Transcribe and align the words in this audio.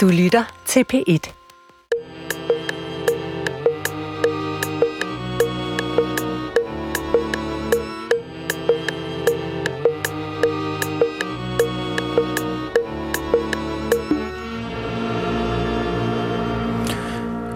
Du 0.00 0.08
lytter 0.08 0.62
til 0.66 0.84
P1. 0.92 1.32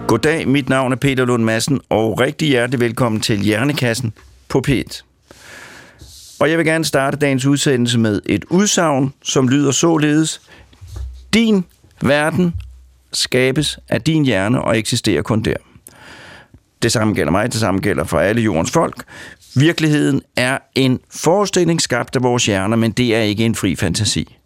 Goddag, 0.07 0.47
mit 0.47 0.69
navn 0.69 0.91
er 0.91 0.95
Peter 0.95 1.25
Lund 1.25 1.43
Madsen, 1.43 1.81
og 1.89 2.19
rigtig 2.19 2.47
hjertelig 2.47 2.79
velkommen 2.79 3.21
til 3.21 3.39
Hjernekassen 3.39 4.13
på 4.47 4.63
P1. 4.67 5.03
Og 6.39 6.49
jeg 6.49 6.57
vil 6.57 6.65
gerne 6.65 6.85
starte 6.85 7.17
dagens 7.17 7.45
udsendelse 7.45 7.99
med 7.99 8.21
et 8.25 8.45
udsagn, 8.49 9.13
som 9.23 9.47
lyder 9.47 9.71
således. 9.71 10.41
Din 11.33 11.65
verden 12.01 12.53
skabes 13.13 13.79
af 13.89 14.01
din 14.01 14.25
hjerne 14.25 14.61
og 14.61 14.77
eksisterer 14.77 15.21
kun 15.21 15.41
der. 15.41 15.55
Det 16.81 16.91
samme 16.91 17.13
gælder 17.13 17.31
mig, 17.31 17.51
det 17.51 17.59
samme 17.59 17.79
gælder 17.79 18.03
for 18.03 18.19
alle 18.19 18.41
jordens 18.41 18.71
folk. 18.71 19.03
Virkeligheden 19.55 20.21
er 20.35 20.57
en 20.75 20.99
forestilling 21.09 21.81
skabt 21.81 22.15
af 22.15 22.23
vores 22.23 22.45
hjerner, 22.45 22.75
men 22.77 22.91
det 22.91 23.15
er 23.15 23.21
ikke 23.21 23.45
en 23.45 23.55
fri 23.55 23.75
fantasi. 23.75 24.37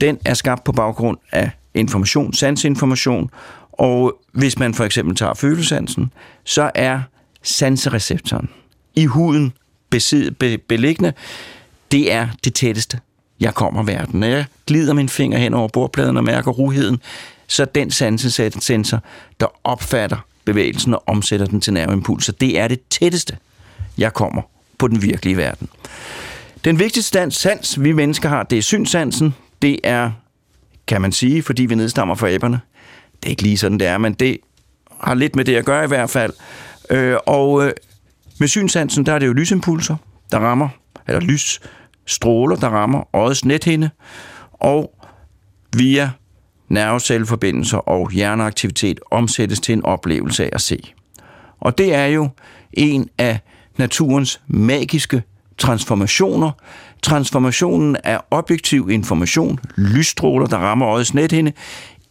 Den 0.00 0.18
er 0.24 0.34
skabt 0.34 0.64
på 0.64 0.72
baggrund 0.72 1.18
af 1.32 1.50
information, 1.74 2.32
sansinformation, 2.32 3.30
og 3.72 4.20
hvis 4.32 4.58
man 4.58 4.74
for 4.74 4.84
eksempel 4.84 5.16
tager 5.16 5.34
følesansen, 5.34 6.12
så 6.44 6.70
er 6.74 7.00
sansereceptoren 7.42 8.48
i 8.94 9.06
huden 9.06 9.52
besid, 9.90 10.30
be, 10.30 10.58
beliggende, 10.58 11.12
det 11.92 12.12
er 12.12 12.28
det 12.44 12.54
tætteste, 12.54 13.00
jeg 13.40 13.54
kommer 13.54 13.82
verden. 13.82 14.20
Når 14.20 14.26
jeg 14.26 14.44
glider 14.66 14.92
min 14.92 15.08
finger 15.08 15.38
hen 15.38 15.54
over 15.54 15.68
bordpladen 15.68 16.16
og 16.16 16.24
mærker 16.24 16.50
ruheden, 16.50 17.00
så 17.46 17.64
den 17.64 17.90
sansesensor, 17.90 19.00
der 19.40 19.46
opfatter 19.64 20.26
bevægelsen 20.44 20.94
og 20.94 21.02
omsætter 21.06 21.46
den 21.46 21.60
til 21.60 21.72
nerveimpulser, 21.72 22.32
det 22.32 22.58
er 22.58 22.68
det 22.68 22.80
tætteste, 22.90 23.36
jeg 23.98 24.14
kommer 24.14 24.42
på 24.78 24.88
den 24.88 25.02
virkelige 25.02 25.36
verden. 25.36 25.68
Den 26.64 26.78
vigtigste 26.78 27.30
sans, 27.30 27.82
vi 27.82 27.92
mennesker 27.92 28.28
har, 28.28 28.42
det 28.42 28.58
er 28.58 28.62
synsansen. 28.62 29.34
Det 29.62 29.78
er, 29.84 30.10
kan 30.86 31.00
man 31.00 31.12
sige, 31.12 31.42
fordi 31.42 31.66
vi 31.66 31.74
nedstammer 31.74 32.14
fra 32.14 32.30
æberne. 32.30 32.60
Det 33.16 33.26
er 33.26 33.30
ikke 33.30 33.42
lige 33.42 33.58
sådan, 33.58 33.78
det 33.78 33.86
er, 33.86 33.98
men 33.98 34.14
det 34.14 34.38
har 35.00 35.14
lidt 35.14 35.36
med 35.36 35.44
det 35.44 35.56
at 35.56 35.64
gøre 35.64 35.84
i 35.84 35.88
hvert 35.88 36.10
fald. 36.10 36.32
Øh, 36.90 37.16
og 37.26 37.66
øh, 37.66 37.72
med 38.38 38.48
synsansen, 38.48 39.06
der 39.06 39.12
er 39.12 39.18
det 39.18 39.26
jo 39.26 39.32
lysimpulser, 39.32 39.96
der 40.32 40.38
rammer, 40.38 40.68
eller 41.08 41.20
lys, 41.20 41.60
stråler, 42.06 42.56
der 42.56 42.68
rammer 42.68 43.16
øjets 43.16 43.44
nethinde, 43.44 43.90
og 44.52 44.94
via 45.76 46.10
nervecelleforbindelser 46.68 47.78
og 47.78 48.10
hjerneaktivitet 48.10 49.00
omsættes 49.10 49.60
til 49.60 49.72
en 49.72 49.84
oplevelse 49.84 50.44
af 50.44 50.50
at 50.52 50.60
se. 50.60 50.92
Og 51.60 51.78
det 51.78 51.94
er 51.94 52.06
jo 52.06 52.28
en 52.72 53.08
af 53.18 53.38
naturens 53.76 54.40
magiske 54.46 55.22
transformationer. 55.58 56.50
Transformationen 57.02 57.96
af 58.04 58.20
objektiv 58.30 58.90
information, 58.90 59.58
lysstråler, 59.76 60.46
der 60.46 60.56
rammer 60.56 60.88
øjets 60.88 61.14
nethinde, 61.14 61.52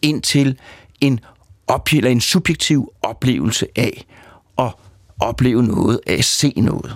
ind 0.01 0.21
til 0.21 0.57
en, 1.01 1.19
op, 1.67 1.89
eller 1.93 2.09
en 2.09 2.21
subjektiv 2.21 2.91
oplevelse 3.01 3.67
af 3.75 4.05
at 4.57 4.71
opleve 5.19 5.63
noget, 5.63 5.99
af 6.07 6.13
at 6.13 6.25
se 6.25 6.53
noget. 6.57 6.95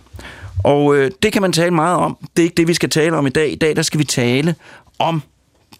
Og 0.63 0.95
øh, 0.95 1.11
det 1.23 1.33
kan 1.33 1.41
man 1.41 1.51
tale 1.51 1.71
meget 1.71 1.97
om. 1.97 2.17
Det 2.37 2.41
er 2.41 2.43
ikke 2.43 2.57
det, 2.57 2.67
vi 2.67 2.73
skal 2.73 2.89
tale 2.89 3.17
om 3.17 3.27
i 3.27 3.29
dag. 3.29 3.51
I 3.51 3.55
dag 3.55 3.75
der 3.75 3.81
skal 3.81 3.99
vi 3.99 4.03
tale 4.03 4.55
om 4.99 5.21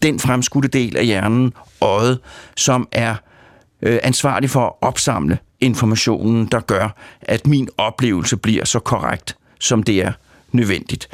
den 0.02 0.20
fremskudte 0.20 0.68
del 0.68 0.98
af 0.98 1.06
hjernen, 1.06 1.54
øjet, 1.82 2.20
som 2.56 2.88
er 2.92 3.16
øh, 3.82 4.00
ansvarlig 4.04 4.50
for 4.50 4.66
at 4.66 4.74
opsamle 4.82 5.38
informationen, 5.60 6.46
der 6.46 6.60
gør, 6.60 6.96
at 7.22 7.48
min 7.48 7.70
oplevelse 7.78 8.38
bliver 8.38 8.66
så 8.66 8.80
korrekt, 8.80 9.38
som 9.60 9.84
det 9.84 10.04
er 10.04 10.12
nødvendigt. 10.52 11.10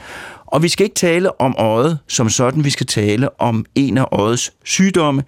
Og 0.45 0.63
vi 0.63 0.69
skal 0.69 0.83
ikke 0.83 0.95
tale 0.95 1.41
om 1.41 1.55
øjet 1.57 1.99
som 2.07 2.29
sådan, 2.29 2.63
vi 2.63 2.69
skal 2.69 2.85
tale 2.85 3.41
om 3.41 3.65
en 3.75 3.97
af 3.97 4.05
øjets 4.11 4.53
sygdomme. 4.63 5.23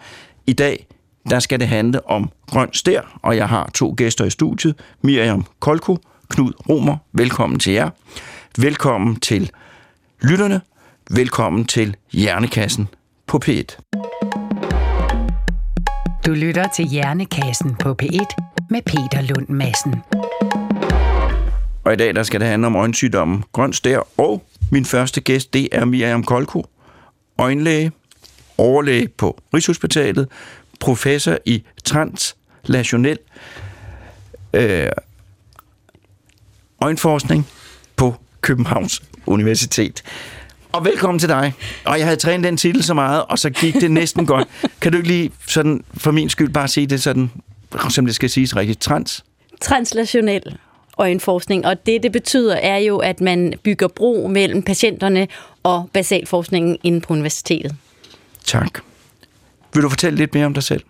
I 0.47 0.53
dag 0.53 0.87
der 1.29 1.39
skal 1.39 1.59
det 1.59 1.67
handle 1.67 2.09
om 2.09 2.29
grøn 2.47 2.73
stær, 2.73 3.19
og 3.21 3.37
jeg 3.37 3.49
har 3.49 3.69
to 3.73 3.93
gæster 3.97 4.25
i 4.25 4.29
studiet. 4.29 4.75
Miriam 5.01 5.45
Kolko, 5.59 5.97
Knud 6.29 6.53
Romer, 6.69 6.97
velkommen 7.11 7.59
til 7.59 7.73
jer. 7.73 7.89
Velkommen 8.57 9.19
til 9.19 9.51
lytterne. 10.21 10.61
Velkommen 11.11 11.65
til 11.65 11.95
Hjernekassen 12.11 12.87
på 13.27 13.41
P1. 13.45 13.81
Du 16.25 16.33
lytter 16.33 16.67
til 16.75 16.85
Hjernekassen 16.85 17.75
på 17.75 17.95
P1 18.03 18.35
med 18.69 18.81
Peter 18.85 19.21
Lund 19.21 19.49
Madsen. 19.49 19.95
Og 21.83 21.93
i 21.93 21.95
dag 21.95 22.15
der 22.15 22.23
skal 22.23 22.39
det 22.39 22.47
handle 22.47 22.67
om 22.67 22.75
øjensygdommen 22.75 23.43
grøn 23.51 23.73
stær, 23.73 23.99
og 24.17 24.43
min 24.71 24.85
første 24.85 25.21
gæst, 25.21 25.53
det 25.53 25.69
er 25.71 25.85
Miriam 25.85 26.23
Kolko, 26.23 26.65
øjenlæge, 27.37 27.91
overlæge 28.57 29.07
på 29.07 29.39
Rigshospitalet, 29.53 30.27
professor 30.79 31.37
i 31.45 31.63
translationel 31.83 33.17
øh, 34.53 34.87
øjenforskning 36.81 37.47
på 37.95 38.15
Københavns 38.41 39.03
Universitet. 39.25 40.03
Og 40.71 40.85
velkommen 40.85 41.19
til 41.19 41.29
dig. 41.29 41.53
Og 41.85 41.97
jeg 41.97 42.05
havde 42.05 42.17
trænet 42.17 42.43
den 42.43 42.57
titel 42.57 42.83
så 42.83 42.93
meget, 42.93 43.23
og 43.25 43.39
så 43.39 43.49
gik 43.49 43.73
det 43.73 43.91
næsten 43.91 44.25
godt. 44.25 44.47
Kan 44.81 44.91
du 44.91 44.97
ikke 44.97 45.07
lige 45.07 45.31
sådan, 45.47 45.83
for 45.97 46.11
min 46.11 46.29
skyld 46.29 46.49
bare 46.49 46.67
sige 46.67 46.87
det 46.87 47.03
sådan, 47.03 47.31
som 47.89 48.05
det 48.05 48.15
skal 48.15 48.29
siges 48.29 48.55
rigtigt, 48.55 48.81
trans? 48.81 49.23
Translationel 49.61 50.57
øjenforskning, 50.97 51.65
og 51.65 51.85
det, 51.85 52.03
det 52.03 52.11
betyder, 52.11 52.55
er 52.55 52.77
jo, 52.77 52.97
at 52.97 53.21
man 53.21 53.53
bygger 53.63 53.87
bro 53.87 54.27
mellem 54.27 54.61
patienterne 54.61 55.27
og 55.63 55.89
basalforskningen 55.93 56.77
inde 56.83 57.01
på 57.01 57.13
universitetet. 57.13 57.75
Tak. 58.43 58.79
Vil 59.73 59.83
du 59.83 59.89
fortælle 59.89 60.17
lidt 60.17 60.33
mere 60.33 60.45
om 60.45 60.53
dig 60.53 60.63
selv? 60.63 60.83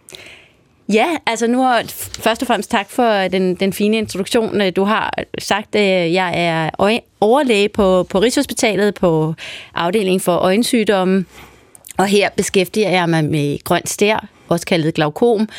Ja, 0.93 1.07
altså 1.25 1.47
nu 1.47 1.61
har 1.61 1.83
først 2.19 2.41
og 2.41 2.47
fremmest 2.47 2.71
tak 2.71 2.89
for 2.89 3.23
øh, 3.23 3.31
den, 3.31 3.55
den 3.55 3.73
fine 3.73 3.97
introduktion. 3.97 4.61
Øh, 4.61 4.71
du 4.75 4.83
har 4.83 5.13
øh, 5.19 5.25
sagt, 5.39 5.75
at 5.75 6.13
jeg 6.13 6.33
er 6.35 6.69
overlæge 7.21 7.69
på, 7.69 8.03
på 8.03 8.19
Rigshospitalet 8.19 8.95
på 8.95 9.33
afdelingen 9.75 10.19
for 10.19 10.35
øjensygdomme, 10.35 11.25
og 11.97 12.05
her 12.05 12.29
beskæftiger 12.29 12.89
jeg 12.89 13.09
mig 13.09 13.25
med 13.25 13.63
grønt 13.63 13.89
stær, 13.89 14.27
også 14.47 14.65
kaldet 14.65 14.93
glaukom. 14.93 15.49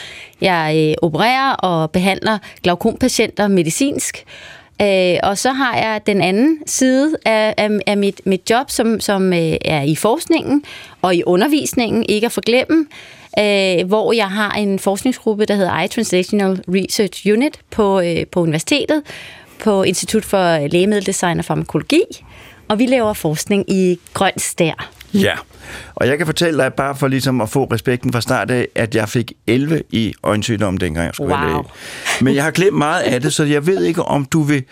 Jeg 0.40 0.76
øh, 0.78 0.94
opererer 1.02 1.52
og 1.52 1.90
behandler 1.90 2.38
glaukompatienter 2.62 3.48
medicinsk, 3.48 4.24
Øh, 4.82 5.16
og 5.22 5.38
så 5.38 5.52
har 5.52 5.76
jeg 5.76 6.00
den 6.06 6.22
anden 6.22 6.58
side 6.66 7.16
af, 7.24 7.54
af, 7.56 7.70
af 7.86 7.96
mit, 7.96 8.20
mit 8.24 8.50
job, 8.50 8.70
som, 8.70 9.00
som 9.00 9.32
øh, 9.32 9.56
er 9.64 9.82
i 9.82 9.94
forskningen 9.94 10.64
og 11.02 11.14
i 11.14 11.22
undervisningen, 11.26 12.04
ikke 12.08 12.26
at 12.26 12.32
forglemme, 12.32 12.86
øh, 13.38 13.86
hvor 13.86 14.12
jeg 14.12 14.30
har 14.30 14.50
en 14.50 14.78
forskningsgruppe, 14.78 15.44
der 15.44 15.54
hedder 15.54 15.82
iTranslational 15.82 16.62
Research 16.68 17.26
Unit 17.32 17.60
på, 17.70 18.00
øh, 18.00 18.26
på 18.32 18.40
universitetet, 18.40 19.02
på 19.64 19.82
Institut 19.82 20.24
for 20.24 20.68
Lægemiddeldesign 20.68 21.38
og 21.38 21.44
Farmakologi, 21.44 22.02
og 22.68 22.78
vi 22.78 22.86
laver 22.86 23.12
forskning 23.12 23.70
i 23.70 23.98
grøn 24.14 24.38
stær. 24.38 24.90
Ja, 25.14 25.34
og 25.94 26.06
jeg 26.06 26.18
kan 26.18 26.26
fortælle 26.26 26.62
dig, 26.62 26.74
bare 26.74 26.96
for 26.96 27.08
ligesom 27.08 27.40
at 27.40 27.48
få 27.48 27.64
respekten 27.64 28.12
fra 28.12 28.20
start 28.20 28.50
af, 28.50 28.68
at 28.74 28.94
jeg 28.94 29.08
fik 29.08 29.32
11 29.46 29.82
i 29.90 30.14
øjensygdom, 30.22 30.78
dengang 30.78 31.06
jeg 31.06 31.14
skulle 31.14 31.34
wow. 31.34 31.46
læge. 31.46 31.62
Men 32.20 32.34
jeg 32.34 32.44
har 32.44 32.50
glemt 32.50 32.76
meget 32.76 33.02
af 33.02 33.20
det, 33.20 33.34
så 33.34 33.44
jeg 33.44 33.66
ved 33.66 33.84
ikke, 33.84 34.02
om 34.02 34.24
du 34.24 34.42
vil, 34.42 34.64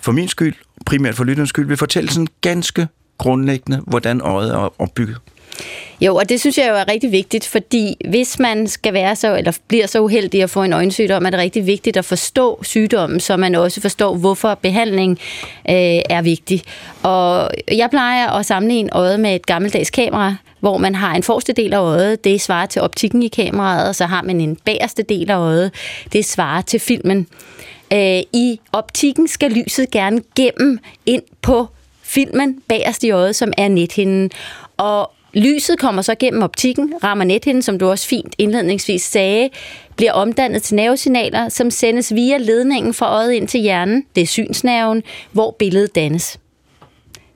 for 0.00 0.12
min 0.12 0.28
skyld, 0.28 0.54
primært 0.86 1.14
for 1.14 1.24
lytterens 1.24 1.48
skyld, 1.48 1.66
vil 1.66 1.76
fortælle 1.76 2.10
sådan 2.10 2.28
ganske 2.40 2.88
grundlæggende, 3.18 3.82
hvordan 3.86 4.20
øjet 4.20 4.54
er 4.54 4.80
opbygget. 4.80 5.18
Jo, 6.00 6.16
og 6.16 6.28
det 6.28 6.40
synes 6.40 6.58
jeg 6.58 6.68
jo 6.68 6.74
er 6.74 6.88
rigtig 6.88 7.12
vigtigt, 7.12 7.46
fordi 7.46 7.96
hvis 8.08 8.38
man 8.38 8.66
skal 8.66 8.92
være 8.92 9.16
så, 9.16 9.36
eller 9.36 9.58
bliver 9.68 9.86
så 9.86 10.00
uheldig 10.00 10.42
at 10.42 10.50
få 10.50 10.62
en 10.62 10.72
øjensygdom, 10.72 11.26
er 11.26 11.30
det 11.30 11.38
rigtig 11.38 11.66
vigtigt 11.66 11.96
at 11.96 12.04
forstå 12.04 12.64
sygdommen, 12.64 13.20
så 13.20 13.36
man 13.36 13.54
også 13.54 13.80
forstår, 13.80 14.16
hvorfor 14.16 14.54
behandling 14.54 15.10
øh, 15.68 16.00
er 16.10 16.22
vigtig. 16.22 16.62
Og 17.02 17.50
jeg 17.72 17.90
plejer 17.90 18.30
at 18.30 18.46
sammenligne 18.46 18.90
øjet 18.92 19.20
med 19.20 19.34
et 19.34 19.46
gammeldags 19.46 19.90
kamera, 19.90 20.36
hvor 20.60 20.78
man 20.78 20.94
har 20.94 21.14
en 21.14 21.22
forreste 21.22 21.52
del 21.52 21.72
af 21.72 21.78
øjet, 21.78 22.24
det 22.24 22.40
svarer 22.40 22.66
til 22.66 22.82
optikken 22.82 23.22
i 23.22 23.28
kameraet, 23.28 23.88
og 23.88 23.94
så 23.94 24.06
har 24.06 24.22
man 24.22 24.40
en 24.40 24.56
bagerste 24.56 25.02
del 25.02 25.30
af 25.30 25.36
øjet, 25.36 25.72
det 26.12 26.24
svarer 26.24 26.62
til 26.62 26.80
filmen. 26.80 27.26
Øh, 27.92 28.22
I 28.32 28.60
optikken 28.72 29.28
skal 29.28 29.50
lyset 29.50 29.90
gerne 29.90 30.22
gennem 30.36 30.78
ind 31.06 31.22
på 31.42 31.66
filmen 32.02 32.62
bagerst 32.68 33.04
i 33.04 33.10
øjet, 33.10 33.36
som 33.36 33.52
er 33.58 33.68
nethinden. 33.68 34.30
Og 34.76 35.10
Lyset 35.34 35.78
kommer 35.78 36.02
så 36.02 36.14
gennem 36.14 36.42
optikken, 36.42 36.94
rammer 37.04 37.24
nethinden, 37.24 37.62
som 37.62 37.78
du 37.78 37.90
også 37.90 38.08
fint 38.08 38.34
indledningsvis 38.38 39.02
sagde, 39.02 39.48
bliver 39.96 40.12
omdannet 40.12 40.62
til 40.62 40.76
nervesignaler, 40.76 41.48
som 41.48 41.70
sendes 41.70 42.14
via 42.14 42.36
ledningen 42.36 42.94
fra 42.94 43.14
øjet 43.14 43.32
ind 43.32 43.48
til 43.48 43.60
hjernen, 43.60 44.04
det 44.14 44.22
er 44.22 44.26
synsnerven, 44.26 45.02
hvor 45.32 45.56
billedet 45.58 45.94
dannes. 45.94 46.38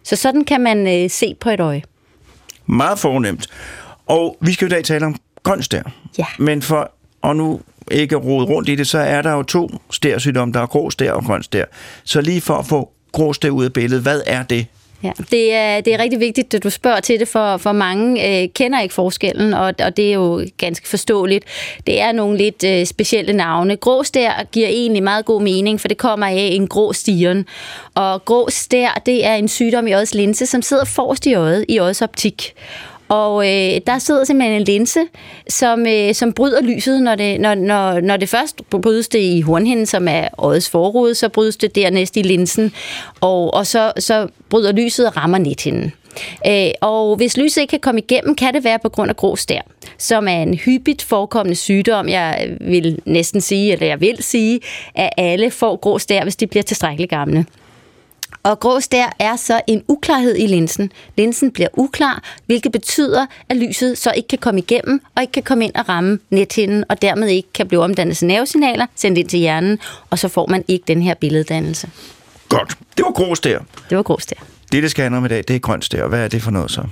Så 0.02 0.16
sådan 0.16 0.44
kan 0.44 0.60
man 0.60 0.86
øh, 0.86 1.10
se 1.10 1.34
på 1.40 1.50
et 1.50 1.60
øje. 1.60 1.82
Meget 2.66 2.98
fornemt. 2.98 3.46
Og 4.06 4.36
vi 4.40 4.52
skal 4.52 4.66
i 4.66 4.70
dag 4.70 4.84
tale 4.84 5.06
om 5.06 5.16
grøn 5.42 5.62
stær. 5.62 5.82
Ja. 6.18 6.26
Men 6.38 6.62
for, 6.62 6.92
og 7.22 7.36
nu 7.36 7.60
ikke 7.90 8.16
rode 8.16 8.44
rundt 8.44 8.68
i 8.68 8.74
det, 8.74 8.86
så 8.86 8.98
er 8.98 9.22
der 9.22 9.32
jo 9.32 9.42
to 9.42 9.70
stærsygdomme. 9.90 10.54
Der 10.54 10.60
er 10.60 10.66
grå 10.66 10.90
stær 10.90 11.12
og 11.12 11.24
grøn 11.24 11.42
stær. 11.42 11.64
Så 12.04 12.20
lige 12.20 12.40
for 12.40 12.54
at 12.54 12.66
få 12.66 12.90
grå 13.12 13.32
stær 13.32 13.50
ud 13.50 13.64
af 13.64 13.72
billedet, 13.72 14.02
hvad 14.02 14.20
er 14.26 14.42
det? 14.42 14.66
Ja, 15.02 15.12
det 15.30 15.54
er, 15.54 15.80
det 15.80 15.94
er 15.94 15.98
rigtig 15.98 16.20
vigtigt, 16.20 16.54
at 16.54 16.62
du 16.62 16.70
spørger 16.70 17.00
til 17.00 17.20
det, 17.20 17.28
for, 17.28 17.56
for 17.56 17.72
mange 17.72 18.42
øh, 18.42 18.48
kender 18.54 18.80
ikke 18.80 18.94
forskellen, 18.94 19.54
og, 19.54 19.74
og 19.84 19.96
det 19.96 20.08
er 20.08 20.12
jo 20.12 20.46
ganske 20.58 20.88
forståeligt. 20.88 21.44
Det 21.86 22.00
er 22.00 22.12
nogle 22.12 22.38
lidt 22.38 22.64
øh, 22.64 22.86
specielle 22.86 23.32
navne. 23.32 23.76
Grå 23.76 24.02
stær 24.02 24.46
giver 24.52 24.68
egentlig 24.68 25.02
meget 25.02 25.24
god 25.24 25.42
mening, 25.42 25.80
for 25.80 25.88
det 25.88 25.98
kommer 25.98 26.26
af 26.26 26.48
en 26.52 26.66
grå 26.66 26.92
stiren. 26.92 27.46
Og 27.94 28.24
grå 28.24 28.50
stær, 28.50 29.02
det 29.06 29.26
er 29.26 29.34
en 29.34 29.48
sygdom 29.48 29.86
i 29.86 29.92
øjets 29.92 30.14
linse, 30.14 30.46
som 30.46 30.62
sidder 30.62 30.84
forrest 30.84 31.26
i 31.26 31.34
øjet, 31.34 31.64
i 31.68 31.78
øjets 31.78 32.02
optik. 32.02 32.54
Og 33.14 33.46
øh, 33.46 33.80
der 33.86 33.98
sidder 33.98 34.24
simpelthen 34.24 34.60
en 34.60 34.64
linse, 34.64 35.00
som, 35.48 35.86
øh, 35.86 36.14
som 36.14 36.32
bryder 36.32 36.62
lyset, 36.62 37.02
når 37.02 37.14
det, 37.14 37.40
når, 37.40 37.54
når, 37.54 38.00
når 38.00 38.16
det 38.16 38.28
først 38.28 38.62
brydes 38.70 39.08
det 39.08 39.18
i 39.18 39.40
hornhinden, 39.40 39.86
som 39.86 40.08
er 40.08 40.28
øjets 40.38 40.70
forrude, 40.70 41.14
så 41.14 41.28
brydes 41.28 41.56
det 41.56 41.74
dernæst 41.74 42.16
i 42.16 42.22
linsen, 42.22 42.72
og, 43.20 43.54
og 43.54 43.66
så, 43.66 43.92
så 43.98 44.28
bryder 44.48 44.72
lyset 44.72 45.06
og 45.06 45.16
rammer 45.16 45.38
nethinden. 45.38 45.92
Øh, 46.46 46.70
og 46.80 47.16
hvis 47.16 47.36
lyset 47.36 47.60
ikke 47.60 47.70
kan 47.70 47.80
komme 47.80 48.00
igennem, 48.00 48.34
kan 48.34 48.54
det 48.54 48.64
være 48.64 48.78
på 48.78 48.88
grund 48.88 49.10
af 49.10 49.16
grå 49.16 49.36
stær, 49.36 49.60
som 49.98 50.28
er 50.28 50.42
en 50.42 50.54
hyppigt 50.54 51.02
forekommende 51.02 51.56
sygdom. 51.56 52.08
Jeg 52.08 52.56
vil 52.60 52.98
næsten 53.04 53.40
sige, 53.40 53.72
eller 53.72 53.86
jeg 53.86 54.00
vil 54.00 54.22
sige, 54.22 54.60
at 54.94 55.10
alle 55.16 55.50
får 55.50 55.76
grå 55.76 55.98
stær, 55.98 56.22
hvis 56.22 56.36
de 56.36 56.46
bliver 56.46 56.62
tilstrækkeligt 56.62 57.10
gamle. 57.10 57.46
Og 58.44 58.60
grå 58.60 58.80
stær 58.80 59.16
er 59.18 59.36
så 59.36 59.60
en 59.66 59.82
uklarhed 59.88 60.36
i 60.38 60.46
linsen. 60.46 60.92
Linsen 61.16 61.50
bliver 61.50 61.68
uklar, 61.72 62.22
hvilket 62.46 62.72
betyder, 62.72 63.26
at 63.48 63.56
lyset 63.56 63.98
så 63.98 64.12
ikke 64.16 64.28
kan 64.28 64.38
komme 64.38 64.60
igennem 64.60 65.00
og 65.16 65.22
ikke 65.22 65.32
kan 65.32 65.42
komme 65.42 65.64
ind 65.64 65.74
og 65.74 65.88
ramme 65.88 66.18
nethinden, 66.30 66.84
og 66.88 67.02
dermed 67.02 67.28
ikke 67.28 67.48
kan 67.54 67.68
blive 67.68 67.82
omdannet 67.82 68.16
til 68.16 68.26
nervesignaler, 68.26 68.86
sendt 68.94 69.18
ind 69.18 69.28
til 69.28 69.38
hjernen, 69.38 69.78
og 70.10 70.18
så 70.18 70.28
får 70.28 70.46
man 70.46 70.64
ikke 70.68 70.84
den 70.88 71.02
her 71.02 71.14
billeddannelse. 71.14 71.90
Godt. 72.48 72.78
Det 72.96 73.04
var 73.04 73.12
grå 73.12 73.34
stær. 73.34 73.58
Det 73.90 73.96
var 73.96 74.02
grå 74.02 74.18
stær. 74.18 74.36
Det, 74.72 74.82
det 74.82 74.90
skal 74.90 75.02
handle 75.02 75.18
om 75.18 75.24
i 75.24 75.28
dag, 75.28 75.44
det 75.48 75.56
er 75.56 75.60
grøn 75.60 75.82
stær. 75.82 76.06
Hvad 76.06 76.24
er 76.24 76.28
det 76.28 76.42
for 76.42 76.50
noget 76.50 76.70
så? 76.70 76.82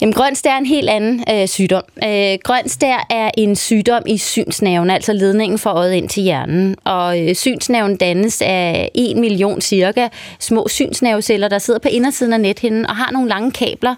Jamen, 0.00 0.12
grønstær 0.12 0.50
er 0.50 0.58
en 0.58 0.66
helt 0.66 0.88
anden 0.88 1.24
øh, 1.32 1.48
sygdom. 1.48 1.82
Øh, 2.04 2.38
grøn 2.44 2.64
er 3.10 3.30
en 3.38 3.56
sygdom 3.56 4.02
i 4.06 4.18
synsnerven, 4.18 4.90
altså 4.90 5.12
ledningen 5.12 5.58
fra 5.58 5.76
øjet 5.76 5.92
ind 5.92 6.08
til 6.08 6.22
hjernen. 6.22 6.76
Og 6.84 7.20
øh, 7.20 7.34
synsnerven 7.34 7.96
dannes 7.96 8.42
af 8.42 8.90
1 8.94 9.16
million 9.16 9.60
cirka 9.60 10.08
små 10.38 10.68
synsnerveceller, 10.68 11.48
der 11.48 11.58
sidder 11.58 11.80
på 11.80 11.88
indersiden 11.88 12.32
af 12.32 12.40
nethinden 12.40 12.86
og 12.86 12.96
har 12.96 13.10
nogle 13.12 13.28
lange 13.28 13.50
kabler, 13.50 13.94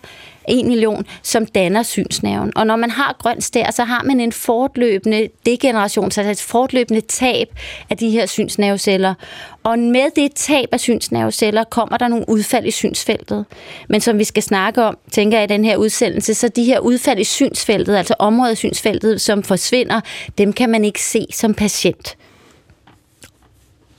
1 0.49 0.67
million, 0.67 1.07
som 1.23 1.47
danner 1.47 1.83
synsnerven. 1.83 2.53
Og 2.57 2.67
når 2.67 2.77
man 2.77 2.91
har 2.91 3.17
grøn 3.19 3.41
stær, 3.41 3.71
så 3.71 3.85
har 3.85 4.03
man 4.03 4.21
en 4.21 4.33
fortløbende 4.33 5.29
degeneration, 5.47 6.05
altså 6.05 6.23
et 6.23 6.41
fortløbende 6.41 7.01
tab 7.01 7.49
af 7.91 7.97
de 7.97 8.11
her 8.11 8.27
synsnerveceller. 8.27 9.15
Og 9.63 9.79
med 9.79 10.11
det 10.17 10.33
tab 10.35 10.69
af 10.73 10.81
synsnerveceller 10.81 11.65
kommer 11.65 11.97
der 11.97 12.09
nogle 12.09 12.25
udfald 12.29 12.67
i 12.67 12.71
synsfeltet. 12.71 13.45
Men 13.89 14.01
som 14.01 14.19
vi 14.19 14.25
skal 14.25 14.43
snakke 14.43 14.85
om, 14.85 14.99
tænker 15.13 15.39
jeg 15.39 15.51
i 15.51 15.55
den 15.55 15.65
her 15.65 15.77
udsendelse, 15.77 16.35
så 16.35 16.49
de 16.49 16.65
her 16.65 16.79
udfald 16.79 17.19
i 17.19 17.25
synsfeltet, 17.25 17.97
altså 17.97 18.15
området 18.19 18.51
af 18.51 18.57
synsfeltet, 18.57 19.21
som 19.21 19.43
forsvinder, 19.43 20.01
dem 20.39 20.53
kan 20.53 20.71
man 20.71 20.85
ikke 20.85 21.03
se 21.03 21.27
som 21.33 21.55
patient. 21.55 22.17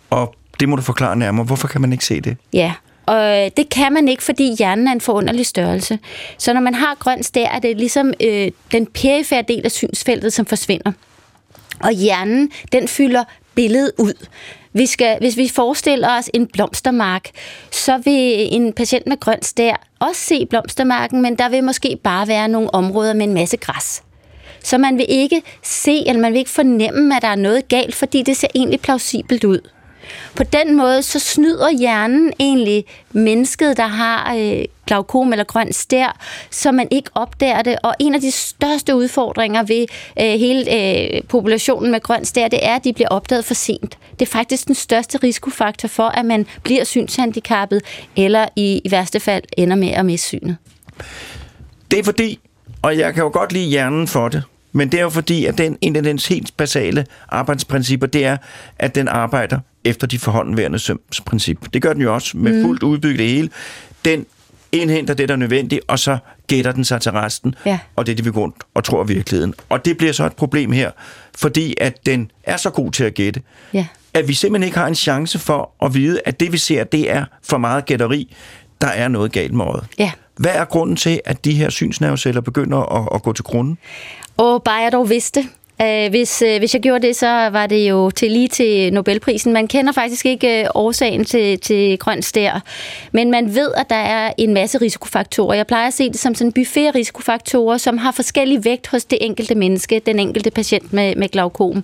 Og 0.10 0.36
det 0.60 0.70
må 0.70 0.76
du 0.76 0.82
forklare 0.82 1.16
nærmere. 1.16 1.46
Hvorfor 1.46 1.68
kan 1.68 1.82
man 1.82 1.92
ikke 1.92 2.06
se 2.06 2.22
det? 2.22 2.38
Ja, 2.54 2.74
og 3.10 3.58
det 3.58 3.70
kan 3.70 3.94
man 3.94 4.08
ikke, 4.08 4.24
fordi 4.24 4.56
hjernen 4.58 4.88
er 4.88 4.92
en 4.92 5.02
forunderlig 5.02 5.46
størrelse. 5.46 6.00
Så 6.38 6.54
når 6.54 6.62
man 6.62 6.74
har 6.74 6.96
grøn 7.00 7.24
stær, 7.24 7.48
er 7.48 7.60
det 7.60 7.78
ligesom 7.78 8.14
øh, 8.24 8.52
den 8.72 8.86
perifære 8.86 9.42
del 9.48 9.66
af 9.66 9.72
synsfeltet, 9.72 10.34
som 10.34 10.46
forsvinder. 10.46 10.92
Og 11.84 11.92
hjernen, 11.92 12.52
den 12.72 12.88
fylder 12.88 13.24
billedet 13.56 13.92
ud. 13.98 14.14
Vi 14.74 14.86
skal, 14.86 15.18
hvis 15.20 15.38
vi 15.38 15.48
forestiller 15.48 16.18
os 16.18 16.30
en 16.34 16.48
blomstermark, 16.48 17.30
så 17.72 17.98
vil 17.98 18.56
en 18.56 18.74
patient 18.74 19.08
med 19.08 19.20
grøn 19.20 19.42
stær 19.42 19.88
også 20.00 20.22
se 20.22 20.46
blomstermarken, 20.46 21.22
men 21.22 21.38
der 21.38 21.50
vil 21.50 21.64
måske 21.64 21.98
bare 22.04 22.28
være 22.28 22.48
nogle 22.48 22.74
områder 22.74 23.14
med 23.14 23.26
en 23.26 23.34
masse 23.34 23.58
græs. 23.58 24.04
Så 24.64 24.78
man 24.78 24.98
vil 24.98 25.06
ikke 25.10 25.42
se, 25.64 26.04
eller 26.08 26.22
man 26.22 26.32
vil 26.32 26.40
ikke 26.40 26.52
fornemme, 26.52 27.16
at 27.16 27.22
der 27.22 27.28
er 27.28 27.36
noget 27.36 27.68
galt, 27.68 27.96
fordi 27.96 28.22
det 28.22 28.38
ser 28.38 28.48
egentlig 28.56 28.80
plausibelt 28.80 29.44
ud. 29.44 29.60
På 30.36 30.44
den 30.44 30.78
måde, 30.78 31.04
så 31.04 31.20
snyder 31.20 31.70
hjernen 31.70 32.34
egentlig 32.40 32.86
mennesket, 33.12 33.78
der 33.78 33.88
har 33.88 34.36
øh, 34.36 34.64
glaukom 34.88 35.32
eller 35.32 35.44
grøn 35.44 35.74
stær, 35.74 36.18
så 36.50 36.72
man 36.72 36.88
ikke 36.92 37.10
opdager 37.16 37.62
det. 37.62 37.78
Og 37.84 37.96
en 38.00 38.16
af 38.16 38.22
de 38.22 38.32
største 38.32 38.96
udfordringer 38.96 39.64
ved 39.64 39.86
øh, 40.20 40.40
hele 40.40 40.76
øh, 40.76 41.22
populationen 41.24 41.92
med 41.92 42.00
grøn 42.00 42.26
stær, 42.26 42.48
det 42.48 42.66
er, 42.66 42.76
at 42.76 42.84
de 42.84 42.94
bliver 42.94 43.10
opdaget 43.10 43.46
for 43.46 43.54
sent. 43.54 43.98
Det 44.20 44.22
er 44.22 44.32
faktisk 44.32 44.68
den 44.68 44.76
største 44.76 45.18
risikofaktor 45.18 45.88
for, 45.88 46.04
at 46.04 46.26
man 46.26 46.46
bliver 46.64 46.84
synshandicappet, 46.84 47.82
eller 48.18 48.48
i, 48.56 48.82
i 48.86 48.92
værste 48.92 49.20
fald 49.20 49.44
ender 49.58 49.76
med 49.76 49.90
at 49.90 50.06
miste 50.06 50.28
synet. 50.28 50.58
Det 51.92 52.00
er 52.00 52.04
fordi, 52.04 52.40
og 52.82 52.98
jeg 52.98 53.14
kan 53.14 53.24
jo 53.24 53.30
godt 53.34 53.54
lide 53.54 53.68
hjernen 53.68 54.08
for 54.08 54.28
det, 54.30 54.44
men 54.72 54.92
det 54.92 54.98
er 54.98 55.04
jo 55.04 55.10
fordi, 55.10 55.46
at 55.46 55.58
den, 55.58 55.78
en 55.82 55.96
af 55.96 56.04
dens 56.04 56.28
helt 56.28 56.58
basale 56.58 57.06
arbejdsprincipper, 57.30 58.08
det 58.08 58.26
er, 58.26 58.38
at 58.80 58.96
den 58.96 59.08
arbejder 59.08 59.60
efter 59.84 60.08
de 60.08 60.20
forhåndenværende 60.20 60.80
sømsprincip. 60.80 61.74
Det 61.74 61.82
gør 61.82 61.94
den 61.94 62.02
jo 62.02 62.14
også 62.14 62.38
med 62.38 62.54
mm. 62.54 62.62
fuldt 62.64 62.84
udbygget 62.84 63.20
det 63.20 63.28
hele. 63.28 63.50
Den 64.06 64.26
indhenter 64.72 65.14
det, 65.14 65.30
der 65.30 65.36
er 65.36 65.40
nødvendigt, 65.40 65.82
og 65.88 66.00
så 66.00 66.18
gætter 66.48 66.72
den 66.72 66.84
sig 66.86 67.02
til 67.02 67.12
resten, 67.12 67.56
Ja. 67.66 67.80
og 67.96 68.06
det 68.06 68.12
er 68.12 68.16
det, 68.16 68.26
vi 68.26 68.32
går 68.32 68.42
rundt 68.42 68.56
og 68.74 68.84
tror 68.84 69.00
er 69.00 69.04
virkeligheden. 69.04 69.54
Og 69.70 69.86
det 69.86 69.98
bliver 69.98 70.14
så 70.14 70.26
et 70.26 70.34
problem 70.36 70.72
her, 70.72 70.92
fordi 71.38 71.76
at 71.82 72.06
den 72.06 72.32
er 72.44 72.58
så 72.58 72.70
god 72.70 72.92
til 72.92 73.04
at 73.04 73.14
gætte, 73.14 73.42
Ja. 73.74 73.86
at 74.14 74.28
vi 74.28 74.34
simpelthen 74.34 74.66
ikke 74.68 74.78
har 74.78 74.88
en 74.88 74.96
chance 74.96 75.40
for 75.40 75.72
at 75.86 75.94
vide, 75.94 76.22
at 76.26 76.40
det, 76.40 76.52
vi 76.52 76.58
ser, 76.58 76.84
det 76.84 77.12
er 77.12 77.26
for 77.44 77.58
meget 77.58 77.86
gætteri. 77.86 78.36
Der 78.82 78.88
er 78.88 79.08
noget 79.08 79.32
galt 79.32 79.54
med 79.54 79.66
øjet. 79.66 79.86
Ja. 80.00 80.12
Hvad 80.38 80.52
er 80.52 80.66
grunden 80.66 80.96
til, 80.96 81.22
at 81.26 81.46
de 81.46 81.54
her 81.54 81.70
synsnerveceller 81.70 82.42
begynder 82.42 82.78
at, 82.78 83.10
at 83.16 83.24
gå 83.24 83.34
til 83.34 83.44
grunden? 83.44 83.78
Og 84.40 84.64
bare 84.64 84.82
jeg 84.82 84.92
dog 84.92 85.10
vidste. 85.10 85.46
Øh, 85.82 86.10
hvis, 86.10 86.42
øh, 86.42 86.60
hvis 86.60 86.74
jeg 86.74 86.82
gjorde 86.82 87.08
det, 87.08 87.16
så 87.16 87.50
var 87.52 87.68
det 87.68 87.90
jo 87.90 88.10
til 88.10 88.32
lige 88.32 88.48
til 88.48 88.94
Nobelprisen. 88.94 89.54
Man 89.54 89.68
kender 89.68 89.92
faktisk 89.92 90.26
ikke 90.26 90.62
øh, 90.62 90.70
årsagen 90.76 91.26
til, 91.26 91.60
til 91.60 91.98
grøn 91.98 92.22
stær, 92.22 92.64
men 93.12 93.32
man 93.32 93.56
ved, 93.56 93.72
at 93.78 93.90
der 93.90 93.96
er 93.96 94.34
en 94.38 94.54
masse 94.54 94.78
risikofaktorer. 94.78 95.54
Jeg 95.54 95.68
plejer 95.68 95.88
at 95.88 95.94
se 95.94 96.10
det 96.10 96.20
som 96.20 96.36
sådan 96.36 96.48
en 96.48 96.54
buffet 96.54 96.88
af 96.88 96.96
risikofaktorer, 96.96 97.78
som 97.78 97.98
har 97.98 98.12
forskellig 98.12 98.66
vægt 98.66 98.88
hos 98.88 99.06
det 99.06 99.18
enkelte 99.22 99.56
menneske, 99.56 100.02
den 100.06 100.20
enkelte 100.20 100.52
patient 100.52 100.94
med, 100.94 101.16
med 101.16 101.30
glaukom. 101.30 101.84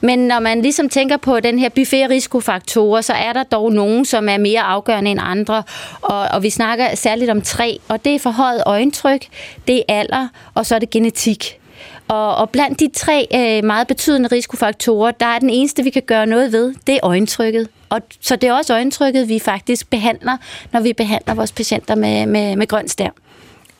Men 0.00 0.18
når 0.18 0.40
man 0.40 0.62
ligesom 0.62 0.88
tænker 0.88 1.16
på 1.16 1.40
den 1.40 1.58
her 1.58 1.68
buffet 1.68 2.10
risikofaktorer, 2.10 3.00
så 3.00 3.12
er 3.12 3.32
der 3.32 3.42
dog 3.42 3.72
nogen, 3.72 4.04
som 4.04 4.28
er 4.28 4.38
mere 4.38 4.60
afgørende 4.60 5.10
end 5.10 5.20
andre. 5.22 5.62
Og, 6.02 6.20
og 6.20 6.42
vi 6.42 6.50
snakker 6.50 6.94
særligt 6.94 7.30
om 7.30 7.42
tre, 7.42 7.78
og 7.88 8.04
det 8.04 8.14
er 8.14 8.18
forhøjet 8.18 8.62
øjentryk, 8.66 9.26
det 9.68 9.76
er 9.76 9.82
alder, 10.00 10.28
og 10.54 10.66
så 10.66 10.74
er 10.74 10.78
det 10.78 10.90
genetik. 10.90 11.58
Og, 12.08 12.36
og 12.36 12.50
blandt 12.50 12.80
de 12.80 12.88
tre 12.94 13.26
øh, 13.34 13.64
meget 13.64 13.86
betydende 13.86 14.28
risikofaktorer, 14.32 15.10
der 15.10 15.26
er 15.26 15.38
den 15.38 15.50
eneste, 15.50 15.82
vi 15.82 15.90
kan 15.90 16.02
gøre 16.02 16.26
noget 16.26 16.52
ved, 16.52 16.74
det 16.86 16.94
er 16.94 17.00
øjentrykket. 17.02 17.68
Og, 17.88 18.00
så 18.20 18.36
det 18.36 18.48
er 18.48 18.52
også 18.52 18.72
øjentrykket, 18.72 19.28
vi 19.28 19.38
faktisk 19.38 19.90
behandler, 19.90 20.36
når 20.72 20.80
vi 20.80 20.92
behandler 20.92 21.34
vores 21.34 21.52
patienter 21.52 21.94
med, 21.94 22.26
med, 22.26 22.56
med 22.56 22.66
grøn 22.66 22.88
stær. 22.88 23.10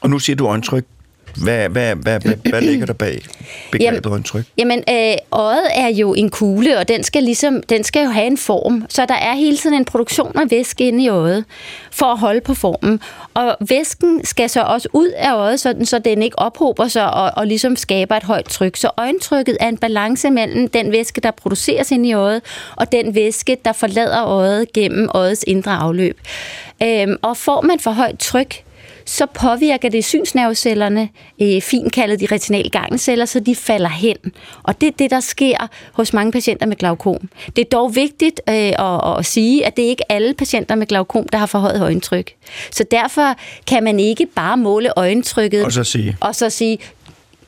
Og 0.00 0.10
nu 0.10 0.18
siger 0.18 0.36
du 0.36 0.46
øjentryk. 0.46 0.84
Hvad, 1.42 1.68
hvad, 1.68 1.96
hvad, 1.96 2.20
hvad, 2.20 2.50
hvad 2.50 2.60
ligger 2.70 2.86
der 2.86 2.92
bag 2.92 3.22
begrebet 3.72 4.06
øjentryk? 4.06 4.44
Jamen, 4.58 4.78
øh, 4.90 5.14
øjet 5.32 5.66
er 5.74 5.88
jo 5.88 6.14
en 6.14 6.30
kugle, 6.30 6.78
og 6.78 6.88
den 6.88 7.02
skal, 7.02 7.22
ligesom, 7.22 7.62
den 7.62 7.84
skal 7.84 8.04
jo 8.04 8.10
have 8.10 8.26
en 8.26 8.38
form. 8.38 8.86
Så 8.88 9.06
der 9.06 9.14
er 9.14 9.34
hele 9.34 9.56
tiden 9.56 9.76
en 9.76 9.84
produktion 9.84 10.38
af 10.38 10.50
væske 10.50 10.88
inde 10.88 11.04
i 11.04 11.08
øjet, 11.08 11.44
for 11.90 12.06
at 12.06 12.18
holde 12.18 12.40
på 12.40 12.54
formen. 12.54 13.00
Og 13.34 13.56
væsken 13.68 14.24
skal 14.24 14.50
så 14.50 14.62
også 14.62 14.88
ud 14.92 15.08
af 15.16 15.34
øjet, 15.34 15.60
sådan, 15.60 15.86
så 15.86 15.98
den 15.98 16.22
ikke 16.22 16.38
ophober 16.38 16.88
sig 16.88 17.14
og, 17.14 17.30
og 17.36 17.46
ligesom 17.46 17.76
skaber 17.76 18.16
et 18.16 18.22
højt 18.22 18.44
tryk. 18.44 18.76
Så 18.76 18.90
øjentrykket 18.96 19.56
er 19.60 19.68
en 19.68 19.78
balance 19.78 20.30
mellem 20.30 20.68
den 20.68 20.92
væske, 20.92 21.20
der 21.20 21.30
produceres 21.30 21.90
inde 21.90 22.08
i 22.08 22.12
øjet, 22.12 22.42
og 22.76 22.92
den 22.92 23.14
væske, 23.14 23.56
der 23.64 23.72
forlader 23.72 24.24
øjet 24.24 24.72
gennem 24.72 25.08
øjets 25.14 25.44
indre 25.46 25.72
afløb. 25.72 26.20
Øhm, 26.82 27.16
og 27.22 27.36
får 27.36 27.60
man 27.60 27.80
for 27.80 27.90
højt 27.90 28.18
tryk, 28.18 28.64
så 29.04 29.26
påvirker 29.26 29.88
det 29.88 30.04
synsnervecellerne, 30.04 31.08
øh, 31.42 31.62
fint 31.62 31.92
kaldet 31.92 32.20
de 32.20 32.26
retinale 32.32 32.70
ganglceller, 32.70 33.24
så 33.24 33.40
de 33.40 33.54
falder 33.54 33.88
hen. 33.88 34.16
Og 34.62 34.80
det 34.80 34.86
er 34.86 34.92
det, 34.98 35.10
der 35.10 35.20
sker 35.20 35.68
hos 35.92 36.12
mange 36.12 36.32
patienter 36.32 36.66
med 36.66 36.76
glaukom. 36.76 37.28
Det 37.56 37.64
er 37.64 37.68
dog 37.72 37.94
vigtigt 37.94 38.40
øh, 38.48 38.54
at, 38.54 39.18
at 39.18 39.26
sige, 39.26 39.66
at 39.66 39.76
det 39.76 39.84
er 39.84 39.88
ikke 39.88 40.12
alle 40.12 40.34
patienter 40.34 40.74
med 40.74 40.86
glaukom, 40.86 41.28
der 41.28 41.38
har 41.38 41.46
forhøjet 41.46 41.82
øjentryk. 41.82 42.32
Så 42.70 42.84
derfor 42.90 43.34
kan 43.66 43.84
man 43.84 44.00
ikke 44.00 44.26
bare 44.26 44.56
måle 44.56 44.98
øjentrykket 44.98 45.64
Og 45.64 45.72
så 45.72 45.84
sige, 45.84 46.16
og 46.20 46.34
så 46.34 46.50
sige, 46.50 46.78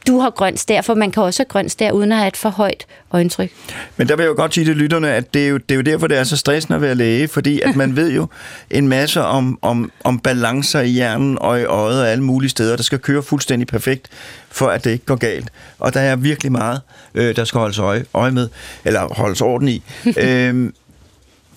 du 0.07 0.19
har 0.19 0.31
grønt 0.31 0.61
stær, 0.61 0.81
for 0.81 0.95
man 0.95 1.11
kan 1.11 1.23
også 1.23 1.41
have 1.41 1.49
grønt 1.49 1.71
stær 1.71 1.93
uden 1.93 2.13
at 2.13 2.19
have 2.19 2.29
et 2.29 2.37
for 2.37 2.51
højt 2.51 2.87
øjentryk. 3.13 3.53
Men 3.97 4.09
der 4.09 4.17
vil 4.17 4.23
jeg 4.23 4.31
jo 4.31 4.35
godt 4.37 4.55
sige 4.55 4.65
til 4.65 4.77
lytterne, 4.77 5.13
at 5.13 5.35
det 5.35 5.45
er, 5.45 5.49
jo, 5.49 5.57
det 5.57 5.71
er 5.71 5.75
jo 5.75 5.83
derfor, 5.83 6.07
det 6.07 6.19
er 6.19 6.25
så 6.25 6.37
stressende 6.37 6.77
at 6.77 6.83
være 6.83 6.95
læge, 6.95 7.29
fordi 7.29 7.61
at 7.61 7.77
man 7.77 7.97
ved 7.97 8.13
jo 8.13 8.27
en 8.71 8.89
masse 8.89 9.23
om, 9.23 9.59
om, 9.63 9.91
om 10.05 10.19
balancer 10.19 10.81
i 10.81 10.89
hjernen 10.89 11.39
og 11.41 11.61
i 11.61 11.65
øjet 11.65 12.01
og 12.01 12.09
alle 12.09 12.25
mulige 12.25 12.51
steder, 12.51 12.77
der 12.77 12.83
skal 12.83 12.99
køre 12.99 13.23
fuldstændig 13.23 13.67
perfekt, 13.67 14.09
for 14.51 14.67
at 14.67 14.85
det 14.85 14.91
ikke 14.91 15.05
går 15.05 15.17
galt. 15.17 15.51
Og 15.79 15.95
der 15.95 16.01
er 16.01 16.17
virkelig 16.17 16.53
meget, 16.53 16.81
øh, 17.15 17.37
der 17.37 17.45
skal 17.45 17.59
holdes 17.59 17.79
øje, 17.79 18.05
øje 18.15 18.31
med, 18.31 18.49
eller 18.85 19.15
holdes 19.15 19.41
orden 19.41 19.69
i. 19.69 19.83
øh, 20.17 20.73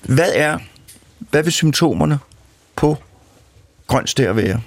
hvad 0.02 0.32
er, 0.34 0.58
hvad 1.20 1.44
vil 1.44 1.54
symptomerne 1.54 2.20
på 2.76 2.98
grøn 3.88 4.08
stær 4.08 4.34
være? 4.34 4.62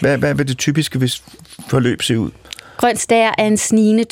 Hvad, 0.00 0.18
hvad 0.18 0.34
vil 0.34 0.48
det 0.48 0.58
typiske 0.58 0.98
hvis 0.98 1.22
forløb 1.68 2.02
se 2.02 2.18
ud? 2.18 2.30
Grøn 2.80 2.96
stær 2.96 3.34
er 3.38 3.46
en 3.46 3.56
snigende 3.56 4.04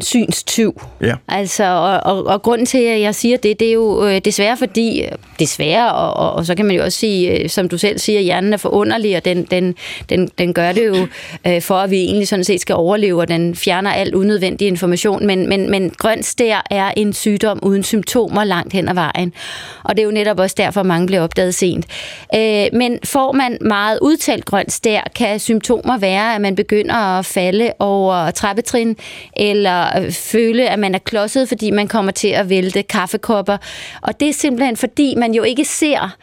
synstyv. 0.00 0.82
Ja. 1.02 1.14
Altså, 1.28 1.64
og, 1.64 2.00
og, 2.16 2.26
og 2.26 2.42
grunden 2.42 2.66
til, 2.66 2.78
at 2.78 3.00
jeg 3.00 3.14
siger 3.14 3.36
det, 3.36 3.60
det 3.60 3.68
er 3.68 3.72
jo 3.72 4.06
øh, 4.06 4.20
desværre 4.24 4.56
fordi, 4.56 5.04
desværre, 5.38 5.94
og, 5.94 6.14
og, 6.14 6.32
og 6.32 6.46
så 6.46 6.54
kan 6.54 6.66
man 6.66 6.76
jo 6.76 6.82
også 6.84 6.98
sige, 6.98 7.42
øh, 7.42 7.48
som 7.48 7.68
du 7.68 7.78
selv 7.78 7.98
siger, 7.98 8.20
hjernen 8.20 8.52
er 8.52 8.56
forunderlig, 8.56 9.16
og 9.16 9.24
den, 9.24 9.44
den, 9.44 9.74
den, 10.08 10.30
den 10.38 10.54
gør 10.54 10.72
det 10.72 10.86
jo 10.86 11.06
øh, 11.46 11.62
for, 11.62 11.74
at 11.74 11.90
vi 11.90 11.96
egentlig 11.96 12.28
sådan 12.28 12.44
set 12.44 12.60
skal 12.60 12.74
overleve, 12.74 13.20
og 13.20 13.28
den 13.28 13.54
fjerner 13.54 13.92
alt 13.92 14.14
unødvendig 14.14 14.68
information. 14.68 15.26
Men, 15.26 15.48
men, 15.48 15.70
men 15.70 15.90
grøn 15.90 16.22
stær 16.22 16.66
er 16.70 16.90
en 16.96 17.12
sygdom 17.12 17.58
uden 17.62 17.82
symptomer 17.82 18.44
langt 18.44 18.72
hen 18.72 18.88
ad 18.88 18.94
vejen. 18.94 19.32
Og 19.84 19.96
det 19.96 20.02
er 20.02 20.06
jo 20.06 20.12
netop 20.12 20.40
også 20.40 20.54
derfor, 20.58 20.82
mange 20.82 21.06
bliver 21.06 21.22
opdaget 21.22 21.54
sent. 21.54 21.86
Øh, 22.34 22.66
men 22.72 22.98
får 23.04 23.32
man 23.32 23.58
meget 23.60 23.98
udtalt 24.02 24.44
grøn 24.44 24.68
stær, 24.68 25.00
kan 25.16 25.38
symptomer 25.38 25.98
være, 25.98 26.34
at 26.34 26.40
man 26.40 26.56
begynder 26.56 26.94
at 26.94 27.26
falde 27.26 27.72
over 27.78 28.13
over 28.22 28.30
trappetrin, 28.30 28.96
eller 29.36 30.10
føle, 30.10 30.68
at 30.68 30.78
man 30.78 30.94
er 30.94 30.98
klodset, 30.98 31.48
fordi 31.48 31.70
man 31.70 31.88
kommer 31.88 32.12
til 32.12 32.28
at 32.28 32.48
vælte 32.48 32.82
kaffekopper. 32.82 33.56
Og 34.02 34.20
det 34.20 34.28
er 34.28 34.32
simpelthen, 34.32 34.76
fordi 34.76 35.14
man 35.14 35.34
jo 35.34 35.42
ikke 35.42 35.64
ser 35.64 36.16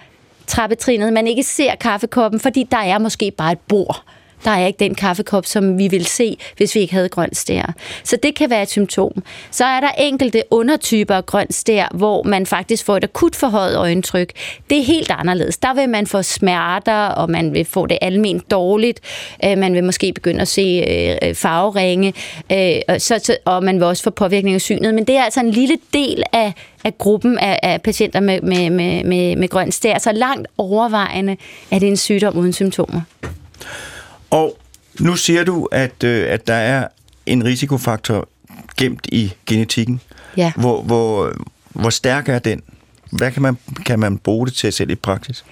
trappetrinet, 0.47 1.13
man 1.13 1.27
ikke 1.27 1.43
ser 1.43 1.75
kaffekoppen, 1.75 2.39
fordi 2.39 2.67
der 2.71 2.77
er 2.77 2.99
måske 2.99 3.31
bare 3.37 3.51
et 3.51 3.59
bord. 3.59 4.03
Der 4.43 4.51
er 4.51 4.67
ikke 4.67 4.79
den 4.79 4.95
kaffekop, 4.95 5.45
som 5.45 5.77
vi 5.77 5.87
vil 5.87 6.05
se, 6.05 6.37
hvis 6.57 6.75
vi 6.75 6.79
ikke 6.79 6.93
havde 6.93 7.09
grøn 7.09 7.33
stær. 7.33 7.73
Så 8.03 8.17
det 8.23 8.35
kan 8.35 8.49
være 8.49 8.61
et 8.61 8.69
symptom. 8.69 9.23
Så 9.51 9.65
er 9.65 9.79
der 9.79 9.89
enkelte 9.97 10.43
undertyper 10.51 11.15
af 11.15 11.25
grøn 11.25 11.51
stær, 11.51 11.87
hvor 11.93 12.23
man 12.23 12.45
faktisk 12.45 12.85
får 12.85 12.97
et 12.97 13.03
akut 13.03 13.35
forhøjet 13.35 13.77
øjentryk. 13.77 14.31
Det 14.69 14.77
er 14.77 14.83
helt 14.83 15.11
anderledes. 15.11 15.57
Der 15.57 15.73
vil 15.73 15.89
man 15.89 16.07
få 16.07 16.21
smerter, 16.21 17.05
og 17.05 17.29
man 17.29 17.53
vil 17.53 17.65
få 17.65 17.85
det 17.85 17.97
almindeligt 18.01 18.51
dårligt. 18.51 18.99
Øh, 19.45 19.57
man 19.57 19.73
vil 19.73 19.83
måske 19.83 20.13
begynde 20.13 20.41
at 20.41 20.47
se 20.47 20.85
øh, 20.87 21.29
øh, 21.29 21.35
farveringe, 21.35 22.13
og 23.45 23.63
man 23.63 23.75
vil 23.75 23.83
også 23.83 24.03
få 24.03 24.09
påvirkning 24.09 24.55
af 24.55 24.61
synet. 24.61 24.93
Men 24.93 25.05
det 25.05 25.15
er 25.17 25.23
altså 25.23 25.39
en 25.39 25.51
lille 25.51 25.77
del 25.93 26.23
af, 26.33 26.53
af 26.83 26.97
gruppen 26.97 27.37
af, 27.37 27.59
af 27.63 27.81
patienter 27.81 28.19
med, 28.19 28.41
med, 28.41 28.69
med, 28.69 29.03
med, 29.03 29.35
med 29.35 29.49
grøn 29.49 29.71
stær. 29.71 29.97
Så 29.97 30.11
langt 30.11 30.47
overvejende 30.57 31.37
er 31.71 31.79
det 31.79 31.87
en 31.87 31.97
sygdom 31.97 32.37
uden 32.37 32.53
symptomer. 32.53 33.01
Og 34.31 34.57
nu 34.99 35.15
siger 35.15 35.43
du, 35.43 35.65
at, 35.71 36.03
øh, 36.03 36.33
at 36.33 36.47
der 36.47 36.53
er 36.53 36.87
en 37.25 37.45
risikofaktor 37.45 38.27
gemt 38.77 39.07
i 39.11 39.33
genetikken. 39.45 40.01
Ja. 40.37 40.51
Hvor, 40.55 40.81
hvor, 40.81 41.33
hvor 41.69 41.89
stærk 41.89 42.29
er 42.29 42.39
den? 42.39 42.61
Hvad 43.11 43.31
kan 43.31 43.41
man, 43.41 43.57
kan 43.85 43.99
man 43.99 44.17
bruge 44.17 44.47
det 44.47 44.55
til 44.55 44.73
selv 44.73 44.89
i 44.89 44.95
praksis? 44.95 45.45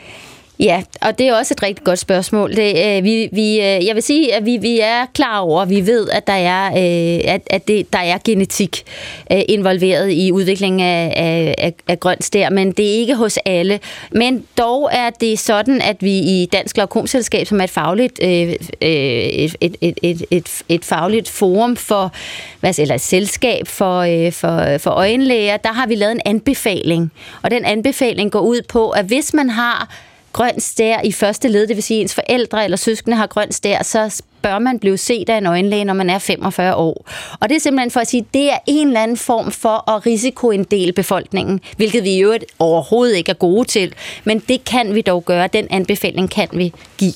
Ja, 0.60 0.84
og 1.01 1.20
det 1.20 1.28
er 1.28 1.36
også 1.36 1.54
et 1.54 1.63
rigtig 1.63 1.86
godt 1.86 2.00
spørgsmål. 2.00 2.56
Det, 2.56 2.98
øh, 2.98 3.04
vi, 3.04 3.30
vi, 3.32 3.56
øh, 3.56 3.86
jeg 3.86 3.96
vil 3.96 4.04
sige, 4.04 4.36
at 4.36 4.46
vi, 4.46 4.58
vi 4.58 4.80
er 4.80 5.06
klar 5.13 5.39
over, 5.39 5.66
vi 5.66 5.88
ved, 5.88 6.10
at 6.10 6.28
der 6.28 6.34
er, 6.34 6.68
øh, 6.68 7.34
at, 7.34 7.42
at 7.50 7.68
det, 7.68 7.94
der 7.94 8.00
er 8.00 8.18
genetik 8.25 8.84
øh, 9.32 9.42
involveret 9.50 10.12
i 10.12 10.32
udviklingen 10.32 10.80
af, 10.80 11.13
af, 11.58 11.74
af 11.88 12.00
grønt 12.00 12.24
stær, 12.24 12.50
men 12.50 12.72
det 12.72 12.86
er 12.86 12.94
ikke 13.00 13.16
hos 13.16 13.38
alle. 13.46 13.80
Men 14.12 14.46
dog 14.58 14.89
er 14.94 15.10
det 15.10 15.39
sådan, 15.39 15.82
at 15.82 16.04
vi 16.04 16.18
i 16.18 16.50
Dansk 16.51 16.75
Glaukomselskab, 16.75 17.48
som 17.48 17.60
er 17.60 17.63
et 17.63 17.70
fagligt, 17.70 18.20
øh, 18.24 18.54
øh 18.82 18.89
et, 19.30 19.56
et, 19.62 20.00
et, 20.01 20.24
et, 20.32 20.62
et 20.70 20.86
fagligt 20.86 21.30
forum 21.30 21.75
for, 21.75 22.12
hvad, 22.60 22.80
eller 22.80 22.96
et 22.96 23.01
selskab 23.01 23.68
for, 23.68 24.00
øh, 24.00 24.32
for, 24.32 24.78
for 24.78 24.92
øjenlæger, 24.92 25.58
der 25.58 25.74
har 25.74 25.88
vi 25.88 25.96
lavet 25.96 26.12
en 26.12 26.22
anbefaling. 26.25 27.12
Og 27.42 27.51
den 27.51 27.66
anbefaling 27.66 28.32
går 28.32 28.42
ud 28.42 28.62
på, 28.70 28.89
at 28.89 29.06
hvis 29.06 29.34
man 29.34 29.50
har 29.50 29.89
grøn 30.34 30.60
stær 30.60 31.02
i 31.04 31.12
første 31.12 31.48
led, 31.48 31.68
det 31.68 31.76
vil 31.76 31.84
sige, 31.84 32.00
at 32.00 32.02
ens 32.02 32.16
forældre 32.16 32.64
eller 32.64 32.78
søskende 32.78 33.18
har 33.18 33.28
grøn 33.28 33.52
stær, 33.52 33.84
så 33.84 34.22
bør 34.42 34.60
man 34.60 34.80
blive 34.80 34.98
set 34.98 35.30
af 35.30 35.38
en 35.38 35.46
øjenlæge, 35.46 35.86
når 35.86 35.94
man 35.94 36.10
er 36.10 36.20
45 36.20 36.76
år. 36.76 37.10
Og 37.40 37.50
det 37.50 37.56
er 37.56 37.60
simpelthen 37.60 37.92
for 37.92 38.00
at 38.00 38.08
sige, 38.08 38.22
at 38.22 38.34
det 38.34 38.52
er 38.52 38.58
en 38.68 38.88
eller 38.88 39.04
anden 39.04 39.18
form 39.18 39.52
for 39.52 39.92
at 39.92 40.06
risikoinddele 40.06 40.94
befolkningen, 40.94 41.60
hvilket 41.78 42.04
vi 42.04 42.10
i 42.10 42.24
øvrigt 42.24 42.46
overhovedet 42.60 43.18
ikke 43.18 43.30
er 43.30 43.36
gode 43.36 43.68
til. 43.68 43.94
Men 44.24 44.40
det 44.40 44.66
kan 44.66 44.96
vi 44.96 45.02
dog 45.02 45.26
gøre. 45.26 45.48
Den 45.48 45.68
anbefaling 45.70 46.30
kan 46.30 46.48
vi 46.52 46.74
give. 46.98 47.14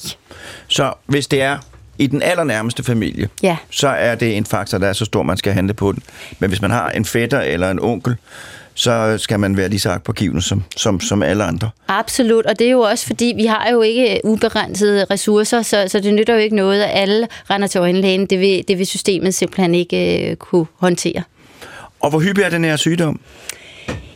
Så 0.68 0.94
hvis 1.06 1.28
det 1.28 1.42
er 1.42 1.58
i 1.98 2.08
den 2.08 2.22
allernærmeste 2.22 2.84
familie, 2.84 3.30
ja. 3.44 3.58
så 3.70 3.88
er 3.88 4.16
det 4.16 4.38
en 4.38 4.46
faktor, 4.46 4.78
der 4.78 4.88
er 4.88 4.94
så 4.94 5.06
stor, 5.06 5.24
man 5.24 5.38
skal 5.38 5.54
handle 5.54 5.74
på 5.74 5.92
den. 5.92 6.04
Men 6.40 6.50
hvis 6.50 6.62
man 6.62 6.72
har 6.72 6.90
en 6.90 7.06
fætter 7.06 7.40
eller 7.42 7.72
en 7.72 7.80
onkel, 7.80 8.16
så 8.76 9.18
skal 9.18 9.40
man 9.40 9.58
være 9.58 9.70
lige 9.70 9.80
så 9.80 9.90
agtpågivende 9.90 10.42
som, 10.42 10.64
som, 10.78 11.00
som 11.00 11.24
alle 11.24 11.44
andre. 11.44 11.70
Absolut, 11.88 12.46
og 12.46 12.60
det 12.60 12.68
er 12.68 12.72
jo 12.72 12.80
også 12.80 13.06
fordi, 13.06 13.34
vi 13.36 13.46
har 13.46 13.70
jo 13.72 13.82
ikke 13.82 14.22
ubegrænsede 14.24 15.06
ressourcer, 15.06 15.62
så, 15.62 15.86
så 15.88 16.00
det 16.00 16.14
nytter 16.14 16.34
jo 16.34 16.40
ikke 16.40 16.56
noget, 16.56 16.82
at 16.82 16.90
alle 16.94 17.28
render 17.50 17.68
til 17.68 17.80
øjenlægen. 17.80 18.26
Det 18.26 18.40
vil, 18.40 18.64
det 18.68 18.78
vil 18.78 18.88
systemet 18.88 19.34
simpelthen 19.34 19.76
ikke 19.76 20.28
uh, 20.32 20.38
kunne 20.38 20.66
håndtere. 20.78 21.24
Og 22.00 22.10
hvor 22.10 22.20
hyppig 22.20 22.44
er 22.44 22.50
den 22.50 22.64
her 22.64 22.76
sygdom? 22.76 23.20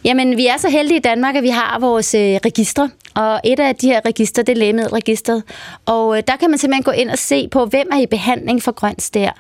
Jamen, 0.03 0.37
vi 0.37 0.47
er 0.47 0.57
så 0.57 0.69
heldige 0.69 0.97
i 0.97 1.01
Danmark, 1.01 1.35
at 1.35 1.43
vi 1.43 1.49
har 1.49 1.79
vores 1.79 2.13
øh, 2.13 2.21
registre, 2.21 2.89
og 3.17 3.39
et 3.43 3.59
af 3.59 3.75
de 3.75 3.88
her 3.88 4.01
registre, 4.05 4.43
det 4.43 4.50
er 4.50 4.55
lægemiddelregisteret. 4.55 5.43
Og 5.86 6.17
øh, 6.17 6.24
der 6.27 6.36
kan 6.36 6.50
man 6.50 6.59
simpelthen 6.59 6.83
gå 6.83 6.91
ind 6.91 7.09
og 7.09 7.17
se 7.17 7.47
på, 7.47 7.65
hvem 7.65 7.88
er 7.91 8.00
i 8.00 8.05
behandling 8.05 8.63
for 8.63 8.71
grøn 8.71 9.00
stær. 9.00 9.31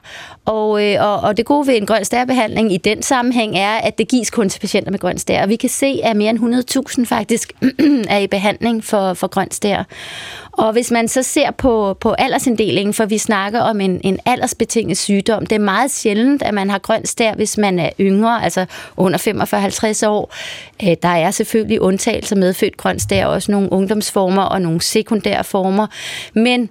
Og, 0.45 0.85
øh, 0.85 0.95
og, 0.99 1.19
og 1.19 1.37
det 1.37 1.45
gode 1.45 1.67
ved 1.67 1.77
en 1.77 1.85
grøn 1.85 2.05
stærbehandling 2.05 2.73
i 2.73 2.77
den 2.77 3.01
sammenhæng 3.01 3.57
er, 3.57 3.73
at 3.73 3.97
det 3.97 4.07
gives 4.07 4.29
kun 4.29 4.49
til 4.49 4.59
patienter 4.59 4.91
med 4.91 4.99
grøn 4.99 5.17
stær. 5.17 5.43
Og 5.43 5.49
vi 5.49 5.55
kan 5.55 5.69
se, 5.69 5.99
at 6.03 6.15
mere 6.15 6.29
end 6.29 6.99
100.000 6.99 7.05
faktisk 7.05 7.53
er 8.09 8.17
i 8.17 8.27
behandling 8.27 8.83
for, 8.83 9.13
for 9.13 9.27
grøn 9.27 9.51
stær. 9.51 9.83
Og 10.51 10.71
hvis 10.71 10.91
man 10.91 11.07
så 11.07 11.23
ser 11.23 11.51
på, 11.51 11.97
på 11.99 12.11
aldersinddelingen, 12.11 12.93
for 12.93 13.05
vi 13.05 13.17
snakker 13.17 13.59
om 13.59 13.81
en, 13.81 14.01
en 14.03 14.19
aldersbetinget 14.25 14.97
sygdom, 14.97 15.45
det 15.45 15.55
er 15.55 15.59
meget 15.59 15.91
sjældent, 15.91 16.43
at 16.43 16.53
man 16.53 16.69
har 16.69 16.77
grøn 16.77 17.05
stær, 17.05 17.33
hvis 17.35 17.57
man 17.57 17.79
er 17.79 17.89
yngre, 17.99 18.43
altså 18.43 18.65
under 18.97 19.19
45-50 20.05 20.07
år. 20.07 20.33
Øh, 20.83 20.95
der 21.01 21.09
er 21.09 21.31
selvfølgelig 21.31 21.81
undtagelser 21.81 22.35
medfødt 22.35 22.77
grøn 22.77 22.99
stær, 22.99 23.25
også 23.25 23.51
nogle 23.51 23.66
ungdomsformer 23.73 24.41
og 24.41 24.61
nogle 24.61 24.81
sekundære 24.81 25.43
former. 25.43 25.87
Men 26.33 26.69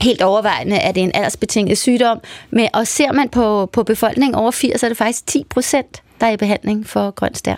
helt 0.00 0.22
overvejende 0.22 0.76
er 0.76 0.92
det 0.92 1.02
en 1.02 1.10
aldersbetinget 1.14 1.78
sygdom. 1.78 2.20
Men, 2.50 2.68
og 2.74 2.86
ser 2.86 3.12
man 3.12 3.28
på, 3.28 3.66
på 3.66 3.82
befolkningen 3.82 4.34
over 4.34 4.50
80, 4.50 4.80
så 4.80 4.86
er 4.86 4.90
det 4.90 4.98
faktisk 4.98 5.26
10 5.26 5.44
procent, 5.50 6.02
der 6.20 6.26
er 6.26 6.30
i 6.30 6.36
behandling 6.36 6.86
for 6.86 7.10
grøn 7.10 7.34
stær. 7.34 7.56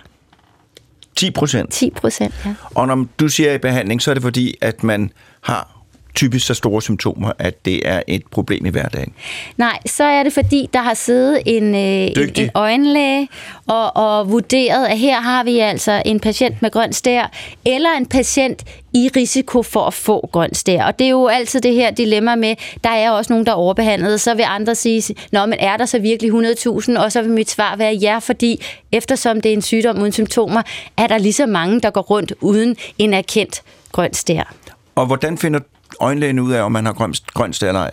10 1.16 1.30
procent? 1.30 1.72
10 1.72 1.90
procent, 1.90 2.34
ja. 2.44 2.54
Og 2.75 2.86
når 2.86 3.06
du 3.20 3.28
siger 3.28 3.52
i 3.52 3.58
behandling, 3.58 4.02
så 4.02 4.10
er 4.10 4.14
det 4.14 4.22
fordi, 4.22 4.54
at 4.60 4.82
man 4.82 5.10
har 5.40 5.75
typisk 6.16 6.46
så 6.46 6.54
store 6.54 6.82
symptomer, 6.82 7.32
at 7.38 7.64
det 7.64 7.88
er 7.88 8.02
et 8.06 8.23
problem 8.30 8.66
i 8.66 8.70
hverdagen? 8.70 9.12
Nej, 9.56 9.78
så 9.87 10.04
er 10.04 10.23
det 10.23 10.32
fordi, 10.32 10.68
der 10.73 10.82
har 10.82 10.94
siddet 10.94 11.42
en, 11.46 11.75
øh, 11.75 11.80
en, 11.80 12.32
en 12.37 12.50
øjenlæge 12.54 13.28
og, 13.66 13.96
og 13.96 14.30
vurderet, 14.30 14.87
at 14.87 14.99
her 14.99 15.20
har 15.20 15.44
vi 15.44 15.58
altså 15.58 16.02
en 16.04 16.20
patient 16.20 16.62
med 16.62 16.70
grøn 16.70 16.92
stær, 16.92 17.30
eller 17.64 17.90
en 17.99 18.06
patient 18.06 18.64
i 18.94 19.11
risiko 19.16 19.62
for 19.62 19.87
at 19.87 19.94
få 19.94 20.28
grøn 20.32 20.54
stær. 20.54 20.85
Og 20.85 20.99
det 20.99 21.04
er 21.04 21.11
jo 21.11 21.26
altid 21.26 21.61
det 21.61 21.75
her 21.75 21.90
dilemma 21.90 22.35
med, 22.35 22.54
der 22.85 22.90
er 22.90 23.11
også 23.11 23.32
nogen, 23.32 23.46
der 23.46 23.52
er 23.52 23.56
overbehandlet, 23.56 24.20
så 24.20 24.35
vil 24.35 24.44
andre 24.49 24.75
sige, 24.75 25.14
nå, 25.32 25.46
men 25.46 25.58
er 25.58 25.76
der 25.76 25.87
så 25.87 25.99
virkelig 25.99 26.32
100.000? 26.32 26.99
Og 26.99 27.12
så 27.12 27.23
vil 27.23 27.30
mit 27.30 27.50
svar 27.50 27.76
være 27.76 27.94
ja, 27.94 28.18
fordi 28.18 28.64
eftersom 28.92 29.40
det 29.40 29.49
er 29.49 29.52
en 29.52 29.62
sygdom 29.62 30.00
uden 30.00 30.12
symptomer, 30.12 30.62
er 30.96 31.06
der 31.06 31.18
lige 31.18 31.32
så 31.32 31.46
mange, 31.46 31.80
der 31.80 31.90
går 31.90 32.00
rundt 32.00 32.32
uden 32.40 32.76
en 32.99 33.14
erkendt 33.14 33.62
grøn 33.92 34.14
stær. 34.14 34.54
Og 34.94 35.06
hvordan 35.06 35.38
finder 35.38 35.61
øjenlægen 36.00 36.38
ud 36.38 36.53
af, 36.53 36.62
om 36.62 36.73
man 36.73 36.87
har 36.87 36.93
grøn, 36.93 37.15
grøn 37.35 37.55
eller 37.62 37.81
ej? 37.81 37.91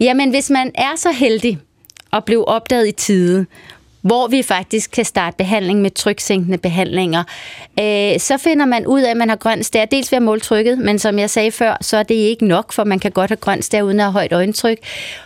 Jamen, 0.00 0.30
hvis 0.30 0.50
man 0.50 0.70
er 0.74 0.96
så 0.96 1.10
heldig 1.10 1.58
at 2.12 2.24
blive 2.24 2.48
opdaget 2.48 2.88
i 2.88 2.92
tide, 2.92 3.46
hvor 4.02 4.28
vi 4.28 4.42
faktisk 4.42 4.90
kan 4.90 5.04
starte 5.04 5.36
behandling 5.36 5.82
med 5.82 5.90
tryksænkende 5.90 6.58
behandlinger, 6.58 7.24
øh, 7.80 8.20
så 8.20 8.38
finder 8.38 8.66
man 8.66 8.86
ud 8.86 9.00
af, 9.00 9.10
at 9.10 9.16
man 9.16 9.28
har 9.28 9.36
grøn 9.36 9.62
stær, 9.62 9.84
dels 9.84 10.12
ved 10.12 10.16
at 10.16 10.22
måle 10.22 10.40
trykket, 10.40 10.78
men 10.78 10.98
som 10.98 11.18
jeg 11.18 11.30
sagde 11.30 11.50
før, 11.50 11.76
så 11.80 11.96
er 11.96 12.02
det 12.02 12.14
ikke 12.14 12.46
nok, 12.46 12.72
for 12.72 12.84
man 12.84 12.98
kan 12.98 13.10
godt 13.10 13.30
have 13.30 13.36
grøn 13.36 13.62
stær 13.62 13.82
uden 13.82 14.00
at 14.00 14.04
have 14.04 14.12
højt 14.12 14.32
øjentryk. 14.32 14.78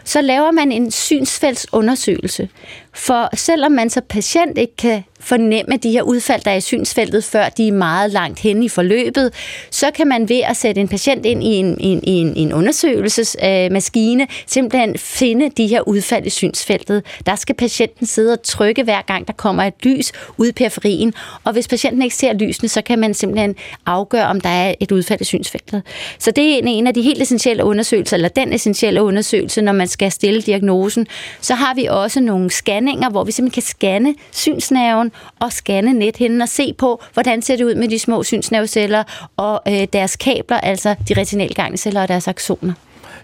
Så 0.05 0.21
laver 0.21 0.51
man 0.51 0.73
en 0.73 0.91
synsfældsundersøgelse. 0.91 2.49
For 2.95 3.37
selvom 3.37 3.73
man 3.73 3.91
som 3.91 4.03
patient 4.09 4.59
ikke 4.59 4.77
kan 4.77 5.05
fornemme 5.25 5.77
de 5.77 5.91
her 5.91 6.03
udfald, 6.03 6.43
der 6.45 6.51
er 6.51 6.57
i 6.57 6.61
synsfeltet, 6.61 7.25
før 7.25 7.49
de 7.49 7.69
er 7.69 7.73
meget 7.73 8.11
langt 8.11 8.39
henne 8.39 8.65
i 8.65 8.69
forløbet, 8.69 9.35
så 9.71 9.91
kan 9.91 10.07
man 10.07 10.29
ved 10.29 10.41
at 10.41 10.57
sætte 10.57 10.81
en 10.81 10.89
patient 10.89 11.27
ind 11.27 11.45
i 11.45 11.47
en, 11.47 11.77
en, 11.81 12.01
en, 12.03 12.37
en 12.37 12.53
undersøgelsesmaskine 12.53 14.23
øh, 14.23 14.29
simpelthen 14.47 14.99
finde 14.99 15.51
de 15.57 15.67
her 15.67 15.89
udfald 15.89 16.27
i 16.27 16.31
synsfeltet. 16.31 17.03
Der 17.27 17.37
skal 17.37 17.55
patienten 17.55 18.07
sidde 18.07 18.33
og 18.33 18.43
trykke 18.43 18.83
hver 18.83 19.03
gang, 19.03 19.27
der 19.27 19.33
kommer 19.33 19.63
et 19.63 19.75
lys 19.83 20.13
ud 20.39 20.47
i 20.47 20.53
periferien, 20.53 21.15
og 21.45 21.53
hvis 21.53 21.69
patienten 21.69 22.03
ikke 22.03 22.17
ser 22.17 22.33
lysene, 22.33 22.69
så 22.69 22.83
kan 22.83 22.99
man 22.99 23.15
simpelthen 23.15 23.57
afgøre, 23.87 24.27
om 24.27 24.41
der 24.41 24.49
er 24.49 24.75
et 24.81 24.93
udfald 24.93 25.21
i 25.21 25.25
synsfeltet. 25.25 25.83
Så 26.19 26.31
det 26.31 26.55
er 26.55 26.61
en 26.65 26.87
af 26.87 26.95
de 26.95 27.03
helt 27.03 27.23
essentielle 27.23 27.65
undersøgelser, 27.65 28.17
eller 28.17 28.29
den 28.29 28.53
essentielle 28.53 29.03
undersøgelse, 29.03 29.63
når 29.63 29.73
man 29.73 29.89
skal 29.89 30.13
stille 30.13 30.43
diagnosen. 30.43 31.07
Så 31.41 31.55
har 31.55 31.75
vi 31.75 31.87
også 31.87 32.21
nogle 32.21 32.51
scanninger, 32.85 33.11
hvor 33.11 33.25
vi 33.25 33.33
simpelthen 33.33 33.63
kan 33.63 33.63
scanne 33.63 34.15
synsnerven 34.31 35.13
og 35.41 35.53
scanne 35.53 35.93
nethinden 35.93 36.41
og 36.41 36.49
se 36.49 36.75
på, 36.79 37.03
hvordan 37.13 37.43
ser 37.43 37.57
det 37.57 37.65
ud 37.65 37.75
med 37.75 37.89
de 37.89 37.99
små 37.99 38.23
synsnerveceller 38.23 39.31
og 39.37 39.63
øh, 39.69 39.87
deres 39.93 40.17
kabler, 40.17 40.61
altså 40.61 40.95
de 41.09 41.15
retinale 41.21 41.55
gangceller 41.55 42.03
og 42.03 42.09
deres 42.09 42.29
aksoner. 42.29 42.73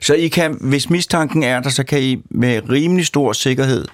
Så 0.01 0.15
I 0.15 0.29
kan, 0.29 0.57
hvis 0.61 0.91
mistanken 0.91 1.43
er 1.43 1.61
der, 1.61 1.71
så 1.71 1.85
kan 1.85 2.03
I 2.03 2.23
med 2.31 2.71
rimelig 2.71 3.07
stor 3.07 3.33
sikkerhed 3.33 3.85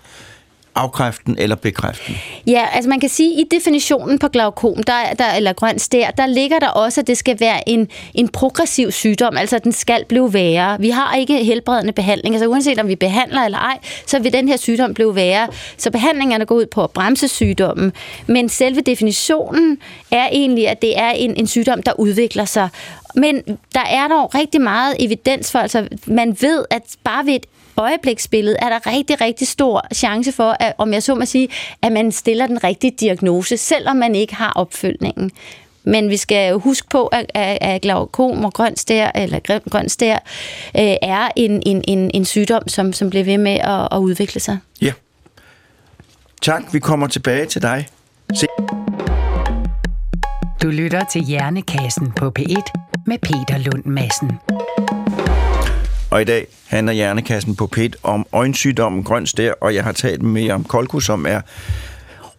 afkræften 0.77 1.37
eller 1.39 1.57
bekræften? 1.57 2.17
Ja, 2.47 2.67
altså 2.73 2.91
man 2.91 3.01
kan 3.01 3.09
sige, 3.09 3.33
at 3.33 3.41
i 3.41 3.57
definitionen 3.57 4.19
på 4.19 4.29
glaukom, 4.29 4.83
der, 4.83 5.15
der, 5.19 5.33
eller 5.37 5.53
grøn 5.53 5.79
stær, 5.79 6.11
der 6.11 6.27
ligger 6.27 6.59
der 6.59 6.69
også, 6.69 7.01
at 7.01 7.07
det 7.07 7.19
skal 7.19 7.41
være 7.41 7.69
en, 7.69 7.89
en 8.15 8.29
progressiv 8.29 8.91
sygdom, 8.91 9.37
altså 9.37 9.57
at 9.57 9.65
den 9.65 9.73
skal 9.73 10.05
blive 10.05 10.33
værre. 10.33 10.81
Vi 10.81 10.91
har 10.91 11.15
ikke 11.15 11.45
helbredende 11.45 11.93
behandling, 11.93 12.35
altså 12.35 12.49
uanset 12.49 12.79
om 12.79 12.89
vi 12.89 12.97
behandler 12.97 13.41
eller 13.41 13.59
ej, 13.59 13.79
så 14.07 14.19
vil 14.19 14.33
den 14.33 14.49
her 14.49 14.57
sygdom 14.57 14.95
blive 14.95 15.15
værre. 15.15 15.49
Så 15.77 15.91
behandlingerne 15.91 16.47
går 16.47 16.55
ud 16.55 16.67
på 16.67 16.85
at 16.85 16.91
bremse 16.91 17.29
sygdommen, 17.29 17.93
men 18.27 18.49
selve 18.49 18.81
definitionen 18.81 19.79
er 20.11 20.29
egentlig, 20.33 20.69
at 20.69 20.83
det 20.83 20.99
er 20.99 21.11
en, 21.11 21.37
en 21.37 21.47
sygdom, 21.47 21.83
der 21.83 21.93
udvikler 22.01 22.45
sig. 22.45 22.69
Men 23.15 23.43
der 23.75 23.85
er 23.91 24.09
dog 24.09 24.35
rigtig 24.35 24.61
meget 24.61 24.97
evidens 24.99 25.53
for, 25.53 25.59
altså 25.59 25.89
man 26.07 26.37
ved, 26.41 26.65
at 26.71 26.83
bare 27.05 27.27
ved 27.27 27.35
et 27.35 27.47
øjebliksbillede 27.77 28.57
er 28.63 28.69
der 28.69 28.87
rigtig, 28.87 29.21
rigtig 29.21 29.49
stor 29.49 29.87
chance 29.95 30.33
for, 30.33 30.57
at, 30.61 30.75
om 30.79 30.93
jeg 30.93 31.03
så 31.03 31.15
må 31.15 31.25
sige, 31.25 31.49
at 31.83 31.93
man 31.93 32.13
stiller 32.13 32.47
den 32.47 32.65
rigtige 32.65 32.93
diagnose, 33.01 33.57
selvom 33.57 33.97
man 33.97 34.15
ikke 34.15 34.35
har 34.35 34.53
opfølgningen. 34.53 35.31
Men 35.85 36.11
vi 36.11 36.17
skal 36.17 36.51
jo 36.51 36.59
huske 36.59 36.89
på, 36.89 37.07
at, 37.07 37.31
at 37.35 37.83
glaukom 37.83 38.45
og 38.45 38.53
grøn 38.53 38.77
stær, 38.77 39.11
eller 39.15 39.61
grøn 39.71 39.89
stær, 39.89 40.15
øh, 40.77 40.97
er 41.03 41.29
en, 41.37 41.63
en, 41.67 41.85
en, 41.89 42.11
en 42.15 42.25
sygdom, 42.25 42.69
som, 42.69 42.93
som 42.93 43.11
bliver 43.11 43.25
ved 43.25 43.39
med 43.39 43.53
at, 43.53 43.89
at 43.93 43.99
udvikle 43.99 44.41
sig. 44.41 44.59
Ja. 44.83 44.93
Tak, 46.43 46.63
vi 46.73 46.79
kommer 46.79 47.07
tilbage 47.07 47.47
til 47.47 47.63
dig. 47.63 47.87
Se. 48.35 48.47
Du 50.63 50.69
lytter 50.69 51.05
til 51.13 51.23
Hjernekassen 51.23 52.13
på 52.13 52.33
P1 52.39 52.73
med 53.07 53.19
Peter 53.19 53.59
Lund 53.59 53.85
Madsen. 53.85 54.39
Og 56.11 56.21
i 56.21 56.25
dag 56.25 56.47
handler 56.67 56.93
Hjernekassen 56.93 57.57
på 57.57 57.67
PET 57.67 57.97
om 58.03 58.27
øjensygdommen 58.33 59.03
grøn 59.03 59.27
stær, 59.27 59.53
og 59.61 59.75
jeg 59.75 59.85
har 59.85 59.93
talt 59.93 60.23
med 60.23 60.51
om 60.51 60.65
Kolko, 60.65 61.01
som 61.01 61.27
er 61.27 61.41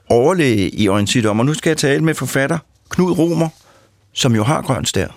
overlæge 0.09 0.69
i 0.69 0.87
øjensygdom. 0.87 1.39
Og 1.39 1.45
nu 1.45 1.53
skal 1.53 1.69
jeg 1.69 1.77
tale 1.77 2.03
med 2.03 2.13
forfatter 2.13 2.57
Knud 2.89 3.11
Romer, 3.11 3.49
som 4.13 4.35
jo 4.35 4.43
har 4.43 4.61
grøn 4.61 4.85
stær. 4.85 5.07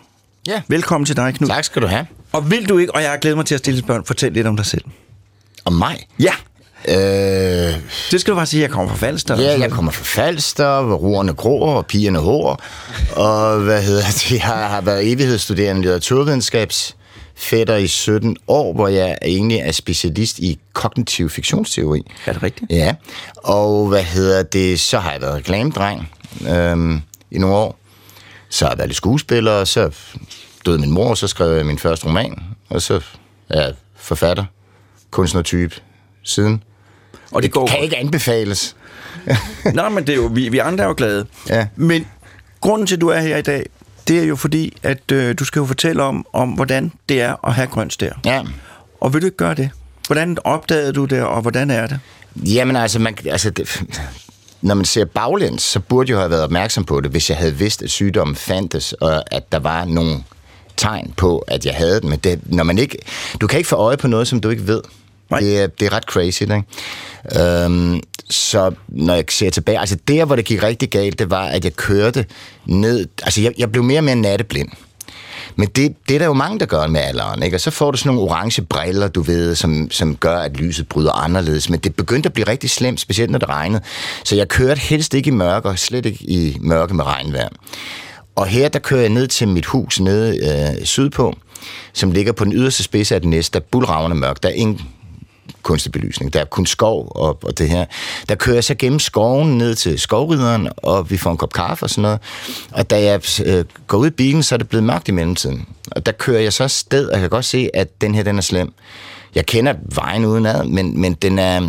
Ja. 0.47 0.63
Velkommen 0.69 1.07
til 1.07 1.17
dig, 1.17 1.35
Knud. 1.35 1.49
Tak 1.49 1.65
skal 1.65 1.83
du 1.83 1.87
have. 1.87 2.07
Og 2.33 2.51
vil 2.51 2.69
du 2.69 2.79
ikke, 2.79 2.95
og 2.95 3.03
jeg 3.03 3.11
har 3.11 3.17
glædet 3.17 3.37
mig 3.37 3.47
til 3.47 3.55
at 3.55 3.59
stille 3.59 3.81
spørgsmål, 3.81 4.07
fortæl 4.07 4.33
lidt 4.33 4.47
om 4.47 4.57
dig 4.57 4.67
selv. 4.67 4.85
Om 5.65 5.73
mig? 5.73 6.07
Ja. 6.19 6.33
Øh, 6.89 7.75
det 8.11 8.21
skal 8.21 8.31
du 8.31 8.35
bare 8.35 8.47
sige, 8.47 8.63
jeg 8.63 8.71
kommer 8.71 8.91
fra 8.91 9.07
Falster. 9.07 9.41
Ja, 9.41 9.59
jeg 9.61 9.71
kommer 9.71 9.93
fra 9.93 10.05
Falster, 10.05 10.83
hvor 10.83 10.97
roerne 10.97 11.35
gror 11.35 11.75
og 11.75 11.87
pigerne 11.87 12.19
hår. 12.19 12.63
Og 13.17 13.61
hvad 13.61 13.83
hedder 13.83 14.05
det, 14.05 14.33
jeg 14.33 14.41
har 14.43 14.81
været 14.81 15.13
evighedsstuderende 15.13 15.81
i 15.81 15.83
litteraturvidenskabs 15.83 16.97
fætter 17.41 17.77
i 17.77 17.87
17 17.87 18.37
år, 18.49 18.73
hvor 18.73 18.89
jeg 18.89 19.19
egentlig 19.23 19.59
er 19.59 19.73
specialist 19.73 20.39
i 20.39 20.59
kognitiv 20.73 21.31
fiktionsteori. 21.31 22.03
Er 22.27 22.33
det 22.33 22.43
rigtigt? 22.43 22.71
Ja, 22.71 22.95
og 23.37 23.89
hvad 23.89 24.03
hedder 24.03 24.43
det, 24.43 24.81
så 24.81 24.99
har 24.99 25.13
jeg 25.13 25.21
været 25.21 25.35
reklamedreng 25.35 26.11
øhm, 26.49 27.01
i 27.31 27.39
nogle 27.39 27.57
år. 27.57 27.79
Så 28.49 28.65
har 28.65 28.73
jeg 28.73 28.79
været 28.79 28.89
lidt 28.89 28.97
skuespiller, 28.97 29.53
og 29.53 29.69
så 29.69 29.91
døde 30.67 30.79
min 30.79 30.91
mor, 30.91 31.09
og 31.09 31.17
så 31.17 31.29
skrev 31.29 31.57
jeg 31.57 31.67
min 31.67 31.79
første 31.79 32.07
roman, 32.07 32.43
og 32.69 32.83
så 32.83 33.01
er 33.49 33.63
jeg 33.63 33.75
forfatter, 33.97 34.45
kunstnertype 35.11 35.75
siden. 36.23 36.63
Og 37.33 37.43
det, 37.43 37.49
det 37.49 37.53
går 37.53 37.67
kan 37.67 37.83
ikke 37.83 37.97
anbefales. 37.97 38.77
Nej, 39.75 39.89
men 39.89 40.07
det 40.07 40.13
er 40.13 40.17
jo, 40.17 40.31
vi, 40.33 40.49
vi 40.49 40.59
andre 40.59 40.85
er 40.85 40.89
jo 40.89 40.95
glade. 40.97 41.27
Ja. 41.49 41.67
Men 41.77 42.07
grunden 42.61 42.87
til, 42.87 42.95
at 42.95 43.01
du 43.01 43.09
er 43.09 43.21
her 43.21 43.37
i 43.37 43.43
dag, 43.43 43.67
det 44.11 44.19
er 44.19 44.25
jo 44.25 44.37
fordi, 44.37 44.77
at 44.83 45.13
øh, 45.13 45.35
du 45.39 45.45
skal 45.45 45.61
jo 45.61 45.67
fortælle 45.67 46.03
om, 46.03 46.27
om, 46.33 46.49
hvordan 46.49 46.93
det 47.09 47.21
er 47.21 47.47
at 47.47 47.55
have 47.55 47.67
grønt 47.67 47.93
stær. 47.93 48.13
Ja. 48.25 48.43
Og 49.01 49.15
vil 49.15 49.23
du 49.23 49.27
ikke 49.27 49.37
gøre 49.37 49.55
det? 49.55 49.71
Hvordan 50.07 50.39
opdagede 50.45 50.93
du 50.93 51.05
det, 51.05 51.23
og 51.23 51.43
hvordan 51.43 51.71
er 51.71 51.87
det? 51.87 52.01
Jamen 52.37 52.77
altså, 52.77 52.99
man, 52.99 53.17
altså 53.27 53.51
det, 53.51 53.83
når 54.61 54.75
man 54.75 54.85
ser 54.85 55.05
baglæns, 55.05 55.63
så 55.63 55.81
burde 55.81 56.13
jeg 56.13 56.19
have 56.19 56.31
været 56.31 56.45
opmærksom 56.45 56.85
på 56.85 57.01
det, 57.01 57.11
hvis 57.11 57.31
jeg 57.31 57.39
havde 57.39 57.55
vidst, 57.55 57.83
at 57.83 57.91
sygdommen 57.91 58.37
fandtes, 58.37 58.93
og 58.93 59.35
at 59.35 59.53
der 59.53 59.59
var 59.59 59.85
nogle 59.85 60.17
tegn 60.77 61.13
på, 61.17 61.39
at 61.39 61.67
jeg 61.67 61.75
havde 61.75 62.01
den. 62.01 62.11
Men 62.11 62.19
det, 62.19 62.41
når 62.47 62.65
man 62.65 62.79
ikke, 62.79 62.99
du 63.41 63.47
kan 63.47 63.59
ikke 63.59 63.69
få 63.69 63.77
øje 63.77 63.97
på 63.97 64.09
noget, 64.09 64.29
som 64.29 64.41
du 64.41 64.49
ikke 64.49 64.67
ved. 64.67 64.83
Nej. 65.31 65.41
Det, 65.41 65.61
er, 65.61 65.67
det 65.67 65.87
er 65.87 65.93
ret 65.93 66.05
crazy, 66.05 66.43
ikke? 66.43 66.63
Øhm, 67.41 68.01
så 68.31 68.73
når 68.89 69.15
jeg 69.15 69.25
ser 69.29 69.51
tilbage, 69.51 69.81
altså 69.81 69.97
der, 70.09 70.25
hvor 70.25 70.37
det 70.37 70.45
gik 70.45 70.63
rigtig 70.63 70.91
galt, 70.91 71.19
det 71.19 71.31
var, 71.31 71.45
at 71.45 71.65
jeg 71.65 71.73
kørte 71.73 72.25
ned, 72.67 73.07
altså 73.23 73.41
jeg, 73.41 73.53
jeg 73.59 73.73
blev 73.73 73.85
mere 73.85 73.99
og 73.99 74.05
mere 74.05 74.17
natteblind. 74.17 74.69
Men 75.57 75.69
det, 75.69 75.95
det 76.09 76.15
er 76.15 76.19
der 76.19 76.27
jo 76.27 76.33
mange, 76.33 76.59
der 76.59 76.67
gør 76.67 76.87
med 76.87 77.01
alderen, 77.01 77.43
ikke? 77.43 77.57
Og 77.57 77.61
så 77.61 77.71
får 77.71 77.91
du 77.91 77.97
sådan 77.97 78.15
nogle 78.15 78.31
orange 78.31 78.63
briller, 78.63 79.09
du 79.09 79.23
ved, 79.23 79.55
som, 79.55 79.91
som 79.91 80.17
gør, 80.17 80.39
at 80.39 80.57
lyset 80.57 80.89
bryder 80.89 81.13
anderledes. 81.13 81.71
Men 81.71 81.81
det 81.81 81.95
begyndte 81.95 82.27
at 82.27 82.33
blive 82.33 82.49
rigtig 82.49 82.71
slemt, 82.71 83.01
specielt 83.01 83.31
når 83.31 83.39
det 83.39 83.49
regnede. 83.49 83.83
Så 84.25 84.37
jeg 84.37 84.49
kørte 84.49 84.81
helst 84.81 85.15
ikke 85.15 85.29
i 85.29 85.33
mørke, 85.33 85.69
og 85.69 85.79
slet 85.79 86.07
ikke 86.07 86.25
i 86.25 86.57
mørke 86.61 86.95
med 86.95 87.05
regnvejr. 87.05 87.49
Og 88.37 88.47
her, 88.47 88.69
der 88.69 88.79
kører 88.79 89.01
jeg 89.01 89.11
ned 89.11 89.27
til 89.29 89.49
mit 89.49 89.67
hus 89.67 90.01
nede 90.01 90.39
øh, 90.79 90.85
sydpå, 90.85 91.37
som 91.93 92.13
ligger 92.13 92.33
på 92.33 92.45
den 92.45 92.53
yderste 92.53 92.83
spids 92.83 93.13
af 93.13 93.21
den 93.21 93.31
næste, 93.31 93.53
der 93.55 93.61
er 93.61 93.69
bulravende 93.71 94.17
mørk. 94.17 94.43
Der 94.43 94.49
er 94.49 94.53
ingen 94.53 94.81
kunstig 95.63 95.93
belysning. 95.93 96.33
Der 96.33 96.41
er 96.41 96.45
kun 96.45 96.67
skov 96.67 97.13
og, 97.15 97.39
og 97.43 97.59
det 97.59 97.69
her. 97.69 97.85
Der 98.29 98.35
kører 98.35 98.57
jeg 98.57 98.65
så 98.65 98.75
gennem 98.75 98.99
skoven 98.99 99.59
ned 99.59 99.75
til 99.75 99.99
skovrideren, 99.99 100.69
og 100.77 101.11
vi 101.11 101.17
får 101.17 101.31
en 101.31 101.37
kop 101.37 101.53
kaffe 101.53 101.85
og 101.85 101.91
sådan 101.91 102.03
noget. 102.03 102.19
Og 102.71 102.91
da 102.91 103.03
jeg 103.03 103.21
øh, 103.45 103.65
går 103.87 103.99
ud 103.99 104.07
i 104.07 104.11
bilen, 104.11 104.43
så 104.43 104.55
er 104.55 104.57
det 104.57 104.69
blevet 104.69 104.85
mørkt 104.85 105.09
i 105.09 105.11
mellemtiden. 105.11 105.67
Og 105.91 106.07
der 106.07 106.13
kører 106.13 106.41
jeg 106.41 106.53
så 106.53 106.69
sted, 106.69 107.07
og 107.07 107.13
jeg 107.13 107.21
kan 107.21 107.31
godt 107.31 107.45
se, 107.45 107.71
at 107.75 108.01
den 108.01 108.15
her, 108.15 108.23
den 108.23 108.39
er 108.39 108.43
slem. 108.43 108.73
Jeg 109.35 109.47
kender 109.47 109.75
vejen 109.95 110.25
udenad, 110.25 110.65
men, 110.65 111.01
men 111.01 111.15
den 111.15 111.39
er... 111.39 111.69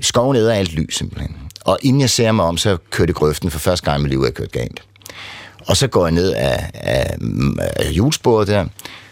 Skoven 0.00 0.36
æder 0.36 0.54
alt 0.54 0.72
lys, 0.72 0.96
simpelthen. 0.96 1.36
Og 1.64 1.78
inden 1.82 2.00
jeg 2.00 2.10
ser 2.10 2.32
mig 2.32 2.44
om, 2.44 2.56
så 2.56 2.76
kører 2.90 3.06
det 3.06 3.14
grøften 3.14 3.50
for 3.50 3.58
første 3.58 3.84
gang 3.84 4.00
i 4.00 4.02
mit 4.02 4.10
liv, 4.10 4.22
jeg 4.24 4.34
kørt 4.34 4.52
galt. 4.52 4.82
Og 5.66 5.76
så 5.76 5.86
går 5.86 6.06
jeg 6.06 6.12
ned 6.12 6.32
af, 6.32 6.70
af, 6.74 7.16
af 7.76 7.92
hjulsporet 7.92 8.48
der, 8.48 8.64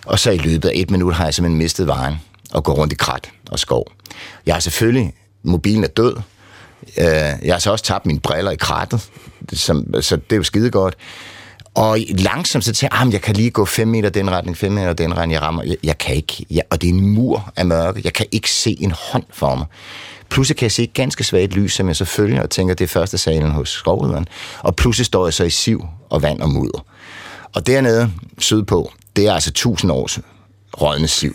og 0.06 0.18
så 0.18 0.30
i 0.30 0.38
løbet 0.38 0.68
af 0.68 0.72
et 0.74 0.90
minut 0.90 1.14
har 1.14 1.24
jeg 1.24 1.34
simpelthen 1.34 1.58
mistet 1.58 1.86
vejen 1.86 2.14
og 2.52 2.64
går 2.64 2.72
rundt 2.72 2.92
i 2.92 2.96
krat 2.96 3.30
og 3.50 3.58
skov. 3.58 3.86
Jeg 4.46 4.54
har 4.54 4.60
selvfølgelig, 4.60 5.12
mobilen 5.42 5.84
er 5.84 5.88
død, 5.88 6.16
øh, 6.98 7.04
jeg 7.42 7.54
har 7.54 7.58
så 7.58 7.70
også 7.70 7.84
tabt 7.84 8.06
mine 8.06 8.20
briller 8.20 8.50
i 8.50 8.56
krattet, 8.56 9.10
som, 9.52 10.02
så 10.02 10.16
det 10.16 10.32
er 10.32 10.36
jo 10.36 10.42
skide 10.42 10.70
godt. 10.70 10.96
Og 11.74 11.98
langsomt 12.08 12.64
så 12.64 12.72
tænker 12.72 12.96
jeg, 12.96 13.06
ah, 13.06 13.12
jeg 13.12 13.22
kan 13.22 13.36
lige 13.36 13.50
gå 13.50 13.64
5 13.64 13.88
meter 13.88 14.08
den 14.08 14.30
retning, 14.30 14.56
5 14.56 14.72
meter 14.72 14.92
den 14.92 15.16
retning, 15.16 15.32
jeg 15.32 15.42
rammer. 15.42 15.62
Jeg, 15.62 15.76
jeg 15.84 15.98
kan 15.98 16.16
ikke, 16.16 16.46
jeg, 16.50 16.62
og 16.70 16.82
det 16.82 16.90
er 16.90 16.94
en 16.94 17.08
mur 17.08 17.52
af 17.56 17.66
mørke. 17.66 18.00
Jeg 18.04 18.12
kan 18.12 18.26
ikke 18.32 18.50
se 18.50 18.76
en 18.80 18.90
hånd 18.90 19.24
for 19.30 19.54
mig. 19.54 19.66
Pludselig 20.28 20.56
kan 20.56 20.64
jeg 20.64 20.72
se 20.72 20.82
et 20.82 20.94
ganske 20.94 21.24
svagt 21.24 21.52
lys, 21.52 21.72
som 21.72 21.88
jeg 21.88 21.96
så 21.96 22.04
følger 22.04 22.42
og 22.42 22.50
tænker, 22.50 22.74
det 22.74 22.84
er 22.84 22.88
første 22.88 23.18
salen 23.18 23.50
hos 23.50 23.68
skovrideren. 23.68 24.28
Og 24.60 24.76
pludselig 24.76 25.06
står 25.06 25.26
jeg 25.26 25.34
så 25.34 25.44
i 25.44 25.50
siv 25.50 25.84
og 26.10 26.22
vand 26.22 26.40
og 26.40 26.48
mudder. 26.48 26.84
Og 27.54 27.66
dernede, 27.66 28.12
sydpå, 28.38 28.92
det 29.16 29.26
er 29.26 29.32
altså 29.32 29.50
1000 29.50 29.92
års 29.92 30.18
rådne 30.80 31.08
siv. 31.08 31.34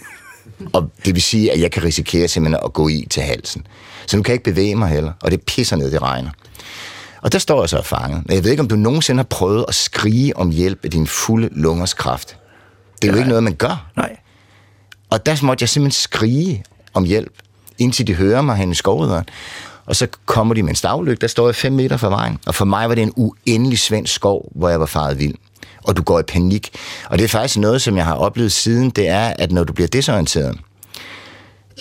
Og 0.73 0.91
det 1.05 1.15
vil 1.15 1.23
sige, 1.23 1.51
at 1.51 1.61
jeg 1.61 1.71
kan 1.71 1.83
risikere 1.83 2.27
simpelthen 2.27 2.61
at 2.65 2.73
gå 2.73 2.87
i 2.87 3.07
til 3.09 3.23
halsen. 3.23 3.67
Så 4.07 4.17
nu 4.17 4.23
kan 4.23 4.31
jeg 4.31 4.35
ikke 4.35 4.51
bevæge 4.51 4.75
mig 4.75 4.89
heller, 4.89 5.11
og 5.21 5.31
det 5.31 5.41
pisser 5.41 5.75
ned, 5.75 5.91
det 5.91 6.01
regner. 6.01 6.29
Og 7.21 7.31
der 7.31 7.39
står 7.39 7.61
jeg 7.61 7.69
så 7.69 7.81
fanget. 7.81 8.23
Jeg 8.29 8.43
ved 8.43 8.51
ikke, 8.51 8.61
om 8.61 8.67
du 8.67 8.75
nogensinde 8.75 9.17
har 9.17 9.23
prøvet 9.23 9.65
at 9.67 9.75
skrige 9.75 10.37
om 10.37 10.49
hjælp 10.49 10.85
af 10.85 10.91
din 10.91 11.07
fulde 11.07 11.49
lungers 11.51 11.93
kraft. 11.93 12.37
Det 13.01 13.07
er 13.07 13.11
jo 13.11 13.13
ja. 13.13 13.19
ikke 13.19 13.29
noget, 13.29 13.43
man 13.43 13.55
gør. 13.55 13.91
Nej. 13.95 14.15
Og 15.09 15.25
der 15.25 15.45
måtte 15.45 15.63
jeg 15.63 15.69
simpelthen 15.69 16.01
skrige 16.01 16.63
om 16.93 17.03
hjælp, 17.03 17.33
indtil 17.77 18.07
de 18.07 18.13
hører 18.13 18.41
mig 18.41 18.55
hen 18.55 18.71
i 18.71 18.75
skovrideren. 18.75 19.25
Og 19.85 19.95
så 19.95 20.07
kommer 20.25 20.53
de 20.53 20.63
med 20.63 20.69
en 20.69 20.75
stavlyg, 20.75 21.21
der 21.21 21.27
står 21.27 21.47
jeg 21.47 21.55
fem 21.55 21.73
meter 21.73 21.97
fra 21.97 22.09
vejen. 22.09 22.39
Og 22.45 22.55
for 22.55 22.65
mig 22.65 22.89
var 22.89 22.95
det 22.95 23.01
en 23.01 23.13
uendelig 23.15 23.79
svensk 23.79 24.13
skov, 24.13 24.51
hvor 24.55 24.69
jeg 24.69 24.79
var 24.79 24.85
faret 24.85 25.19
vild 25.19 25.35
og 25.87 25.97
du 25.97 26.01
går 26.01 26.19
i 26.19 26.23
panik. 26.23 26.69
Og 27.09 27.17
det 27.17 27.23
er 27.23 27.27
faktisk 27.29 27.57
noget, 27.57 27.81
som 27.81 27.97
jeg 27.97 28.05
har 28.05 28.13
oplevet 28.13 28.51
siden, 28.51 28.89
det 28.89 29.07
er, 29.07 29.33
at 29.39 29.51
når 29.51 29.63
du 29.63 29.73
bliver 29.73 29.87
desorienteret, 29.87 30.57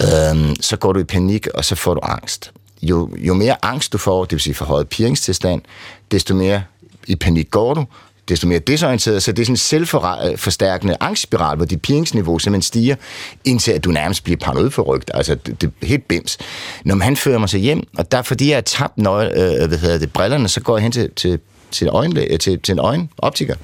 øhm, 0.02 0.54
så 0.60 0.76
går 0.76 0.92
du 0.92 1.00
i 1.00 1.04
panik, 1.04 1.46
og 1.46 1.64
så 1.64 1.74
får 1.74 1.94
du 1.94 2.00
angst. 2.02 2.52
jo, 2.82 3.10
jo 3.16 3.34
mere 3.34 3.56
angst 3.62 3.92
du 3.92 3.98
får, 3.98 4.24
det 4.24 4.32
vil 4.32 4.40
sige 4.40 4.54
forhøjet 4.54 4.88
piringstilstand, 4.88 5.62
desto 6.10 6.34
mere 6.34 6.62
i 7.06 7.16
panik 7.16 7.50
går 7.50 7.74
du, 7.74 7.86
desto 8.28 8.46
mere 8.46 8.58
desorienteret. 8.58 9.22
Så 9.22 9.32
det 9.32 9.42
er 9.42 9.46
sådan 9.46 9.52
en 9.52 9.56
selvforstærkende 9.56 10.96
angstspiral, 11.00 11.56
hvor 11.56 11.66
dit 11.66 11.82
piringsniveau 11.82 12.38
simpelthen 12.38 12.62
stiger, 12.62 12.96
indtil 13.44 13.72
at 13.72 13.84
du 13.84 13.90
nærmest 13.90 14.24
bliver 14.24 14.38
paranoid 14.38 14.70
forrygt. 14.70 15.10
Altså, 15.14 15.34
det, 15.34 15.60
det 15.60 15.70
er 15.82 15.86
helt 15.86 16.08
bims. 16.08 16.38
Når 16.84 16.96
han 16.96 17.16
fører 17.16 17.38
mig 17.38 17.48
så 17.48 17.58
hjem, 17.58 17.82
og 17.98 18.12
der, 18.12 18.22
fordi 18.22 18.48
jeg 18.48 18.56
har 18.56 18.60
tabt 18.62 18.98
nøje, 18.98 19.28
øh, 19.28 19.68
hvad 19.68 19.78
hedder 19.78 19.98
det, 19.98 20.12
brillerne, 20.12 20.48
så 20.48 20.60
går 20.60 20.76
jeg 20.76 20.82
hen 20.82 20.92
til, 20.92 21.10
til, 21.16 21.40
til, 21.70 21.88
øjenlæ- 21.88 22.36
til, 22.36 22.60
til 22.60 22.72
en 22.72 22.78
øjenoptiker. 22.78 23.54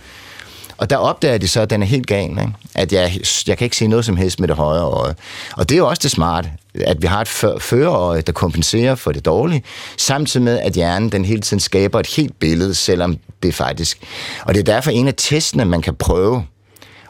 Og 0.82 0.90
der 0.90 0.96
opdager 0.96 1.38
de 1.38 1.48
så, 1.48 1.60
at 1.60 1.70
den 1.70 1.82
er 1.82 1.86
helt 1.86 2.06
gal. 2.06 2.30
Ikke? 2.30 2.52
At 2.74 2.92
jeg, 2.92 3.20
jeg 3.46 3.58
kan 3.58 3.64
ikke 3.64 3.76
se 3.76 3.86
noget 3.86 4.04
som 4.04 4.16
helst 4.16 4.40
med 4.40 4.48
det 4.48 4.56
højre 4.56 4.84
øje. 4.84 5.14
Og 5.56 5.68
det 5.68 5.74
er 5.74 5.78
jo 5.78 5.88
også 5.88 6.00
det 6.02 6.10
smarte, 6.10 6.50
at 6.74 7.02
vi 7.02 7.06
har 7.06 7.20
et 7.20 7.28
førerøje, 7.62 8.20
der 8.20 8.32
kompenserer 8.32 8.94
for 8.94 9.12
det 9.12 9.24
dårlige, 9.24 9.62
samtidig 9.96 10.44
med, 10.44 10.58
at 10.58 10.72
hjernen 10.72 11.12
den 11.12 11.24
hele 11.24 11.40
tiden 11.40 11.60
skaber 11.60 12.00
et 12.00 12.06
helt 12.06 12.38
billede, 12.40 12.74
selvom 12.74 13.18
det 13.42 13.54
faktisk... 13.54 13.98
Og 14.46 14.54
det 14.54 14.60
er 14.60 14.72
derfor 14.74 14.90
en 14.90 15.08
af 15.08 15.14
testene, 15.16 15.64
man 15.64 15.82
kan 15.82 15.94
prøve, 15.94 16.44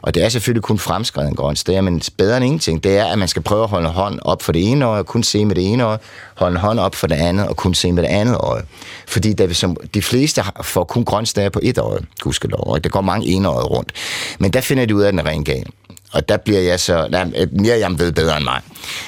og 0.02 0.14
det 0.14 0.24
er 0.24 0.28
selvfølgelig 0.28 0.62
kun 0.62 0.78
fremskreden 0.78 1.34
går 1.34 1.52
det 1.52 1.68
er 1.68 1.80
men 1.80 2.02
bedre 2.16 2.36
end 2.36 2.44
ingenting, 2.44 2.84
det 2.84 2.98
er, 2.98 3.04
at 3.04 3.18
man 3.18 3.28
skal 3.28 3.42
prøve 3.42 3.62
at 3.62 3.68
holde 3.68 3.88
hånd 3.88 4.18
op 4.22 4.42
for 4.42 4.52
det 4.52 4.70
ene 4.70 4.84
øje, 4.84 4.98
og 4.98 5.06
kun 5.06 5.22
se 5.22 5.44
med 5.44 5.54
det 5.54 5.72
ene 5.72 5.82
øje, 5.82 5.98
holde 6.34 6.58
hånd 6.58 6.80
op 6.80 6.94
for 6.94 7.06
det 7.06 7.14
andet, 7.14 7.48
og 7.48 7.56
kun 7.56 7.74
se 7.74 7.92
med 7.92 8.02
det 8.02 8.08
andet 8.08 8.36
øje. 8.36 8.62
Fordi 9.06 9.32
der, 9.32 9.52
som, 9.52 9.76
de 9.94 10.02
fleste 10.02 10.42
får 10.62 10.84
kun 10.84 11.04
grønstager 11.04 11.48
på 11.50 11.60
et 11.62 11.78
øje, 11.78 12.00
gudskelov, 12.20 12.70
og 12.70 12.84
der 12.84 12.90
går 12.90 13.00
mange 13.00 13.26
ene 13.26 13.48
øje 13.48 13.64
rundt. 13.64 13.92
Men 14.38 14.50
der 14.50 14.60
finder 14.60 14.86
de 14.86 14.96
ud 14.96 15.02
af, 15.02 15.08
at 15.08 15.12
den 15.12 15.18
er 15.18 15.26
ren 15.26 15.44
gal. 15.44 15.66
Og 16.12 16.28
der 16.28 16.36
bliver 16.36 16.60
jeg 16.60 16.80
så... 16.80 17.06
Nej, 17.10 17.32
øh, 17.36 17.46
Miriam 17.52 17.98
ved 17.98 18.12
bedre 18.12 18.36
end 18.36 18.44
mig. 18.44 18.60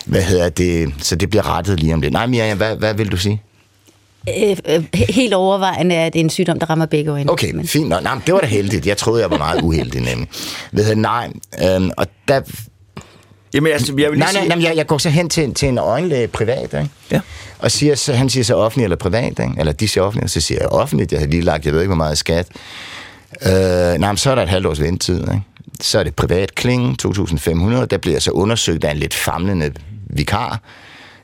Hvad 0.06 0.22
hedder 0.22 0.48
det? 0.48 0.94
Så 0.98 1.16
det 1.16 1.30
bliver 1.30 1.56
rettet 1.56 1.80
lige 1.80 1.94
om 1.94 2.00
det. 2.00 2.12
Nej, 2.12 2.26
Miriam, 2.26 2.56
hvad, 2.56 2.76
hvad 2.76 2.94
vil 2.94 3.12
du 3.12 3.16
sige? 3.16 3.42
Øh, 4.28 4.56
øh, 4.68 4.84
helt 4.94 5.34
overvejende 5.34 5.94
er 5.94 6.08
det 6.08 6.20
en 6.20 6.30
sygdom, 6.30 6.58
der 6.58 6.70
rammer 6.70 6.86
begge 6.86 7.10
øjne. 7.10 7.32
Okay, 7.32 7.52
men. 7.52 7.66
fint. 7.66 7.88
Nå, 7.88 8.00
nej, 8.00 8.18
det 8.26 8.34
var 8.34 8.40
da 8.40 8.46
heldigt. 8.46 8.86
Jeg 8.86 8.96
troede, 8.96 9.22
jeg 9.22 9.30
var 9.30 9.38
meget 9.38 9.62
uheldig, 9.62 10.00
nemlig. 10.00 10.28
Ved 10.72 10.86
jeg, 10.86 10.96
nej, 10.96 11.30
øhm, 11.64 11.90
og 11.96 12.06
der... 12.28 12.40
Jamen, 13.54 13.72
altså, 13.72 13.94
jeg 13.98 14.10
vil 14.10 14.18
nej, 14.18 14.28
sige... 14.30 14.48
nej, 14.48 14.56
nej, 14.56 14.68
jeg, 14.68 14.76
jeg 14.76 14.86
går 14.86 14.98
så 14.98 15.10
hen 15.10 15.28
til, 15.28 15.54
til 15.54 15.68
en 15.68 15.78
øjenlæge 15.78 16.28
privat, 16.28 16.62
ikke? 16.62 16.88
Ja. 17.10 17.20
Og 17.58 17.70
siger, 17.70 17.94
så, 17.94 18.12
han 18.12 18.28
siger 18.28 18.44
så 18.44 18.54
offentlig 18.54 18.84
eller 18.84 18.96
privat, 18.96 19.28
ikke? 19.28 19.52
eller 19.58 19.72
de 19.72 19.88
siger 19.88 20.04
offentligt, 20.04 20.24
og 20.24 20.30
så 20.30 20.40
siger 20.40 20.60
jeg 20.60 20.68
offentligt, 20.68 21.12
jeg 21.12 21.20
har 21.20 21.26
lige 21.26 21.42
lagt, 21.42 21.66
jeg 21.66 21.72
ved 21.72 21.80
ikke, 21.80 21.88
hvor 21.88 21.96
meget 21.96 22.18
skat. 22.18 22.46
Øh, 23.46 23.50
nej, 23.98 24.12
men 24.12 24.16
så 24.16 24.30
er 24.30 24.34
der 24.34 24.42
et 24.42 24.48
halvt 24.48 24.66
års 24.66 24.80
ventetid, 24.80 25.20
ikke? 25.20 25.42
Så 25.80 25.98
er 25.98 26.02
det 26.02 26.14
privat 26.14 26.54
kling, 26.54 26.98
2.500, 27.06 27.84
der 27.84 27.98
bliver 27.98 28.18
så 28.18 28.30
undersøgt 28.30 28.84
af 28.84 28.90
en 28.90 28.96
lidt 28.96 29.14
famlende 29.14 29.72
vikar, 30.06 30.60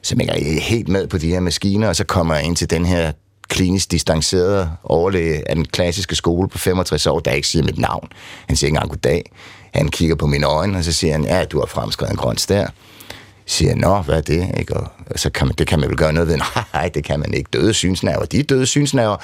som 0.02 0.20
ikke 0.20 0.32
er 0.32 0.60
helt 0.60 0.88
med 0.88 1.06
på 1.06 1.18
de 1.18 1.28
her 1.28 1.40
maskiner, 1.40 1.88
og 1.88 1.96
så 1.96 2.04
kommer 2.04 2.34
jeg 2.34 2.44
ind 2.44 2.56
til 2.56 2.70
den 2.70 2.86
her 2.86 3.12
klinisk 3.48 3.90
distancerede 3.90 4.70
overlæge 4.82 5.48
af 5.48 5.56
den 5.56 5.64
klassiske 5.64 6.14
skole 6.14 6.48
på 6.48 6.58
65 6.58 7.06
år, 7.06 7.20
der 7.20 7.30
ikke 7.30 7.48
siger 7.48 7.64
mit 7.64 7.78
navn. 7.78 8.08
Han 8.46 8.56
siger 8.56 8.68
ikke 8.68 8.76
engang 8.76 8.90
goddag. 8.90 9.30
Han 9.74 9.88
kigger 9.88 10.16
på 10.16 10.26
mine 10.26 10.46
øjne, 10.46 10.78
og 10.78 10.84
så 10.84 10.92
siger 10.92 11.12
han, 11.12 11.24
ja, 11.24 11.44
du 11.44 11.58
har 11.58 11.66
fremskrevet 11.66 12.10
en 12.10 12.16
grøn 12.16 12.36
stær. 12.36 12.66
Siger 13.46 13.74
nå, 13.74 13.98
hvad 13.98 14.16
er 14.16 14.20
det? 14.20 14.54
Ikke? 14.58 14.76
Og 14.76 15.18
så 15.18 15.30
kan 15.30 15.46
man, 15.46 15.54
det 15.58 15.66
kan 15.66 15.80
man 15.80 15.88
vel 15.88 15.96
gøre 15.96 16.12
noget 16.12 16.28
ved. 16.28 16.38
Nej, 16.74 16.88
det 16.88 17.04
kan 17.04 17.20
man 17.20 17.34
ikke. 17.34 17.48
Døde 17.52 17.74
synsnerver, 17.74 18.24
de 18.24 18.38
er 18.38 18.42
døde 18.42 18.66
synsnerver. 18.66 19.16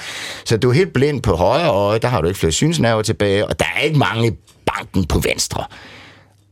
Så 0.45 0.57
du 0.57 0.69
er 0.69 0.73
helt 0.73 0.93
blind 0.93 1.21
på 1.21 1.35
højre 1.35 1.69
øje, 1.69 1.99
der 1.99 2.07
har 2.07 2.21
du 2.21 2.27
ikke 2.27 2.39
flere 2.39 2.51
synsnerver 2.51 3.01
tilbage, 3.01 3.47
og 3.47 3.59
der 3.59 3.65
er 3.77 3.81
ikke 3.81 3.99
mange 3.99 4.27
i 4.27 4.31
banken 4.65 5.05
på 5.05 5.19
venstre. 5.19 5.63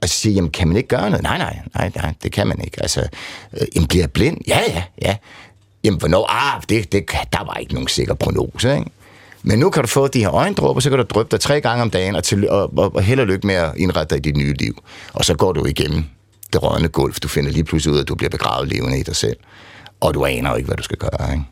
Og 0.05 0.09
så 0.09 0.15
siger 0.19 0.33
jamen, 0.33 0.51
kan 0.51 0.67
man 0.67 0.77
ikke 0.77 0.89
gøre 0.89 1.09
noget? 1.09 1.23
Nej, 1.23 1.37
nej, 1.37 1.59
nej, 1.75 1.91
nej, 1.95 2.13
det 2.23 2.31
kan 2.31 2.47
man 2.47 2.61
ikke. 2.63 2.77
Altså, 2.81 3.07
øh, 3.53 3.67
jamen, 3.75 3.87
bliver 3.87 4.07
blind? 4.07 4.37
Ja, 4.47 4.59
ja, 4.67 4.83
ja. 5.01 5.15
Jamen, 5.83 5.99
hvornår? 5.99 6.25
Ah, 6.29 6.61
det, 6.69 6.91
det, 6.91 7.09
der 7.33 7.45
var 7.45 7.53
ikke 7.53 7.73
nogen 7.73 7.87
sikker 7.87 8.13
prognose, 8.13 8.77
ikke? 8.77 8.89
Men 9.43 9.59
nu 9.59 9.69
kan 9.69 9.83
du 9.83 9.87
få 9.87 10.07
de 10.07 10.19
her 10.19 10.33
øjendråber, 10.33 10.79
så 10.79 10.89
kan 10.89 10.99
du 10.99 11.05
dryppe 11.09 11.31
dig 11.31 11.39
tre 11.39 11.61
gange 11.61 11.81
om 11.81 11.89
dagen, 11.89 12.15
og, 12.15 12.23
til, 12.23 12.49
og, 12.49 12.77
og, 12.77 12.95
og 12.95 13.03
held 13.03 13.19
og 13.19 13.27
lykke 13.27 13.47
med 13.47 13.55
at 13.55 13.71
indrette 13.77 14.15
dig 14.15 14.25
i 14.25 14.31
dit 14.31 14.37
nye 14.37 14.53
liv. 14.53 14.83
Og 15.13 15.25
så 15.25 15.33
går 15.33 15.53
du 15.53 15.65
igennem 15.65 16.03
det 16.53 16.63
rådne 16.63 16.87
gulv. 16.87 17.13
Du 17.13 17.27
finder 17.27 17.51
lige 17.51 17.63
pludselig 17.63 17.93
ud 17.93 17.97
af, 17.97 18.01
at 18.01 18.07
du 18.07 18.15
bliver 18.15 18.29
begravet 18.29 18.67
levende 18.67 18.99
i 18.99 19.03
dig 19.03 19.15
selv. 19.15 19.37
Og 19.99 20.13
du 20.13 20.25
aner 20.25 20.49
jo 20.49 20.55
ikke, 20.55 20.67
hvad 20.67 20.77
du 20.77 20.83
skal 20.83 20.97
gøre, 20.97 21.31
ikke? 21.31 21.43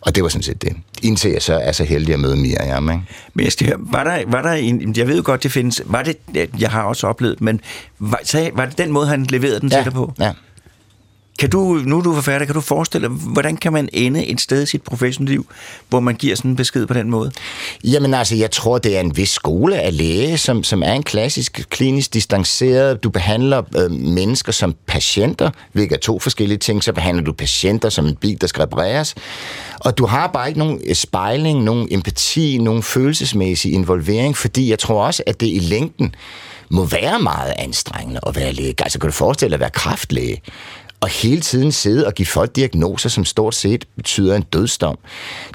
Og 0.00 0.14
det 0.14 0.22
var 0.22 0.28
sådan 0.28 0.42
set 0.42 0.62
det. 0.62 0.76
Indtil 1.02 1.30
jeg 1.30 1.42
så 1.42 1.54
er 1.54 1.72
så 1.72 1.84
heldig 1.84 2.14
at 2.14 2.20
møde 2.20 2.36
Miriam. 2.36 2.90
Ikke? 2.90 3.02
Men 3.34 3.44
jeg 3.44 3.52
skal 3.52 3.66
høre, 3.66 3.78
var 3.80 4.04
der, 4.04 4.22
var 4.26 4.42
der 4.42 4.52
en, 4.52 4.94
jeg 4.96 5.08
ved 5.08 5.16
jo 5.16 5.22
godt, 5.24 5.42
det 5.42 5.52
findes, 5.52 5.82
var 5.84 6.02
det, 6.02 6.50
jeg 6.58 6.70
har 6.70 6.82
også 6.82 7.06
oplevet, 7.06 7.40
men 7.40 7.60
var, 7.98 8.20
så, 8.24 8.50
var 8.54 8.66
det 8.66 8.78
den 8.78 8.92
måde, 8.92 9.06
han 9.06 9.24
leverede 9.24 9.60
den 9.60 9.68
ja, 9.68 9.76
til 9.76 9.84
dig 9.84 9.92
på? 9.92 10.12
Ja. 10.18 10.32
Kan 11.40 11.50
du, 11.50 11.80
nu 11.84 11.98
er 11.98 12.02
du 12.02 12.14
forfatter, 12.14 12.46
kan 12.46 12.54
du 12.54 12.60
forestille 12.60 13.08
dig, 13.08 13.16
hvordan 13.16 13.56
kan 13.56 13.72
man 13.72 13.88
ende 13.92 14.26
et 14.26 14.40
sted 14.40 14.62
i 14.62 14.66
sit 14.66 14.82
professionelle 14.82 15.32
liv, 15.32 15.46
hvor 15.88 16.00
man 16.00 16.14
giver 16.14 16.36
sådan 16.36 16.50
en 16.50 16.56
besked 16.56 16.86
på 16.86 16.94
den 16.94 17.10
måde? 17.10 17.32
Jamen 17.84 18.14
altså, 18.14 18.36
jeg 18.36 18.50
tror, 18.50 18.78
det 18.78 18.96
er 18.96 19.00
en 19.00 19.16
vis 19.16 19.30
skole 19.30 19.80
af 19.80 19.96
læge, 19.96 20.38
som, 20.38 20.62
som 20.62 20.82
er 20.82 20.92
en 20.92 21.02
klassisk 21.02 21.66
klinisk 21.70 22.14
distanceret. 22.14 23.04
Du 23.04 23.10
behandler 23.10 23.62
øh, 23.76 23.90
mennesker 23.90 24.52
som 24.52 24.74
patienter, 24.86 25.50
hvilket 25.72 25.96
er 25.96 26.00
to 26.00 26.18
forskellige 26.18 26.58
ting. 26.58 26.84
Så 26.84 26.92
behandler 26.92 27.24
du 27.24 27.32
patienter 27.32 27.88
som 27.88 28.06
en 28.06 28.16
bil, 28.16 28.40
der 28.40 28.46
skal 28.46 28.62
repareres. 28.62 29.14
Og 29.80 29.98
du 29.98 30.06
har 30.06 30.26
bare 30.26 30.48
ikke 30.48 30.58
nogen 30.58 30.80
øh, 30.86 30.94
spejling, 30.94 31.62
nogen 31.62 31.88
empati, 31.90 32.58
nogen 32.58 32.82
følelsesmæssig 32.82 33.72
involvering, 33.72 34.36
fordi 34.36 34.70
jeg 34.70 34.78
tror 34.78 35.06
også, 35.06 35.22
at 35.26 35.40
det 35.40 35.46
i 35.46 35.58
længden 35.58 36.14
må 36.70 36.84
være 36.84 37.18
meget 37.18 37.52
anstrengende 37.58 38.20
at 38.26 38.36
være 38.36 38.52
læge. 38.52 38.74
Altså 38.78 38.98
kan 38.98 39.08
du 39.08 39.12
forestille 39.12 39.50
dig 39.50 39.54
at 39.54 39.60
være 39.60 39.70
kraftlæge? 39.70 40.42
Og 41.00 41.08
hele 41.08 41.40
tiden 41.40 41.72
sidde 41.72 42.06
og 42.06 42.14
give 42.14 42.26
folk 42.26 42.56
diagnoser, 42.56 43.08
som 43.08 43.24
stort 43.24 43.54
set 43.54 43.84
betyder 43.96 44.36
en 44.36 44.42
dødsdom. 44.42 44.98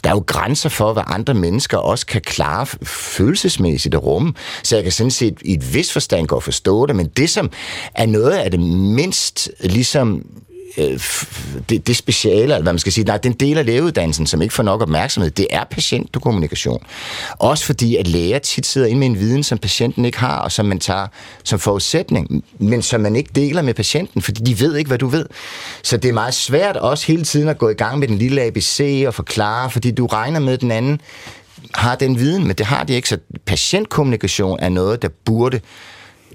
Der 0.03 0.09
er 0.09 0.13
jo 0.13 0.23
grænser 0.27 0.69
for, 0.69 0.93
hvad 0.93 1.03
andre 1.07 1.33
mennesker 1.33 1.77
også 1.77 2.05
kan 2.05 2.21
klare 2.21 2.65
følelsesmæssigt 2.83 3.95
at 3.95 4.03
rumme. 4.03 4.33
Så 4.63 4.75
jeg 4.75 4.83
kan 4.83 4.91
sådan 4.91 5.11
set 5.11 5.37
i 5.41 5.53
et 5.53 5.73
vis 5.73 5.93
forstand 5.93 6.27
godt 6.27 6.43
forstå 6.43 6.85
det, 6.85 6.95
men 6.95 7.07
det 7.07 7.29
som 7.29 7.51
er 7.95 8.05
noget 8.05 8.31
af 8.31 8.51
det 8.51 8.59
mindst 8.59 9.49
ligesom 9.59 10.25
øh, 10.77 10.99
det, 11.69 11.87
det 11.87 11.95
speciale, 11.95 12.41
eller 12.41 12.61
hvad 12.61 12.73
man 12.73 12.79
skal 12.79 12.91
sige, 12.91 13.05
nej, 13.05 13.17
den 13.17 13.33
del 13.33 13.57
af 13.57 13.65
lægeuddannelsen, 13.65 14.27
som 14.27 14.41
ikke 14.41 14.53
får 14.53 14.63
nok 14.63 14.81
opmærksomhed, 14.81 15.31
det 15.31 15.47
er 15.49 15.63
patientkommunikation. 15.63 16.83
Også 17.39 17.65
fordi, 17.65 17.95
at 17.95 18.07
læger 18.07 18.39
tit 18.39 18.65
sidder 18.65 18.87
ind 18.87 18.99
med 18.99 19.07
en 19.07 19.19
viden, 19.19 19.43
som 19.43 19.57
patienten 19.57 20.05
ikke 20.05 20.19
har, 20.19 20.39
og 20.39 20.51
som 20.51 20.65
man 20.65 20.79
tager 20.79 21.07
som 21.43 21.59
forudsætning, 21.59 22.43
men 22.59 22.81
som 22.81 23.01
man 23.01 23.15
ikke 23.15 23.29
deler 23.35 23.61
med 23.61 23.73
patienten, 23.73 24.21
fordi 24.21 24.43
de 24.43 24.59
ved 24.59 24.75
ikke, 24.75 24.87
hvad 24.87 24.97
du 24.97 25.07
ved. 25.07 25.25
Så 25.83 25.97
det 25.97 26.09
er 26.09 26.13
meget 26.13 26.33
svært 26.33 26.77
også 26.77 27.07
hele 27.07 27.23
tiden 27.23 27.49
at 27.49 27.57
gå 27.57 27.69
i 27.69 27.73
gang 27.73 27.99
med 27.99 28.07
den 28.07 28.17
lille 28.17 28.41
ABC 28.41 29.03
og 29.07 29.13
forklare, 29.13 29.71
fordi 29.71 29.91
du 29.91 30.05
regner 30.05 30.39
med, 30.39 30.57
den 30.57 30.71
anden 30.71 31.01
har 31.73 31.95
den 31.95 32.19
viden, 32.19 32.47
men 32.47 32.55
det 32.55 32.65
har 32.65 32.83
de 32.83 32.93
ikke. 32.93 33.09
Så 33.09 33.17
patientkommunikation 33.45 34.59
er 34.61 34.69
noget, 34.69 35.01
der 35.01 35.09
burde 35.25 35.59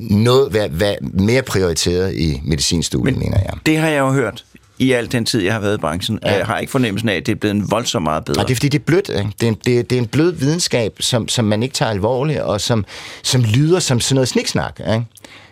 noget 0.01 0.55
være, 0.55 0.69
være 0.73 0.97
mere 1.01 1.43
prioriteret 1.43 2.15
i 2.15 2.41
medicinstudiet, 2.45 3.19
mener 3.19 3.39
jeg. 3.39 3.53
Det 3.67 3.79
har 3.79 3.89
jeg 3.89 3.99
jo 3.99 4.13
hørt 4.13 4.45
i 4.81 4.93
al 4.93 5.13
den 5.13 5.25
tid, 5.25 5.43
jeg 5.43 5.53
har 5.53 5.61
været 5.61 5.79
i 5.79 5.81
branchen. 5.81 6.19
Ja. 6.25 6.37
Jeg 6.37 6.47
har 6.47 6.59
ikke 6.59 6.71
fornemmelsen 6.71 7.09
af, 7.09 7.15
at 7.15 7.27
det 7.27 7.33
er 7.33 7.37
blevet 7.37 7.55
en 7.55 7.71
voldsomt 7.71 8.05
meget 8.05 8.25
bedre. 8.25 8.41
Og 8.41 8.49
det 8.49 8.55
er 8.55 8.57
fordi, 8.57 8.69
det 8.69 8.79
er 8.79 8.85
blødt. 8.85 9.09
Ikke? 9.09 9.31
Det, 9.41 9.47
er 9.47 9.49
en, 9.49 9.57
det, 9.67 9.79
er, 9.79 9.83
det 9.83 9.99
er 9.99 10.03
en 10.03 10.07
blød 10.07 10.33
videnskab, 10.33 10.93
som, 11.01 11.29
som 11.29 11.45
man 11.45 11.63
ikke 11.63 11.73
tager 11.73 11.91
alvorligt, 11.91 12.41
og 12.41 12.61
som, 12.61 12.85
som 13.23 13.43
lyder 13.43 13.79
som 13.79 14.01
sådan 14.01 14.15
noget 14.15 14.29
sniksnak. 14.29 14.81
Ikke? 14.81 15.05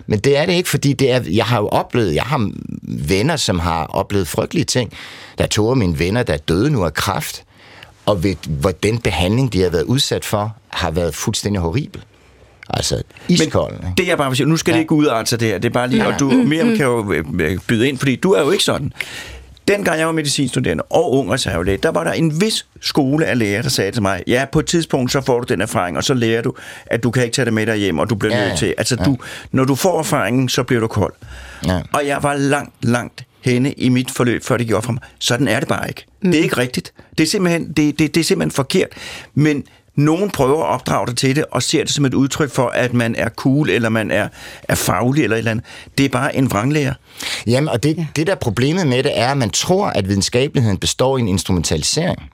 Men 0.07 0.19
det 0.19 0.37
er 0.37 0.47
det 0.47 0.53
ikke, 0.53 0.69
fordi 0.69 0.93
det 0.93 1.11
er, 1.11 1.21
jeg 1.31 1.45
har 1.45 1.61
jo 1.61 1.69
oplevet, 1.69 2.15
jeg 2.15 2.23
har 2.23 2.51
venner, 2.83 3.37
som 3.37 3.59
har 3.59 3.87
oplevet 3.87 4.29
frygtelige 4.29 4.65
ting. 4.65 4.93
Der 5.39 5.45
er 5.45 5.49
to 5.49 5.71
af 5.71 5.77
mine 5.77 5.99
venner, 5.99 6.23
der 6.23 6.33
er 6.33 6.39
døde 6.39 6.71
nu 6.71 6.85
af 6.85 6.95
kræft, 6.95 7.45
og 8.07 8.23
ved, 8.23 8.35
hvor 8.49 8.71
den 8.71 8.99
behandling, 8.99 9.53
de 9.53 9.63
har 9.63 9.71
været 9.71 9.85
udsat 9.85 10.25
for, 10.25 10.57
har 10.69 10.91
været 10.91 11.15
fuldstændig 11.15 11.63
horribel. 11.63 12.03
Altså 12.69 13.03
iskold. 13.29 13.83
Men 13.83 13.93
det 13.97 14.07
jeg 14.07 14.19
bare 14.19 14.29
vil 14.31 14.37
sige, 14.37 14.47
nu 14.47 14.57
skal 14.57 14.73
ja. 14.73 14.77
det 14.77 14.83
ikke 14.83 14.93
udarte 14.93 15.31
sig 15.31 15.41
det 15.41 15.49
her, 15.49 15.59
det 15.59 15.69
er 15.69 15.73
bare 15.73 15.89
lige, 15.89 16.05
ja. 16.05 16.13
og 16.13 16.21
du 16.21 16.31
mere 16.31 16.77
kan 16.77 16.87
jo 16.87 17.13
øh, 17.13 17.59
byde 17.67 17.89
ind, 17.89 17.99
fordi 17.99 18.17
du 18.17 18.33
er 18.33 18.41
jo 18.43 18.51
ikke 18.51 18.65
sådan. 18.65 18.93
Dengang 19.69 19.99
jeg 19.99 20.07
var 20.07 20.13
medicinstuderende 20.13 20.83
og 20.83 21.13
ung 21.13 21.31
reservelæge, 21.31 21.79
der 21.83 21.89
var 21.89 22.05
der 22.05 22.13
en 22.13 22.41
vis 22.41 22.67
skole 22.81 23.27
af 23.27 23.39
læger, 23.39 23.63
der 23.63 23.69
sagde 23.69 23.91
til 23.91 24.03
mig, 24.03 24.23
ja, 24.27 24.45
på 24.53 24.59
et 24.59 24.67
tidspunkt, 24.67 25.13
så 25.13 25.21
får 25.21 25.41
du 25.41 25.53
den 25.53 25.61
erfaring, 25.61 25.97
og 25.97 26.05
så 26.05 26.15
lærer 26.15 26.43
du, 26.43 26.55
at 26.87 27.03
du 27.03 27.11
kan 27.11 27.23
ikke 27.23 27.35
tage 27.35 27.45
det 27.45 27.55
med 27.55 27.67
dig 27.67 27.77
hjem, 27.77 27.99
og 27.99 28.11
du 28.11 28.15
bliver 28.15 28.39
ja, 28.39 28.49
nødt 28.49 28.59
til. 28.59 28.75
Altså, 28.79 28.97
ja. 28.99 29.05
du, 29.05 29.17
når 29.53 29.65
du 29.65 29.75
får 29.75 29.99
erfaringen, 29.99 30.49
så 30.49 30.63
bliver 30.63 30.81
du 30.81 30.87
kold. 30.87 31.13
Ja. 31.67 31.81
Og 31.93 32.07
jeg 32.07 32.23
var 32.23 32.35
langt, 32.35 32.85
langt 32.85 33.25
henne 33.41 33.73
i 33.73 33.89
mit 33.89 34.11
forløb, 34.11 34.45
før 34.45 34.57
det 34.57 34.67
gjorde 34.67 34.85
for 34.85 34.93
mig. 34.93 35.03
Sådan 35.19 35.49
er 35.49 35.61
det 35.61 35.69
bare 35.69 35.89
ikke. 35.89 36.05
Mm. 36.23 36.31
Det 36.31 36.39
er 36.39 36.43
ikke 36.43 36.57
rigtigt. 36.57 36.93
Det 37.19 37.25
er 37.25 37.29
simpelthen, 37.29 37.73
det, 37.73 37.99
det, 37.99 38.15
det 38.15 38.21
er 38.21 38.25
simpelthen 38.25 38.51
forkert. 38.51 38.89
Men 39.35 39.65
nogen 39.99 40.31
prøver 40.31 40.65
at 40.65 40.69
opdrage 40.69 41.07
dig 41.07 41.17
til 41.17 41.37
det, 41.37 41.45
og 41.51 41.63
ser 41.63 41.85
det 41.85 41.93
som 41.93 42.05
et 42.05 42.15
udtryk 42.15 42.51
for, 42.51 42.69
at 42.69 42.95
man 42.95 43.15
er 43.15 43.29
cool, 43.29 43.71
eller 43.71 43.89
man 43.89 44.11
er, 44.11 44.29
er 44.63 44.75
faglig, 44.75 45.25
eller 45.25 45.37
et 45.37 45.39
eller 45.39 45.51
andet. 45.51 45.65
Det 45.99 46.05
er 46.05 46.09
bare 46.09 46.37
en 46.37 46.51
vranglærer. 46.51 46.95
Jamen, 47.47 47.69
og 47.69 47.83
det, 47.83 47.97
ja. 47.97 48.07
det 48.17 48.27
der 48.27 48.35
problemet 48.35 48.87
med 48.87 49.03
det 49.03 49.19
er, 49.19 49.29
at 49.29 49.37
man 49.37 49.51
tror, 49.51 49.87
at 49.87 50.09
videnskabeligheden 50.09 50.79
består 50.79 51.19
i 51.19 51.21
en 51.21 51.29
instrumentalisering. 51.29 52.31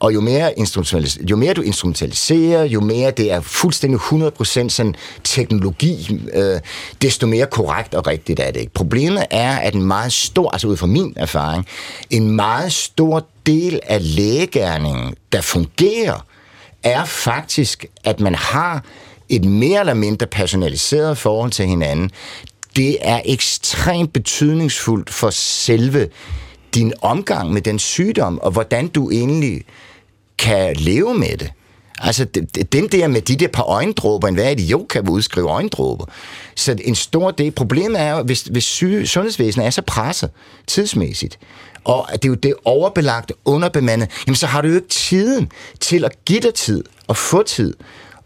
Og 0.00 0.14
jo 0.14 0.20
mere, 0.20 0.58
instrumentalis- 0.58 1.26
jo 1.30 1.36
mere 1.36 1.54
du 1.54 1.62
instrumentaliserer, 1.62 2.64
jo 2.64 2.80
mere 2.80 3.10
det 3.10 3.32
er 3.32 3.40
fuldstændig 3.40 4.00
100% 4.00 4.68
sådan 4.68 4.94
teknologi, 5.24 6.20
øh, 6.34 6.60
desto 7.02 7.26
mere 7.26 7.46
korrekt 7.46 7.94
og 7.94 8.06
rigtigt 8.06 8.40
er 8.40 8.50
det 8.50 8.60
ikke. 8.60 8.72
Problemet 8.72 9.24
er, 9.30 9.56
at 9.56 9.74
en 9.74 9.82
meget 9.82 10.12
stor, 10.12 10.50
altså 10.50 10.68
ud 10.68 10.76
fra 10.76 10.86
min 10.86 11.12
erfaring, 11.16 11.66
en 12.10 12.30
meget 12.36 12.72
stor 12.72 13.26
del 13.46 13.80
af 13.86 14.16
lægegærningen, 14.16 15.14
der 15.32 15.40
fungerer, 15.40 16.26
er 16.82 17.04
faktisk, 17.04 17.86
at 18.04 18.20
man 18.20 18.34
har 18.34 18.84
et 19.28 19.44
mere 19.44 19.80
eller 19.80 19.94
mindre 19.94 20.26
personaliseret 20.26 21.18
forhold 21.18 21.50
til 21.50 21.66
hinanden. 21.66 22.10
Det 22.76 22.96
er 23.00 23.20
ekstremt 23.24 24.12
betydningsfuldt 24.12 25.10
for 25.10 25.30
selve 25.30 26.08
din 26.74 26.92
omgang 27.02 27.52
med 27.52 27.62
den 27.62 27.78
sygdom, 27.78 28.38
og 28.38 28.50
hvordan 28.50 28.88
du 28.88 29.10
egentlig 29.10 29.64
kan 30.38 30.76
leve 30.76 31.14
med 31.14 31.36
det. 31.36 31.52
Altså, 32.02 32.24
den 32.72 32.88
der 32.88 33.08
med 33.08 33.20
de 33.20 33.36
der 33.36 33.48
par 33.48 33.62
øjendråber, 33.62 34.28
en 34.28 34.34
hver 34.34 34.48
idiot 34.48 34.88
kan 34.88 35.08
udskrive 35.08 35.50
øjendråber. 35.50 36.04
Så 36.54 36.76
en 36.84 36.94
stor 36.94 37.30
del, 37.30 37.50
problemet 37.50 38.00
er 38.00 38.10
jo, 38.10 38.22
hvis, 38.22 38.42
hvis 38.42 38.64
syge, 38.64 39.06
sundhedsvæsenet 39.06 39.66
er 39.66 39.70
så 39.70 39.82
presset 39.82 40.30
tidsmæssigt, 40.66 41.38
og 41.84 42.08
det 42.12 42.24
er 42.24 42.28
jo 42.28 42.34
det 42.34 42.54
overbelagt, 42.64 43.32
underbemandet, 43.44 44.10
jamen 44.26 44.36
så 44.36 44.46
har 44.46 44.60
du 44.60 44.68
jo 44.68 44.74
ikke 44.74 44.88
tiden 44.88 45.52
til 45.80 46.04
at 46.04 46.24
give 46.24 46.40
dig 46.40 46.54
tid 46.54 46.84
og 47.06 47.16
få 47.16 47.42
tid, 47.42 47.74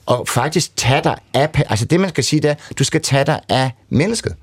og 0.07 0.29
faktisk 0.29 0.77
tage 0.77 1.03
dig 1.05 1.19
af, 1.35 1.65
altså 1.69 1.85
det 1.85 2.01
man 2.01 2.09
skal 2.09 2.25
sige, 2.25 2.41
det 2.41 2.51
er, 2.51 2.55
du 2.79 2.85
skal 2.85 3.03
tage 3.03 3.25
dig 3.25 3.41
af 3.49 3.71
mennesket. 3.89 4.35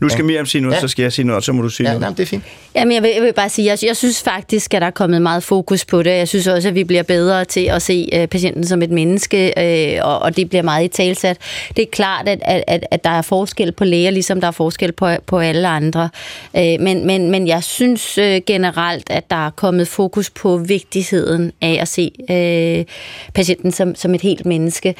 Nu 0.00 0.08
skal 0.08 0.22
ja. 0.22 0.26
Miriam 0.26 0.46
sige 0.46 0.62
noget, 0.62 0.74
ja. 0.74 0.80
så 0.80 0.88
skal 0.88 1.02
jeg 1.02 1.12
sige 1.12 1.26
noget, 1.26 1.36
og 1.36 1.42
så 1.42 1.52
må 1.52 1.62
du 1.62 1.68
sige 1.68 1.86
ja, 1.86 1.92
noget. 1.92 2.00
Nej, 2.00 2.10
det 2.10 2.20
er 2.20 2.26
fint. 2.26 2.42
Jamen, 2.74 2.94
jeg 2.94 3.02
vil, 3.02 3.10
jeg 3.14 3.22
vil 3.22 3.32
bare 3.32 3.48
sige, 3.48 3.66
jeg, 3.66 3.78
jeg 3.82 3.96
synes 3.96 4.22
faktisk, 4.22 4.74
at 4.74 4.80
der 4.80 4.86
er 4.86 4.90
kommet 4.90 5.22
meget 5.22 5.42
fokus 5.42 5.84
på 5.84 6.02
det. 6.02 6.10
Jeg 6.10 6.28
synes 6.28 6.46
også, 6.46 6.68
at 6.68 6.74
vi 6.74 6.84
bliver 6.84 7.02
bedre 7.02 7.44
til 7.44 7.60
at 7.60 7.82
se 7.82 8.08
uh, 8.16 8.26
patienten 8.28 8.66
som 8.66 8.82
et 8.82 8.90
menneske, 8.90 9.52
uh, 9.56 10.08
og, 10.08 10.18
og 10.18 10.36
det 10.36 10.48
bliver 10.48 10.62
meget 10.62 10.84
i 10.84 10.88
talsat. 10.88 11.38
Det 11.76 11.82
er 11.82 11.86
klart, 11.92 12.28
at, 12.28 12.38
at, 12.42 12.64
at, 12.66 12.86
at 12.90 13.04
der 13.04 13.10
er 13.10 13.22
forskel 13.22 13.72
på 13.72 13.84
læger, 13.84 14.10
ligesom 14.10 14.40
der 14.40 14.48
er 14.48 14.52
forskel 14.52 14.92
på, 14.92 15.10
på 15.26 15.38
alle 15.38 15.68
andre. 15.68 16.08
Uh, 16.54 16.60
men, 16.60 17.06
men, 17.06 17.30
men 17.30 17.48
jeg 17.48 17.64
synes 17.64 18.18
uh, 18.18 18.36
generelt, 18.46 19.10
at 19.10 19.30
der 19.30 19.46
er 19.46 19.50
kommet 19.50 19.88
fokus 19.88 20.30
på 20.30 20.56
vigtigheden 20.56 21.52
af 21.60 21.78
at 21.80 21.88
se 21.88 22.10
uh, 22.20 22.94
patienten 23.34 23.72
som, 23.72 23.94
som 23.94 24.14
et 24.14 24.20
helt 24.20 24.46
menneske 24.46 24.94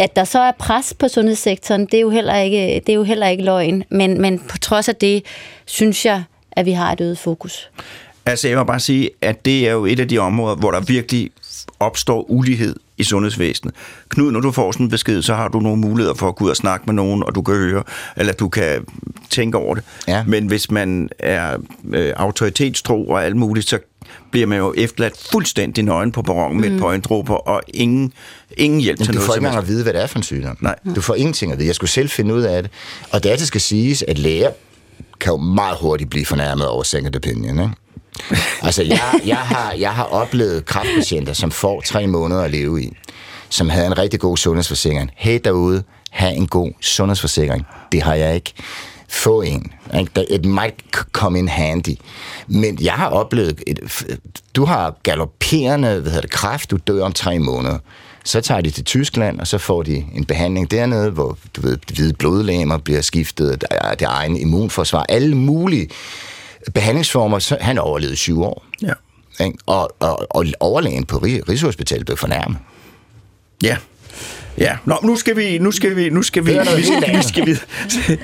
at 0.00 0.16
der 0.16 0.24
så 0.24 0.38
er 0.38 0.52
pres 0.58 0.94
på 0.98 1.08
sundhedssektoren, 1.08 1.86
det 1.86 1.94
er 1.94 2.00
jo 2.00 2.10
heller 2.10 2.36
ikke, 2.36 2.82
det 2.86 2.88
er 2.88 2.96
jo 2.96 3.02
heller 3.02 3.28
ikke 3.28 3.44
løgn. 3.44 3.84
Men, 3.90 4.20
men 4.20 4.38
på 4.38 4.58
trods 4.58 4.88
af 4.88 4.96
det, 4.96 5.24
synes 5.64 6.06
jeg, 6.06 6.22
at 6.52 6.66
vi 6.66 6.72
har 6.72 6.92
et 6.92 7.00
øget 7.00 7.18
fokus. 7.18 7.70
Altså, 8.26 8.48
jeg 8.48 8.58
vil 8.58 8.64
bare 8.64 8.80
sige, 8.80 9.10
at 9.20 9.44
det 9.44 9.68
er 9.68 9.72
jo 9.72 9.84
et 9.84 10.00
af 10.00 10.08
de 10.08 10.18
områder, 10.18 10.56
hvor 10.56 10.70
der 10.70 10.80
virkelig 10.80 11.30
opstår 11.80 12.30
ulighed 12.30 12.76
i 12.98 13.04
sundhedsvæsenet. 13.04 13.74
Knud, 14.08 14.32
når 14.32 14.40
du 14.40 14.50
får 14.50 14.72
sådan 14.72 14.86
en 14.86 14.90
besked, 14.90 15.22
så 15.22 15.34
har 15.34 15.48
du 15.48 15.60
nogle 15.60 15.78
muligheder 15.78 16.14
for 16.14 16.28
at 16.28 16.36
gå 16.36 16.44
ud 16.44 16.50
og 16.50 16.56
snakke 16.56 16.86
med 16.86 16.94
nogen, 16.94 17.22
og 17.22 17.34
du 17.34 17.42
kan 17.42 17.54
høre, 17.54 17.82
eller 18.16 18.32
du 18.32 18.48
kan 18.48 18.86
tænke 19.30 19.58
over 19.58 19.74
det. 19.74 19.84
Ja. 20.08 20.24
Men 20.26 20.46
hvis 20.46 20.70
man 20.70 21.08
er 21.18 21.56
øh, 21.92 22.12
autoritetstro 22.16 23.08
og 23.08 23.24
alt 23.24 23.36
muligt, 23.36 23.68
så 23.68 23.78
bliver 24.30 24.46
man 24.46 24.58
jo 24.58 24.74
efterladt 24.76 25.28
fuldstændig 25.32 25.84
nøgen 25.84 26.12
på 26.12 26.22
perronen 26.22 26.56
mm. 26.56 26.60
med 26.60 26.70
et 26.70 26.80
pointdråber, 26.80 27.34
og 27.34 27.62
ingen, 27.68 28.12
ingen 28.56 28.80
hjælp 28.80 28.98
Men 28.98 29.06
til 29.06 29.14
du 29.14 29.18
noget. 29.18 29.26
får 29.26 29.34
ikke 29.34 29.46
engang 29.46 29.62
at 29.62 29.68
vide, 29.68 29.82
hvad 29.82 29.92
det 29.92 30.02
er 30.02 30.06
for 30.06 30.18
en 30.18 30.22
sygdom. 30.22 30.56
Nej. 30.60 30.74
Du 30.96 31.00
får 31.00 31.14
ingenting 31.14 31.52
at 31.52 31.58
vide. 31.58 31.66
Jeg 31.66 31.74
skulle 31.74 31.90
selv 31.90 32.08
finde 32.08 32.34
ud 32.34 32.42
af 32.42 32.62
det. 32.62 32.70
Og 33.10 33.22
det, 33.22 33.38
det 33.38 33.46
skal 33.46 33.60
siges, 33.60 34.04
at 34.08 34.18
læger 34.18 34.50
kan 35.20 35.32
jo 35.32 35.36
meget 35.36 35.76
hurtigt 35.80 36.10
blive 36.10 36.26
fornærmet 36.26 36.66
over 36.66 36.82
second 36.82 37.16
opinion, 37.16 37.58
ikke? 37.58 37.74
Altså, 38.62 38.82
jeg, 38.82 39.20
jeg, 39.26 39.36
har, 39.36 39.72
jeg 39.72 39.94
har 39.94 40.04
oplevet 40.04 40.64
kræftpatienter, 40.64 41.32
som 41.32 41.50
får 41.50 41.80
tre 41.80 42.06
måneder 42.06 42.42
at 42.42 42.50
leve 42.50 42.82
i, 42.82 42.96
som 43.48 43.68
havde 43.68 43.86
en 43.86 43.98
rigtig 43.98 44.20
god 44.20 44.36
sundhedsforsikring. 44.36 45.10
Hey 45.16 45.40
derude, 45.44 45.82
have 46.10 46.32
en 46.34 46.46
god 46.46 46.72
sundhedsforsikring. 46.80 47.66
Det 47.92 48.02
har 48.02 48.14
jeg 48.14 48.34
ikke. 48.34 48.52
Få 49.10 49.42
en. 49.42 49.72
Ikke? 49.98 50.34
It 50.34 50.44
might 50.44 50.74
come 51.12 51.38
in 51.38 51.48
handy. 51.48 51.96
Men 52.46 52.78
jeg 52.82 52.92
har 52.92 53.08
oplevet, 53.08 53.62
et, 53.66 53.80
du 54.54 54.64
har 54.64 54.96
galopperende 55.02 55.88
hvad 55.88 56.02
hedder 56.02 56.20
det, 56.20 56.30
kræft, 56.30 56.70
du 56.70 56.76
dør 56.76 57.04
om 57.04 57.12
tre 57.12 57.38
måneder. 57.38 57.78
Så 58.24 58.40
tager 58.40 58.60
de 58.60 58.70
til 58.70 58.84
Tyskland, 58.84 59.40
og 59.40 59.46
så 59.46 59.58
får 59.58 59.82
de 59.82 60.04
en 60.14 60.24
behandling 60.24 60.70
dernede, 60.70 61.10
hvor 61.10 61.38
du 61.56 61.60
ved, 61.60 61.76
de 61.76 61.94
hvide 61.94 62.12
blodlegemer 62.12 62.78
bliver 62.78 63.00
skiftet, 63.00 63.60
der 63.60 63.66
er 63.70 63.94
det 63.94 64.06
egen 64.06 64.36
immunforsvar, 64.36 65.06
alle 65.08 65.34
mulige 65.36 65.88
behandlingsformer. 66.74 67.38
Så 67.38 67.58
han 67.60 67.78
overlevede 67.78 68.16
syv 68.16 68.42
år. 68.42 68.64
Ja. 68.82 68.92
Ikke? 69.44 69.58
Og, 69.66 69.90
og, 70.00 70.26
og 70.36 70.46
overlægen 70.60 71.04
på 71.04 71.16
Rig- 71.18 71.48
Rigshospitalet 71.48 72.06
blev 72.06 72.16
fornærmet. 72.16 72.58
Ja. 73.62 73.76
Ja, 74.58 74.76
Nå, 74.84 74.98
nu 75.02 75.16
skal 75.16 75.36
vi, 75.36 75.58
nu 75.58 75.70
skal 75.70 75.96
vi, 75.96 76.10
nu 76.10 76.22
skal 76.22 76.46
vi, 76.46 76.52
vi 76.76 76.82
skal, 76.82 77.16
vi 77.16 77.22
skal 77.22 77.46
vi. 77.46 77.54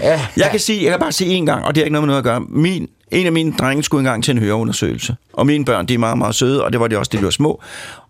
Ja, 0.00 0.20
Jeg 0.36 0.48
kan 0.50 0.60
sige, 0.60 0.84
jeg 0.84 0.90
kan 0.90 1.00
bare 1.00 1.12
sige 1.12 1.30
en 1.30 1.46
gang, 1.46 1.64
og 1.64 1.74
det 1.74 1.80
har 1.80 1.84
ikke 1.84 1.92
noget 1.92 2.08
med 2.08 2.14
noget 2.14 2.18
at 2.18 2.24
gøre. 2.24 2.40
Min, 2.48 2.88
en 3.10 3.26
af 3.26 3.32
mine 3.32 3.52
drenge 3.58 3.82
skulle 3.82 4.00
engang 4.00 4.24
til 4.24 4.32
en 4.32 4.38
høreundersøgelse, 4.38 5.16
og 5.32 5.46
mine 5.46 5.64
børn, 5.64 5.86
de 5.86 5.94
er 5.94 5.98
meget, 5.98 6.18
meget 6.18 6.34
søde, 6.34 6.64
og 6.64 6.72
det 6.72 6.80
var 6.80 6.86
de 6.88 6.98
også, 6.98 7.10
da 7.12 7.18
de 7.18 7.24
var 7.24 7.30
små. 7.30 7.62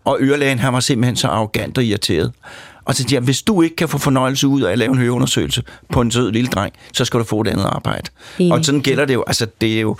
Og 0.05 0.17
ørelægen, 0.21 0.59
han 0.59 0.73
var 0.73 0.79
simpelthen 0.79 1.15
så 1.15 1.27
arrogant 1.27 1.77
og 1.77 1.83
irriteret. 1.83 2.31
Og 2.85 2.95
så 2.95 3.03
siger 3.03 3.15
jeg, 3.19 3.23
hvis 3.23 3.41
du 3.41 3.61
ikke 3.61 3.75
kan 3.75 3.89
få 3.89 3.97
fornøjelse 3.97 4.47
ud 4.47 4.61
af 4.61 4.71
at 4.71 4.77
lave 4.77 4.91
en 4.91 4.97
høreundersøgelse 4.97 5.63
på 5.91 6.01
en 6.01 6.11
sød 6.11 6.31
lille 6.31 6.49
dreng, 6.49 6.73
så 6.93 7.05
skal 7.05 7.19
du 7.19 7.23
få 7.25 7.41
et 7.41 7.47
andet 7.47 7.65
arbejde. 7.65 8.09
Enig. 8.39 8.53
Og 8.53 8.65
sådan 8.65 8.81
gælder 8.81 9.05
det 9.05 9.13
jo. 9.13 9.23
Altså, 9.27 9.47
det 9.61 9.77
er 9.77 9.81
jo 9.81 9.95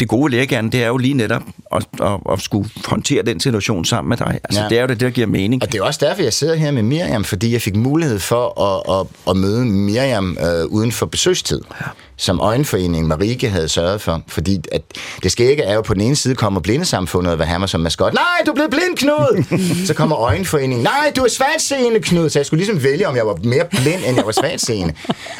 det 0.00 0.08
gode 0.08 0.30
lægerne, 0.30 0.70
det 0.70 0.82
er 0.82 0.86
jo 0.86 0.96
lige 0.96 1.14
netop 1.14 1.42
at, 1.72 1.86
at, 2.02 2.20
at 2.32 2.40
skulle 2.40 2.70
håndtere 2.84 3.22
den 3.22 3.40
situation 3.40 3.84
sammen 3.84 4.08
med 4.08 4.16
dig. 4.16 4.40
Altså, 4.44 4.62
ja. 4.62 4.68
det 4.68 4.78
er 4.78 4.80
jo 4.80 4.86
det, 4.86 5.00
der 5.00 5.10
giver 5.10 5.26
mening. 5.26 5.62
Og 5.62 5.72
det 5.72 5.78
er 5.78 5.82
også 5.82 6.06
derfor, 6.06 6.22
jeg 6.22 6.32
sidder 6.32 6.54
her 6.54 6.70
med 6.70 6.82
Miriam, 6.82 7.24
fordi 7.24 7.52
jeg 7.52 7.62
fik 7.62 7.76
mulighed 7.76 8.18
for 8.18 8.60
at, 8.62 9.00
at, 9.00 9.30
at 9.30 9.36
møde 9.36 9.64
Miriam 9.64 10.38
øh, 10.40 10.64
uden 10.66 10.92
for 10.92 11.06
besøgstid, 11.06 11.60
ja. 11.80 11.86
Som 12.18 12.40
Øjenforeningen 12.40 13.08
Marike 13.08 13.48
havde 13.48 13.68
sørget 13.68 14.00
for. 14.00 14.22
Fordi 14.28 14.60
at 14.72 14.82
det 15.22 15.32
skægge 15.32 15.62
er 15.62 15.74
jo 15.74 15.80
på 15.80 15.94
den 15.94 16.02
ene 16.02 16.16
side 16.16 16.34
kommer 16.34 16.60
blindesamfundet 16.60 17.32
og 17.32 17.38
vil 17.38 17.46
have 17.46 17.58
mig 17.58 17.68
som 17.68 17.80
maskot. 17.80 18.14
Nej, 18.14 18.22
du 18.46 18.50
er 18.50 18.54
blevet 18.54 18.70
blind, 18.70 18.96
Knud! 18.96 19.58
så 19.86 19.94
kommer 19.94 20.18
Øjenforeningen. 20.18 20.84
Nej, 20.84 21.12
du 21.16 21.24
er 21.24 21.28
svagtseende, 21.28 22.00
Knud! 22.00 22.30
Så 22.30 22.38
jeg 22.38 22.46
skulle 22.46 22.58
ligesom 22.58 22.82
vælge, 22.82 23.08
om 23.08 23.16
jeg 23.16 23.26
var 23.26 23.38
mere 23.44 23.64
blind, 23.70 24.02
end 24.06 24.16
jeg 24.16 24.26
var 24.26 24.32
svagtseende. 24.32 24.94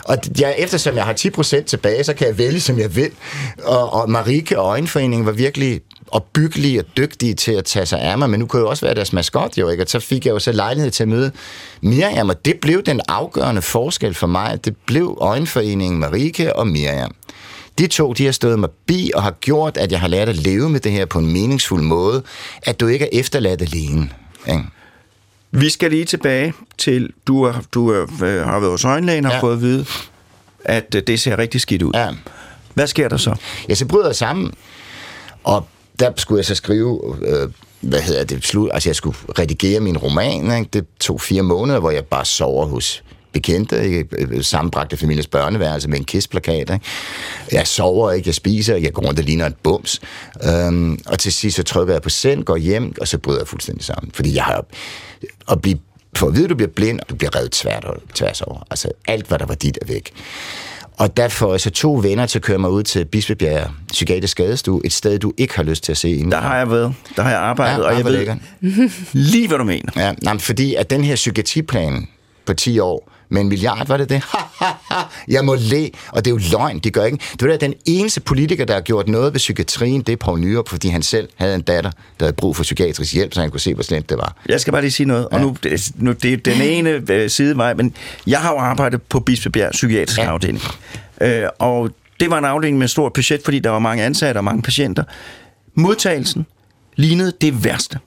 Og 0.04 0.16
jeg, 0.40 0.54
eftersom 0.58 0.96
jeg 0.96 1.04
har 1.04 1.12
10% 1.12 1.64
tilbage, 1.64 2.04
så 2.04 2.14
kan 2.14 2.26
jeg 2.26 2.38
vælge, 2.38 2.60
som 2.60 2.78
jeg 2.78 2.96
vil. 2.96 3.10
Og, 3.64 3.92
og 3.92 4.10
Marike 4.10 4.58
og 4.58 4.66
Øjenforeningen 4.66 5.26
var 5.26 5.32
virkelig 5.32 5.80
opbyggelige 6.10 6.80
og 6.80 6.84
dygtige 6.96 7.34
til 7.34 7.52
at 7.52 7.64
tage 7.64 7.86
sig 7.86 8.00
af 8.00 8.18
mig, 8.18 8.30
men 8.30 8.40
nu 8.40 8.46
kunne 8.46 8.58
jeg 8.60 8.64
jo 8.64 8.70
også 8.70 8.86
være 8.86 8.94
deres 8.94 9.12
maskot, 9.12 9.58
jo 9.58 9.68
ikke? 9.68 9.82
Og 9.82 9.88
så 9.88 10.00
fik 10.00 10.26
jeg 10.26 10.32
jo 10.32 10.38
så 10.38 10.52
lejlighed 10.52 10.90
til 10.90 11.02
at 11.02 11.08
møde 11.08 11.32
Miriam, 11.80 12.28
og 12.28 12.44
det 12.44 12.60
blev 12.60 12.82
den 12.82 13.00
afgørende 13.08 13.62
forskel 13.62 14.14
for 14.14 14.26
mig. 14.26 14.64
Det 14.64 14.76
blev 14.86 15.18
Øjenforeningen 15.20 16.00
Marike 16.00 16.56
og 16.56 16.66
Miriam. 16.66 17.14
De 17.78 17.86
to, 17.86 18.12
de 18.12 18.24
har 18.24 18.32
stået 18.32 18.58
mig 18.58 18.68
bi 18.86 19.10
og 19.14 19.22
har 19.22 19.30
gjort, 19.30 19.76
at 19.76 19.92
jeg 19.92 20.00
har 20.00 20.08
lært 20.08 20.28
at 20.28 20.36
leve 20.36 20.70
med 20.70 20.80
det 20.80 20.92
her 20.92 21.04
på 21.06 21.18
en 21.18 21.32
meningsfuld 21.32 21.82
måde, 21.82 22.22
at 22.62 22.80
du 22.80 22.86
ikke 22.86 23.04
er 23.04 23.20
efterladt 23.20 23.62
alene. 23.62 24.10
Ikke? 24.48 24.62
Vi 25.50 25.68
skal 25.70 25.90
lige 25.90 26.04
tilbage 26.04 26.52
til, 26.78 27.10
du, 27.26 27.42
er, 27.42 27.54
du 27.74 27.88
er, 27.90 28.02
øh, 28.02 28.46
har 28.46 28.58
været 28.60 28.70
hos 28.72 28.84
øjenlægen 28.84 29.26
og 29.26 29.32
Ja. 29.32 29.40
fået 29.40 29.52
at 29.52 29.60
vide, 29.62 29.86
at 30.64 30.94
øh, 30.96 31.02
det 31.06 31.20
ser 31.20 31.38
rigtig 31.38 31.60
skidt 31.60 31.82
ud. 31.82 31.92
Ja. 31.94 32.08
Hvad 32.74 32.86
sker 32.86 33.08
der 33.08 33.16
så? 33.16 33.34
Ja, 33.68 33.74
så 33.74 33.86
bryder 33.86 34.06
jeg 34.06 34.16
sammen, 34.16 34.52
og 35.44 35.66
der 35.98 36.12
skulle 36.16 36.38
jeg 36.38 36.44
så 36.44 36.54
skrive, 36.54 37.16
øh, 37.22 37.48
hvad 37.80 38.00
hedder 38.00 38.24
det, 38.24 38.44
slut, 38.44 38.70
altså 38.72 38.88
jeg 38.88 38.96
skulle 38.96 39.16
redigere 39.38 39.80
min 39.80 39.98
roman, 39.98 40.58
ikke? 40.58 40.70
det 40.72 40.86
tog 41.00 41.20
fire 41.20 41.42
måneder, 41.42 41.80
hvor 41.80 41.90
jeg 41.90 42.04
bare 42.04 42.24
sover 42.24 42.66
hos 42.66 43.04
bekendte, 43.32 43.84
ikke? 43.84 44.06
Øh, 44.18 44.44
sammenbragte 44.44 44.96
familiens 44.96 45.26
børneværelse 45.26 45.88
med 45.88 45.98
en 45.98 46.04
kissplakat. 46.04 46.70
Ikke? 46.70 46.80
Jeg 47.52 47.66
sover 47.66 48.12
ikke, 48.12 48.28
jeg 48.28 48.34
spiser 48.34 48.74
ikke, 48.74 48.86
jeg 48.86 48.94
går 48.94 49.02
rundt 49.02 49.18
og 49.18 49.24
ligner 49.24 49.46
et 49.46 49.56
bums. 49.62 50.00
Øhm, 50.44 50.98
og 51.06 51.18
til 51.18 51.32
sidst 51.32 51.56
så 51.56 51.62
trykker 51.62 51.94
jeg 51.94 52.02
på 52.02 52.08
send, 52.08 52.44
går 52.44 52.56
hjem, 52.56 52.94
og 53.00 53.08
så 53.08 53.18
bryder 53.18 53.40
jeg 53.40 53.48
fuldstændig 53.48 53.84
sammen. 53.84 54.12
Fordi 54.14 54.34
jeg 54.34 54.44
har 54.44 54.64
at 55.50 55.62
blive, 55.62 55.78
for 56.16 56.26
at 56.26 56.34
vide, 56.34 56.44
at 56.44 56.50
du 56.50 56.54
bliver 56.54 56.70
blind, 56.70 57.00
du 57.10 57.14
bliver 57.14 57.36
revet 57.36 57.52
tvært, 57.52 57.86
tværs 58.14 58.42
over. 58.42 58.66
Altså 58.70 58.88
alt, 59.06 59.26
hvad 59.26 59.38
der 59.38 59.46
var 59.46 59.54
dit, 59.54 59.78
er 59.82 59.86
væk. 59.86 60.12
Og 60.98 61.16
der 61.16 61.28
får 61.28 61.50
jeg 61.52 61.60
så 61.60 61.70
to 61.70 62.00
venner 62.02 62.26
til 62.26 62.38
at 62.38 62.42
køre 62.42 62.58
mig 62.58 62.70
ud 62.70 62.82
til 62.82 63.04
Bispebjerg 63.04 63.70
Psykiatrisk 63.88 64.30
Skadestue, 64.30 64.80
et 64.84 64.92
sted, 64.92 65.18
du 65.18 65.32
ikke 65.36 65.56
har 65.56 65.62
lyst 65.62 65.84
til 65.84 65.92
at 65.92 65.96
se 65.98 66.10
inden. 66.10 66.32
Der 66.32 66.40
har 66.40 66.56
jeg 66.56 66.70
været, 66.70 66.94
der 67.16 67.22
har 67.22 67.30
jeg 67.30 67.40
arbejdet, 67.40 67.82
Ja, 67.82 67.88
og 67.88 67.96
jeg 67.96 68.04
ved 68.04 68.38
lige, 69.12 69.48
hvad 69.48 69.58
du 69.58 69.64
mener. 69.64 69.92
Ja, 69.96 70.14
nej, 70.22 70.38
fordi 70.38 70.74
at 70.74 70.90
den 70.90 71.04
her 71.04 71.14
psykiatriplan 71.14 72.08
på 72.46 72.54
10 72.54 72.78
år 72.78 73.12
med 73.28 73.40
en 73.40 73.48
milliard, 73.48 73.86
var 73.86 73.96
det 73.96 74.08
det? 74.08 74.22
jeg 75.28 75.44
må 75.44 75.54
le, 75.54 75.90
og 76.08 76.24
det 76.24 76.30
er 76.30 76.34
jo 76.34 76.40
løgn, 76.52 76.78
de 76.78 76.90
gør 76.90 77.04
ikke. 77.04 77.18
Det 77.40 77.48
var 77.48 77.56
den 77.56 77.74
eneste 77.86 78.20
politiker, 78.20 78.64
der 78.64 78.74
har 78.74 78.80
gjort 78.80 79.08
noget 79.08 79.32
ved 79.32 79.38
psykiatrien, 79.38 80.02
det 80.02 80.12
er 80.12 80.16
Poul 80.16 80.40
Nyrup, 80.40 80.68
fordi 80.68 80.88
han 80.88 81.02
selv 81.02 81.28
havde 81.36 81.54
en 81.54 81.62
datter, 81.62 81.90
der 81.90 82.26
havde 82.26 82.32
brug 82.32 82.56
for 82.56 82.62
psykiatrisk 82.62 83.14
hjælp, 83.14 83.34
så 83.34 83.40
han 83.40 83.50
kunne 83.50 83.60
se, 83.60 83.74
hvor 83.74 83.82
slemt 83.82 84.10
det 84.10 84.18
var. 84.18 84.36
Jeg 84.48 84.60
skal 84.60 84.72
bare 84.72 84.82
lige 84.82 84.92
sige 84.92 85.06
noget, 85.06 85.28
og 85.28 85.40
nu, 85.40 85.56
nu 85.96 86.12
det 86.12 86.32
er 86.32 86.36
den 86.36 86.62
ene 86.62 87.02
øh, 87.10 87.30
sidevej, 87.30 87.74
men 87.74 87.94
jeg 88.26 88.40
har 88.40 88.52
jo 88.52 88.58
arbejdet 88.58 89.02
på 89.02 89.20
Bispebjerg 89.20 89.70
Psykiatrisk 89.72 90.18
ja. 90.18 90.24
Afdeling, 90.24 90.62
øh, 91.20 91.42
og 91.58 91.90
det 92.20 92.30
var 92.30 92.38
en 92.38 92.44
afdeling 92.44 92.78
med 92.78 92.88
stort 92.88 93.12
budget, 93.12 93.40
fordi 93.44 93.58
der 93.58 93.70
var 93.70 93.78
mange 93.78 94.04
ansatte 94.04 94.38
og 94.38 94.44
mange 94.44 94.62
patienter. 94.62 95.04
Modtagelsen 95.74 96.46
lignede 96.96 97.32
det 97.40 97.64
værste. 97.64 97.98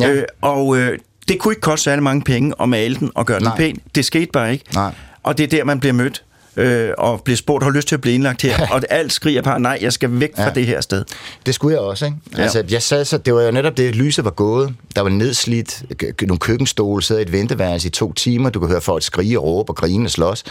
Ja. 0.00 0.10
Øh, 0.10 0.24
og 0.40 0.76
øh, 0.78 0.98
det 1.28 1.38
kunne 1.38 1.52
ikke 1.52 1.60
koste 1.60 1.84
særlig 1.84 2.02
mange 2.02 2.22
penge 2.22 2.54
at 2.60 2.68
male 2.68 2.96
den 2.96 3.10
og 3.14 3.26
gøre 3.26 3.40
Nej. 3.40 3.56
den 3.56 3.58
pæn. 3.58 3.82
Det 3.94 4.04
skete 4.04 4.30
bare 4.32 4.52
ikke. 4.52 4.64
Nej. 4.74 4.94
Og 5.22 5.38
det 5.38 5.44
er 5.44 5.48
der, 5.48 5.64
man 5.64 5.80
bliver 5.80 5.92
mødt 5.92 6.22
øh, 6.58 6.90
og 6.98 7.22
bliver 7.22 7.36
spurgt, 7.36 7.64
har 7.64 7.70
lyst 7.70 7.88
til 7.88 7.94
at 7.94 8.00
blive 8.00 8.14
indlagt 8.14 8.42
her? 8.42 8.66
og 8.74 8.82
alt 8.90 9.12
skriger 9.12 9.42
bare, 9.42 9.60
nej, 9.60 9.78
jeg 9.80 9.92
skal 9.92 10.20
væk 10.20 10.36
fra 10.36 10.42
ja. 10.42 10.50
det 10.50 10.66
her 10.66 10.80
sted. 10.80 11.04
Det 11.46 11.54
skulle 11.54 11.74
jeg 11.74 11.80
også, 11.80 12.04
ikke? 12.04 12.16
Ja. 12.36 12.42
Altså, 12.42 12.64
jeg 12.70 12.82
sad 12.82 13.04
så, 13.04 13.18
det 13.18 13.34
var 13.34 13.42
jo 13.42 13.50
netop 13.50 13.76
det, 13.76 13.96
lyset 13.96 14.24
var 14.24 14.30
gået. 14.30 14.74
Der 14.96 15.02
var 15.02 15.08
nedslidt, 15.08 15.82
nogle 16.22 16.38
køkkenstole, 16.38 17.02
sidder 17.02 17.20
i 17.20 17.22
et 17.22 17.32
venteværelse 17.32 17.88
i 17.88 17.90
to 17.90 18.12
timer, 18.12 18.50
du 18.50 18.60
kan 18.60 18.68
høre 18.68 18.80
folk 18.80 19.02
skrige 19.02 19.38
og 19.38 19.44
råbe 19.44 19.70
og 19.70 19.76
grine 19.76 20.06
og 20.06 20.10
slås. 20.10 20.44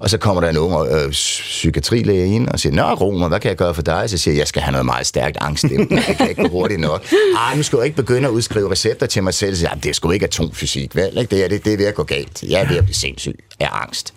Og 0.00 0.10
så 0.10 0.18
kommer 0.18 0.40
der 0.40 0.48
en 0.48 0.56
ung 0.56 0.88
øh, 0.88 1.10
psykiatrilæge 1.10 2.26
ind 2.26 2.48
og 2.48 2.60
siger, 2.60 2.74
Nå, 2.74 2.94
Romer, 2.94 3.28
hvad 3.28 3.40
kan 3.40 3.48
jeg 3.48 3.56
gøre 3.56 3.74
for 3.74 3.82
dig? 3.82 4.10
Så 4.10 4.18
siger 4.18 4.34
jeg, 4.34 4.38
jeg 4.38 4.48
skal 4.48 4.62
have 4.62 4.72
noget 4.72 4.86
meget 4.86 5.06
stærkt 5.06 5.36
angstdæmpende, 5.40 6.02
Det 6.08 6.16
kan 6.16 6.28
ikke 6.28 6.42
gå 6.42 6.48
hurtigt 6.48 6.80
nok. 6.80 7.04
Ej, 7.36 7.56
nu 7.56 7.62
skal 7.62 7.76
jeg 7.76 7.84
ikke 7.84 7.96
begynde 7.96 8.28
at 8.28 8.32
udskrive 8.32 8.70
recepter 8.70 9.06
til 9.06 9.22
mig 9.22 9.34
selv. 9.34 9.54
Så 9.54 9.58
siger, 9.60 9.70
ah, 9.70 9.82
det 9.82 9.88
er 9.88 9.92
sgu 9.94 10.10
ikke 10.10 10.26
atomfysik, 10.26 10.96
vel? 10.96 11.28
Det 11.30 11.44
er, 11.44 11.48
det, 11.48 11.64
det 11.64 11.72
er 11.72 11.76
ved 11.76 11.86
at 11.86 11.94
gå 11.94 12.02
galt. 12.02 12.42
Jeg 12.42 12.60
er 12.60 12.68
ved 12.68 12.76
at 12.76 12.84
blive 12.84 12.94
sindssyg 12.94 13.38
af 13.60 13.68
angst. 13.72 14.14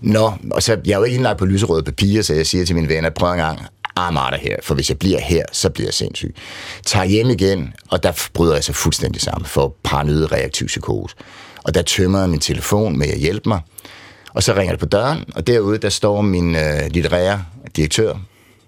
Nå, 0.00 0.32
og 0.50 0.62
så 0.62 0.76
jeg 0.84 0.92
er 0.92 0.98
jo 0.98 1.04
ikke 1.04 1.14
indlagt 1.14 1.38
på 1.38 1.44
lyserøde 1.44 1.82
papir, 1.82 2.22
så 2.22 2.34
jeg 2.34 2.46
siger 2.46 2.64
til 2.64 2.74
mine 2.74 2.88
venner, 2.88 3.10
prøv 3.10 3.30
en 3.32 3.38
gang, 3.38 3.60
I'm 4.00 4.18
out 4.24 4.34
of 4.34 4.40
her, 4.40 4.56
for 4.62 4.74
hvis 4.74 4.88
jeg 4.88 4.98
bliver 4.98 5.20
her, 5.20 5.42
så 5.52 5.70
bliver 5.70 5.86
jeg 5.86 5.94
sindssyg. 5.94 6.34
Tager 6.86 7.04
hjem 7.04 7.30
igen, 7.30 7.72
og 7.90 8.02
der 8.02 8.12
bryder 8.34 8.54
jeg 8.54 8.64
så 8.64 8.72
fuldstændig 8.72 9.22
sammen 9.22 9.46
for 9.46 9.76
paranoid 9.84 10.32
reaktiv 10.32 10.66
psykose. 10.66 11.16
Og 11.64 11.74
der 11.74 11.82
tømmer 11.82 12.20
jeg 12.20 12.30
min 12.30 12.40
telefon 12.40 12.98
med 12.98 13.08
at 13.08 13.18
hjælpe 13.18 13.48
mig, 13.48 13.60
og 14.34 14.42
så 14.42 14.54
ringer 14.54 14.72
det 14.72 14.80
på 14.80 14.86
døren, 14.86 15.24
og 15.34 15.46
derude, 15.46 15.78
der 15.78 15.88
står 15.88 16.20
min 16.20 16.56
øh, 16.56 16.90
litterære 16.90 17.44
direktør 17.76 18.14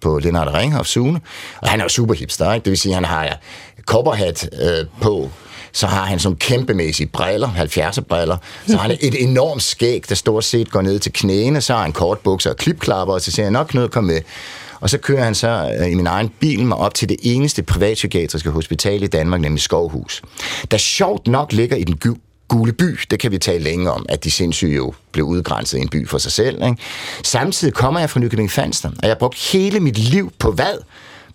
på 0.01 0.19
Lennart 0.19 0.55
Ringhoff 0.55 0.89
Sune, 0.89 1.21
og 1.61 1.69
han 1.69 1.81
er 1.81 1.85
jo 1.85 1.89
super 1.89 2.15
hipster, 2.15 2.53
ikke? 2.53 2.65
det 2.65 2.71
vil 2.71 2.79
sige, 2.79 2.93
at 2.93 2.97
han 2.97 3.05
har 3.05 3.39
kopperhat 3.87 4.49
øh, 4.63 4.87
på, 5.01 5.31
så 5.73 5.87
har 5.87 6.05
han 6.05 6.19
sådan 6.19 6.37
kæmpemæssige 6.37 7.07
briller, 7.07 7.49
70'er 7.49 8.01
briller, 8.01 8.37
så 8.67 8.77
har 8.77 8.83
han 8.83 8.97
et 9.01 9.23
enormt 9.23 9.63
skæg, 9.63 10.05
der 10.09 10.15
stort 10.15 10.45
set 10.45 10.71
går 10.71 10.83
ned 10.83 10.99
til 10.99 11.13
knæene, 11.13 11.61
så 11.61 11.75
har 11.75 11.83
han 11.83 11.93
kort 11.93 12.19
bukser 12.19 12.51
og 12.51 12.57
klipklapper, 12.57 13.15
og 13.15 13.21
så 13.21 13.31
siger 13.31 13.47
han, 13.47 13.53
nok 13.53 13.75
noget, 13.75 13.91
kom 13.91 14.05
med. 14.05 14.21
Og 14.81 14.91
så 14.91 14.99
kører 14.99 15.25
han 15.25 15.35
så 15.35 15.75
øh, 15.81 15.91
i 15.93 15.95
min 15.95 16.07
egen 16.07 16.29
bil 16.41 16.65
mig 16.67 16.77
op 16.77 16.95
til 16.95 17.09
det 17.09 17.17
eneste 17.23 17.63
privatpsykiatriske 17.63 18.51
hospital 18.51 19.03
i 19.03 19.07
Danmark, 19.07 19.41
nemlig 19.41 19.63
Skovhus. 19.63 20.23
Der 20.71 20.77
sjovt 20.77 21.27
nok 21.27 21.53
ligger 21.53 21.77
i 21.77 21.85
den 21.85 21.97
gule 22.49 22.73
by, 22.73 22.99
det 23.11 23.21
kan 23.21 23.31
vi 23.31 23.39
tale 23.39 23.65
længe 23.65 23.91
om, 23.91 24.07
at 24.09 24.25
de 24.25 24.31
sindssyge 24.31 24.77
jo 24.77 24.95
blev 25.13 25.25
udgrænset 25.25 25.79
i 25.79 25.81
en 25.81 25.89
by 25.89 26.09
for 26.09 26.19
sig 26.19 26.33
selv. 26.33 26.65
Ikke? 26.65 26.77
Samtidig 27.25 27.75
kommer 27.75 28.01
jeg 28.01 28.11
fra 28.11 28.21
Nykøbing 28.21 28.51
Falster, 28.51 28.89
og 28.89 29.03
jeg 29.03 29.11
har 29.11 29.19
brugt 29.19 29.53
hele 29.53 29.81
mit 29.81 29.99
liv 29.99 30.33
på 30.39 30.51
hvad? 30.51 30.79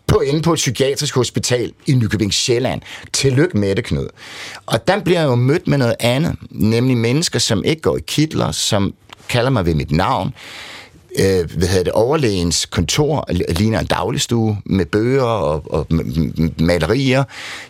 På 0.07 0.19
inde 0.19 0.41
på 0.41 0.53
et 0.53 0.57
psykiatrisk 0.57 1.15
hospital 1.15 1.71
i 1.87 1.93
Nykøbing 1.93 2.33
Sjælland. 2.33 2.81
Tillykke 3.13 3.57
med 3.57 3.75
det, 3.75 3.85
Knud. 3.85 4.07
Og 4.65 4.87
der 4.87 4.99
bliver 4.99 5.19
jeg 5.19 5.27
jo 5.27 5.35
mødt 5.35 5.67
med 5.67 5.77
noget 5.77 5.95
andet, 5.99 6.35
nemlig 6.49 6.97
mennesker, 6.97 7.39
som 7.39 7.63
ikke 7.63 7.81
går 7.81 7.97
i 7.97 8.01
kitler, 8.07 8.51
som 8.51 8.93
kalder 9.29 9.49
mig 9.49 9.65
ved 9.65 9.73
mit 9.73 9.91
navn, 9.91 10.33
øh, 11.19 11.51
hvad 11.57 11.67
hedder 11.67 11.83
det, 11.83 11.93
overlægens 11.93 12.65
kontor 12.65 13.25
ligner 13.49 13.79
en 13.79 13.85
dagligstue 13.85 14.57
med 14.65 14.85
bøger 14.85 15.23
og, 15.23 15.73
og 15.73 15.87
malerier. 16.59 17.23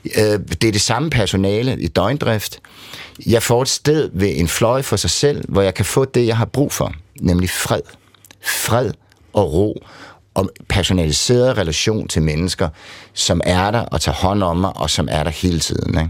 Øh, 0.06 0.40
det 0.62 0.64
er 0.64 0.72
det 0.72 0.82
samme 0.82 1.10
personale 1.10 1.82
i 1.82 1.88
døgndrift. 1.88 2.60
Jeg 3.26 3.44
får 3.44 3.62
et 3.62 3.70
sted 3.70 4.10
ved 4.14 4.32
en 4.36 4.48
fløj 4.48 4.82
for 4.82 4.96
sig 4.96 5.10
selv, 5.10 5.46
hvor 5.48 5.62
jeg 5.62 5.74
kan 5.74 5.86
få 5.86 6.06
det, 6.06 6.28
jeg 6.28 6.38
har 6.38 6.46
brug 6.46 6.72
for, 6.72 6.94
nemlig 7.22 7.50
fred. 7.50 7.82
Fred 8.42 8.92
og 9.34 9.54
ro 9.54 9.84
og 10.34 10.50
personaliseret 10.70 11.58
relation 11.58 12.08
til 12.08 12.22
mennesker, 12.22 12.70
som 13.14 13.42
er 13.46 13.72
der 13.72 13.80
og 13.80 14.02
tager 14.02 14.16
hånd 14.16 14.44
om 14.44 14.58
mig, 14.58 14.78
og 14.78 14.90
som 14.90 15.08
er 15.12 15.24
der 15.24 15.32
hele 15.32 15.60
tiden. 15.60 16.00
Ikke? 16.00 16.10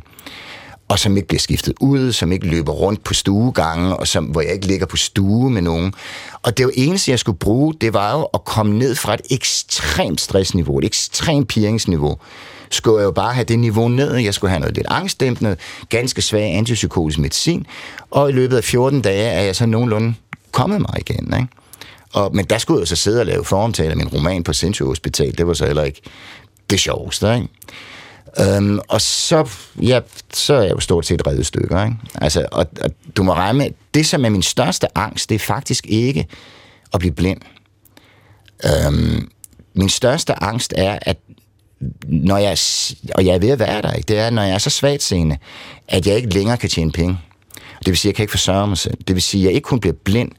Og 0.89 0.99
som 0.99 1.17
ikke 1.17 1.27
bliver 1.27 1.39
skiftet 1.39 1.73
ud, 1.79 2.11
som 2.11 2.31
ikke 2.31 2.47
løber 2.47 2.71
rundt 2.71 3.03
på 3.03 3.13
stuegange, 3.13 3.95
og 3.95 4.07
som, 4.07 4.25
hvor 4.25 4.41
jeg 4.41 4.53
ikke 4.53 4.67
ligger 4.67 4.85
på 4.85 4.97
stue 4.97 5.51
med 5.51 5.61
nogen. 5.61 5.93
Og 6.43 6.57
det 6.57 6.65
var 6.65 6.71
eneste, 6.75 7.11
jeg 7.11 7.19
skulle 7.19 7.37
bruge, 7.37 7.73
det 7.81 7.93
var 7.93 8.17
jo 8.17 8.23
at 8.23 8.43
komme 8.43 8.77
ned 8.77 8.95
fra 8.95 9.13
et 9.13 9.21
ekstremt 9.29 10.21
stressniveau, 10.21 10.79
et 10.79 10.85
ekstremt 10.85 11.47
piringsniveau, 11.47 12.17
skulle 12.69 12.97
jeg 12.97 13.05
jo 13.05 13.11
bare 13.11 13.33
have 13.33 13.43
det 13.43 13.59
niveau 13.59 13.87
ned. 13.87 14.15
Jeg 14.15 14.33
skulle 14.33 14.51
have 14.51 14.59
noget 14.59 14.75
lidt 14.75 14.87
angstdæmpende, 14.89 15.55
ganske 15.89 16.21
svag 16.21 16.55
antipsykotisk 16.55 17.19
medicin, 17.19 17.65
og 18.11 18.29
i 18.29 18.33
løbet 18.33 18.57
af 18.57 18.63
14 18.63 19.01
dage 19.01 19.29
er 19.29 19.41
jeg 19.41 19.55
så 19.55 19.65
nogenlunde 19.65 20.13
kommet 20.51 20.81
mig 20.81 20.93
igen. 20.97 21.33
Ikke? 21.33 21.47
Og, 22.13 22.35
men 22.35 22.45
der 22.45 22.57
skulle 22.57 22.79
jeg 22.79 22.87
så 22.87 22.95
sidde 22.95 23.19
og 23.19 23.25
lave 23.25 23.45
formtale 23.45 23.89
af 23.89 23.97
min 23.97 24.07
roman 24.07 24.43
på 24.43 24.53
Sindsjø 24.53 24.85
Hospital. 24.85 25.37
Det 25.37 25.47
var 25.47 25.53
så 25.53 25.65
heller 25.65 25.83
ikke 25.83 26.01
det 26.69 26.79
sjoveste. 26.79 27.35
Ikke? 27.35 27.47
Øhm, 28.39 28.79
og 28.87 29.01
så, 29.01 29.49
ja, 29.81 29.99
så 30.33 30.53
er 30.53 30.61
jeg 30.61 30.71
jo 30.71 30.79
stort 30.79 31.05
set 31.05 31.27
reddet 31.27 31.45
stykker. 31.45 31.83
Ikke? 31.83 31.97
Altså, 32.15 32.45
og, 32.51 32.67
og 32.81 32.89
du 33.17 33.23
må 33.23 33.33
regne 33.33 33.57
med, 33.57 33.69
det 33.93 34.05
som 34.05 34.25
er 34.25 34.29
min 34.29 34.41
største 34.41 34.97
angst, 34.97 35.29
det 35.29 35.35
er 35.35 35.39
faktisk 35.39 35.85
ikke 35.89 36.27
at 36.93 36.99
blive 36.99 37.13
blind. 37.13 37.41
Øhm, 38.65 39.29
min 39.73 39.89
største 39.89 40.43
angst 40.43 40.73
er, 40.77 40.99
at 41.01 41.17
når 42.03 42.37
jeg, 42.37 42.57
og 43.15 43.25
jeg 43.25 43.35
er 43.35 43.39
ved 43.39 43.49
at 43.49 43.59
være 43.59 43.81
der, 43.81 43.91
ikke? 43.91 44.07
det 44.07 44.17
er, 44.17 44.29
når 44.29 44.41
jeg 44.41 44.53
er 44.53 44.57
så 44.57 44.69
svagt 44.69 45.03
seende, 45.03 45.37
at 45.87 46.07
jeg 46.07 46.15
ikke 46.15 46.29
længere 46.29 46.57
kan 46.57 46.69
tjene 46.69 46.91
penge. 46.91 47.19
Det 47.79 47.87
vil 47.87 47.97
sige, 47.97 48.09
at 48.09 48.11
jeg 48.11 48.15
kan 48.15 48.23
ikke 48.23 48.31
forsørge 48.31 48.67
mig 48.67 48.77
selv. 48.77 48.97
Det 49.07 49.15
vil 49.15 49.21
sige, 49.21 49.41
at 49.41 49.45
jeg 49.45 49.53
ikke 49.53 49.65
kun 49.65 49.79
bliver 49.79 49.95
blind, 50.03 50.31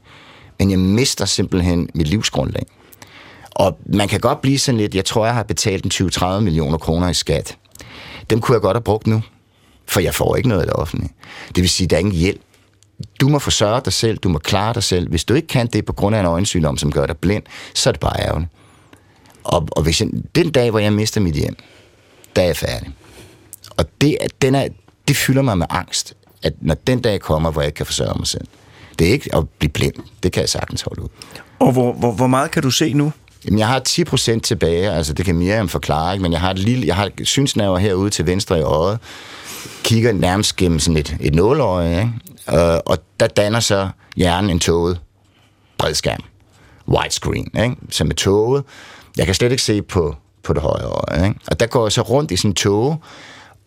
men 0.59 0.71
jeg 0.71 0.79
mister 0.79 1.25
simpelthen 1.25 1.89
mit 1.93 2.07
livsgrundlag. 2.07 2.65
Og 3.51 3.77
man 3.85 4.07
kan 4.07 4.19
godt 4.19 4.41
blive 4.41 4.59
sådan 4.59 4.77
lidt, 4.77 4.95
jeg 4.95 5.05
tror, 5.05 5.25
jeg 5.25 5.33
har 5.33 5.43
betalt 5.43 6.01
en 6.01 6.09
20-30 6.09 6.39
millioner 6.39 6.77
kroner 6.77 7.09
i 7.09 7.13
skat 7.13 7.57
dem 8.29 8.41
kunne 8.41 8.53
jeg 8.53 8.61
godt 8.61 8.75
have 8.75 8.83
brugt 8.83 9.07
nu, 9.07 9.21
for 9.87 9.99
jeg 9.99 10.15
får 10.15 10.35
ikke 10.35 10.49
noget 10.49 10.61
af 10.61 10.67
det 10.67 10.75
offentlige. 10.75 11.13
Det 11.47 11.61
vil 11.61 11.69
sige, 11.69 11.87
der 11.87 11.95
er 11.95 11.99
ingen 11.99 12.15
hjælp. 12.15 12.41
Du 13.21 13.29
må 13.29 13.39
forsørge 13.39 13.81
dig 13.85 13.93
selv, 13.93 14.17
du 14.17 14.29
må 14.29 14.39
klare 14.39 14.73
dig 14.73 14.83
selv. 14.83 15.09
Hvis 15.09 15.23
du 15.23 15.33
ikke 15.33 15.47
kan 15.47 15.67
det 15.67 15.85
på 15.85 15.93
grund 15.93 16.15
af 16.15 16.19
en 16.19 16.25
øjensygdom, 16.25 16.77
som 16.77 16.91
gør 16.91 17.05
dig 17.05 17.17
blind, 17.17 17.43
så 17.75 17.89
er 17.89 17.91
det 17.91 17.99
bare 17.99 18.19
ærgerligt. 18.19 18.51
Og, 19.43 19.67
og 19.71 19.83
hvis 19.83 20.01
jeg, 20.01 20.09
den 20.35 20.51
dag, 20.51 20.69
hvor 20.69 20.79
jeg 20.79 20.93
mister 20.93 21.21
mit 21.21 21.35
hjem, 21.35 21.55
der 22.35 22.41
er 22.41 22.45
jeg 22.45 22.57
færdig. 22.57 22.89
Og 23.77 23.85
det, 24.01 24.17
den 24.41 24.55
er, 24.55 24.67
det 25.07 25.17
fylder 25.17 25.41
mig 25.41 25.57
med 25.57 25.67
angst, 25.69 26.13
at 26.43 26.53
når 26.61 26.75
den 26.87 27.01
dag 27.01 27.19
kommer, 27.19 27.51
hvor 27.51 27.61
jeg 27.61 27.67
ikke 27.67 27.77
kan 27.77 27.85
forsørge 27.85 28.13
mig 28.17 28.27
selv. 28.27 28.47
Det 28.99 29.07
er 29.07 29.11
ikke 29.11 29.35
at 29.35 29.49
blive 29.49 29.71
blind. 29.71 29.93
Det 30.23 30.31
kan 30.31 30.41
jeg 30.41 30.49
sagtens 30.49 30.81
holde 30.81 31.01
ud. 31.01 31.07
Og 31.59 31.71
hvor, 31.71 31.93
hvor, 31.93 32.11
hvor 32.11 32.27
meget 32.27 32.51
kan 32.51 32.63
du 32.63 32.71
se 32.71 32.93
nu? 32.93 33.11
Jamen, 33.45 33.59
jeg 33.59 33.67
har 33.67 33.81
10% 33.89 34.39
tilbage, 34.39 34.91
altså 34.91 35.13
det 35.13 35.25
kan 35.25 35.35
Miriam 35.35 35.69
forklare, 35.69 36.13
ikke? 36.13 36.23
men 36.23 36.31
jeg 36.31 36.41
har 36.41 36.51
et 36.51 36.59
lille, 36.59 36.87
jeg 36.87 36.95
har 36.95 37.09
synsnaver 37.23 37.77
herude 37.77 38.09
til 38.09 38.25
venstre 38.25 38.59
i 38.59 38.61
øjet, 38.61 38.99
kigger 39.83 40.13
nærmest 40.13 40.55
gennem 40.55 40.79
sådan 40.79 40.97
et, 40.97 41.17
et 41.19 41.35
nåløje, 41.35 41.99
ikke? 41.99 42.13
Og, 42.47 42.81
og 42.85 42.97
der 43.19 43.27
danner 43.27 43.59
så 43.59 43.89
hjernen 44.15 44.49
en 44.49 44.59
toget 44.59 44.99
bredskærm, 45.77 46.23
widescreen, 46.87 47.51
ikke? 47.63 47.75
som 47.89 48.09
er 48.09 48.13
toget. 48.13 48.63
Jeg 49.17 49.25
kan 49.25 49.35
slet 49.35 49.51
ikke 49.51 49.63
se 49.63 49.81
på, 49.81 50.15
på 50.43 50.53
det 50.53 50.61
højre 50.61 50.85
øje. 50.85 51.27
Ikke? 51.27 51.39
Og 51.47 51.59
der 51.59 51.65
går 51.65 51.85
jeg 51.85 51.91
så 51.91 52.01
rundt 52.01 52.31
i 52.31 52.35
sådan 52.35 52.51
en 52.51 52.55
tog, 52.55 53.03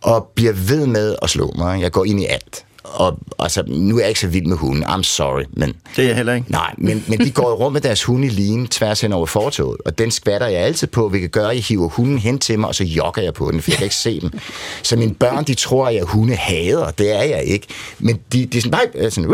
og 0.03 0.33
bliver 0.35 0.53
ved 0.53 0.87
med 0.87 1.17
at 1.23 1.31
slå 1.31 1.53
mig. 1.59 1.81
Jeg 1.81 1.93
går 1.93 2.05
ind 2.05 2.21
i 2.21 2.27
alt 2.27 2.65
og 2.85 3.19
altså, 3.39 3.63
nu 3.67 3.97
er 3.97 4.01
jeg 4.01 4.09
ikke 4.09 4.21
så 4.21 4.27
vild 4.27 4.47
med 4.47 4.57
hunden, 4.57 4.85
I'm 4.85 5.03
sorry, 5.03 5.43
men... 5.53 5.75
Det 5.97 6.05
er 6.05 6.09
jeg 6.09 6.17
heller 6.17 6.35
ikke. 6.35 6.51
Nej, 6.51 6.75
men, 6.79 7.05
men 7.09 7.19
de 7.19 7.31
går 7.31 7.55
rundt 7.55 7.73
med 7.73 7.81
deres 7.81 8.05
hund 8.05 8.25
i 8.25 8.29
line 8.29 8.67
tværs 8.71 9.01
hen 9.01 9.13
over 9.13 9.27
fortoget, 9.27 9.77
og 9.85 9.99
den 9.99 10.11
skvatter 10.11 10.47
jeg 10.47 10.61
altid 10.61 10.87
på, 10.89 11.09
hvilket 11.09 11.33
gør, 11.33 11.49
at 11.49 11.55
jeg 11.55 11.63
hiver 11.63 11.89
hunden 11.89 12.19
hen 12.19 12.39
til 12.39 12.59
mig, 12.59 12.69
og 12.69 12.75
så 12.75 12.85
jogger 12.85 13.23
jeg 13.23 13.35
på 13.35 13.51
den, 13.51 13.63
for 13.63 13.71
jeg 13.71 13.77
kan 13.77 13.85
ikke 13.85 13.97
se 13.97 14.21
den. 14.21 14.35
Så 14.83 14.97
mine 14.97 15.15
børn, 15.15 15.45
de 15.45 15.55
tror, 15.55 15.87
at 15.87 15.95
jeg 15.95 16.05
hunde 16.05 16.35
hader, 16.35 16.91
det 16.91 17.13
er 17.17 17.23
jeg 17.23 17.45
ikke. 17.45 17.67
Men 17.99 18.19
de, 18.33 18.47
de 18.47 18.59
er 18.59 18.63
sådan, 18.63 18.79
nej, 18.95 19.11
sådan, 19.11 19.31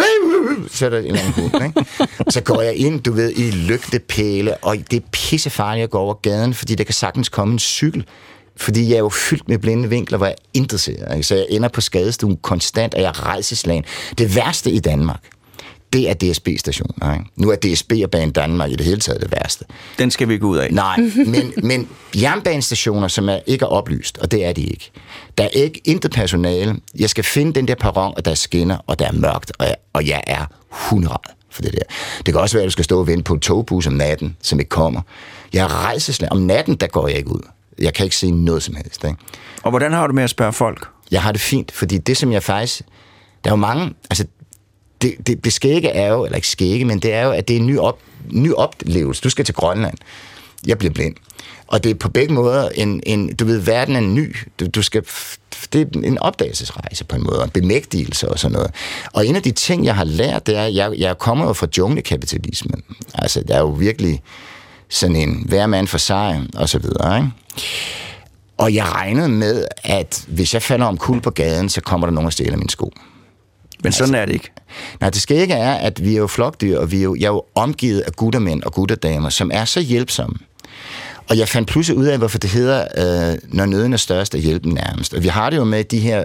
så 0.70 0.86
er 0.86 0.90
der 0.90 0.98
en 0.98 1.16
anden 1.16 1.32
hund, 1.32 1.64
ikke? 1.64 1.84
Så 2.28 2.40
går 2.40 2.62
jeg 2.62 2.74
ind, 2.74 3.00
du 3.00 3.12
ved, 3.12 3.32
i 3.36 3.50
lygtepæle, 3.50 4.56
og 4.56 4.76
det 4.90 4.96
er 4.96 5.06
pissefarligt 5.12 5.84
at 5.84 5.90
gå 5.90 5.98
over 5.98 6.14
gaden, 6.14 6.54
fordi 6.54 6.74
der 6.74 6.84
kan 6.84 6.94
sagtens 6.94 7.28
komme 7.28 7.52
en 7.52 7.58
cykel 7.58 8.04
fordi 8.60 8.88
jeg 8.88 8.94
er 8.94 8.98
jo 8.98 9.08
fyldt 9.08 9.48
med 9.48 9.58
blinde 9.58 9.88
vinkler, 9.88 10.18
hvor 10.18 10.26
jeg 10.26 10.36
intet 10.54 10.80
ser. 10.80 11.14
Ikke? 11.14 11.22
Så 11.22 11.34
jeg 11.34 11.46
ender 11.50 11.68
på 11.68 11.80
skadestuen 11.80 12.36
konstant, 12.36 12.94
og 12.94 13.00
jeg 13.00 13.08
er 13.08 13.26
rejseslagen. 13.26 13.84
Det 14.18 14.36
værste 14.36 14.70
i 14.70 14.78
Danmark, 14.78 15.20
det 15.92 16.10
er 16.10 16.14
DSB-stationer. 16.14 17.12
Ikke? 17.12 17.24
Nu 17.36 17.50
er 17.50 17.56
DSB 17.56 17.92
og 18.04 18.10
Bane 18.10 18.32
Danmark 18.32 18.70
i 18.70 18.74
det 18.74 18.86
hele 18.86 19.00
taget 19.00 19.20
det 19.20 19.32
værste. 19.32 19.64
Den 19.98 20.10
skal 20.10 20.28
vi 20.28 20.38
gå 20.38 20.46
ud 20.46 20.56
af. 20.58 20.72
Nej, 20.72 20.96
men, 21.26 21.52
men 21.62 21.88
jernbanestationer, 22.16 23.08
som 23.08 23.28
er 23.28 23.38
ikke 23.46 23.62
er 23.62 23.66
oplyst, 23.68 24.18
og 24.18 24.30
det 24.30 24.44
er 24.44 24.52
de 24.52 24.62
ikke. 24.62 24.90
Der 25.38 25.44
er 25.44 25.48
ikke 25.48 25.80
intet 25.84 26.10
personale. 26.10 26.76
Jeg 26.98 27.10
skal 27.10 27.24
finde 27.24 27.52
den 27.52 27.68
der 27.68 27.74
perron, 27.74 28.14
og 28.16 28.24
der 28.24 28.30
er 28.30 28.34
skinner, 28.34 28.76
og 28.86 28.98
der 28.98 29.06
er 29.06 29.12
mørkt, 29.12 29.52
og 29.58 29.66
jeg, 29.66 29.76
og 29.92 30.06
jeg 30.06 30.22
er 30.26 30.44
hunderad. 30.70 31.34
for 31.50 31.62
det 31.62 31.72
der. 31.72 31.94
Det 32.26 32.34
kan 32.34 32.40
også 32.40 32.56
være, 32.56 32.64
at 32.64 32.66
du 32.66 32.72
skal 32.72 32.84
stå 32.84 33.00
og 33.00 33.06
vente 33.06 33.22
på 33.22 33.34
et 33.34 33.42
togbus 33.42 33.86
om 33.86 33.92
natten, 33.92 34.36
som 34.42 34.60
ikke 34.60 34.68
kommer. 34.68 35.00
Jeg 35.52 35.64
er 35.64 35.84
rejseslag. 35.84 36.32
Om 36.32 36.38
natten, 36.38 36.74
der 36.74 36.86
går 36.86 37.08
jeg 37.08 37.16
ikke 37.16 37.32
ud. 37.32 37.42
Jeg 37.80 37.94
kan 37.94 38.04
ikke 38.04 38.16
se 38.16 38.30
noget 38.30 38.62
som 38.62 38.74
helst. 38.74 39.04
Ikke? 39.04 39.16
Og 39.62 39.70
hvordan 39.70 39.92
har 39.92 40.06
du 40.06 40.12
med 40.12 40.24
at 40.24 40.30
spørge 40.30 40.52
folk? 40.52 40.88
Jeg 41.10 41.22
har 41.22 41.32
det 41.32 41.40
fint, 41.40 41.72
fordi 41.72 41.98
det, 41.98 42.16
som 42.16 42.32
jeg 42.32 42.42
faktisk... 42.42 42.82
Der 43.44 43.50
er 43.50 43.52
jo 43.52 43.56
mange... 43.56 43.94
Altså, 44.10 44.26
det, 45.02 45.14
det, 45.26 45.44
det 45.44 45.52
skægge 45.52 45.88
er 45.88 46.12
jo, 46.12 46.24
eller 46.24 46.36
ikke 46.36 46.48
skægge, 46.48 46.84
men 46.84 46.98
det 46.98 47.12
er 47.12 47.22
jo, 47.22 47.30
at 47.30 47.48
det 47.48 47.56
er 47.56 47.60
en 47.60 47.66
ny, 47.66 47.78
op, 47.78 47.98
ny 48.30 48.52
oplevelse. 48.52 49.22
Du 49.22 49.30
skal 49.30 49.44
til 49.44 49.54
Grønland. 49.54 49.96
Jeg 50.66 50.78
bliver 50.78 50.92
blind. 50.92 51.16
Og 51.66 51.84
det 51.84 51.90
er 51.90 51.94
på 51.94 52.08
begge 52.08 52.34
måder 52.34 52.68
en, 52.68 53.02
en 53.06 53.34
du 53.34 53.44
ved, 53.44 53.58
verden 53.58 53.96
er 53.96 54.00
ny. 54.00 54.36
Du, 54.60 54.66
du 54.66 54.82
skal, 54.82 55.02
det 55.72 55.80
er 55.80 56.00
en 56.04 56.18
opdagelsesrejse 56.18 57.04
på 57.04 57.16
en 57.16 57.22
måde, 57.22 57.42
en 57.44 57.50
bemægtigelse 57.50 58.28
og 58.28 58.38
sådan 58.38 58.52
noget. 58.52 58.70
Og 59.12 59.26
en 59.26 59.36
af 59.36 59.42
de 59.42 59.50
ting, 59.50 59.84
jeg 59.84 59.96
har 59.96 60.04
lært, 60.04 60.46
det 60.46 60.56
er, 60.56 60.64
at 60.64 60.74
jeg, 60.74 60.92
jeg 60.98 61.18
kommer 61.18 61.46
jo 61.46 61.52
fra 61.52 61.66
junglekapitalismen. 61.78 62.82
Altså, 63.14 63.42
der 63.48 63.54
er 63.54 63.60
jo 63.60 63.68
virkelig 63.68 64.22
sådan 64.90 65.16
en 65.16 65.44
hver 65.48 65.66
mand 65.66 65.86
for 65.86 65.98
sig, 65.98 66.46
og 66.56 66.68
så 66.68 66.78
videre, 66.78 67.16
ikke? 67.16 67.30
Og 68.58 68.74
jeg 68.74 68.84
regnede 68.84 69.28
med, 69.28 69.64
at 69.84 70.24
hvis 70.28 70.54
jeg 70.54 70.62
falder 70.62 70.86
om 70.86 70.96
kul 70.96 71.20
på 71.20 71.30
gaden, 71.30 71.68
så 71.68 71.80
kommer 71.80 72.06
der 72.06 72.14
nogen 72.14 72.26
at 72.26 72.32
stjæle 72.32 72.56
min 72.56 72.68
sko. 72.68 72.92
Men 73.82 73.92
sådan 73.92 74.14
er 74.14 74.26
det 74.26 74.32
ikke. 74.32 74.50
Nej, 75.00 75.10
det 75.10 75.22
skal 75.22 75.36
ikke 75.36 75.54
er, 75.54 75.74
at 75.74 76.04
vi 76.04 76.14
er 76.14 76.18
jo 76.18 76.26
flokdyr, 76.26 76.78
og 76.78 76.92
vi 76.92 76.98
er 76.98 77.02
jo, 77.02 77.14
jeg 77.14 77.24
er 77.24 77.30
jo 77.30 77.42
omgivet 77.54 78.00
af 78.00 78.12
guttermænd 78.12 78.62
og 78.62 78.72
gutterdamer, 78.72 79.28
som 79.28 79.50
er 79.54 79.64
så 79.64 79.80
hjælpsomme. 79.80 80.36
Og 81.30 81.38
jeg 81.38 81.48
fandt 81.48 81.68
pludselig 81.68 81.98
ud 81.98 82.06
af, 82.06 82.18
hvorfor 82.18 82.38
det 82.38 82.50
hedder, 82.50 82.80
øh, 82.80 83.38
når 83.48 83.66
nøden 83.66 83.92
er 83.92 83.96
størst, 83.96 84.34
er 84.34 84.38
hjælpen 84.38 84.72
nærmest. 84.72 85.14
Og 85.14 85.22
vi 85.22 85.28
har 85.28 85.50
det 85.50 85.56
jo 85.56 85.64
med 85.64 85.84
de 85.84 85.98
her 85.98 86.24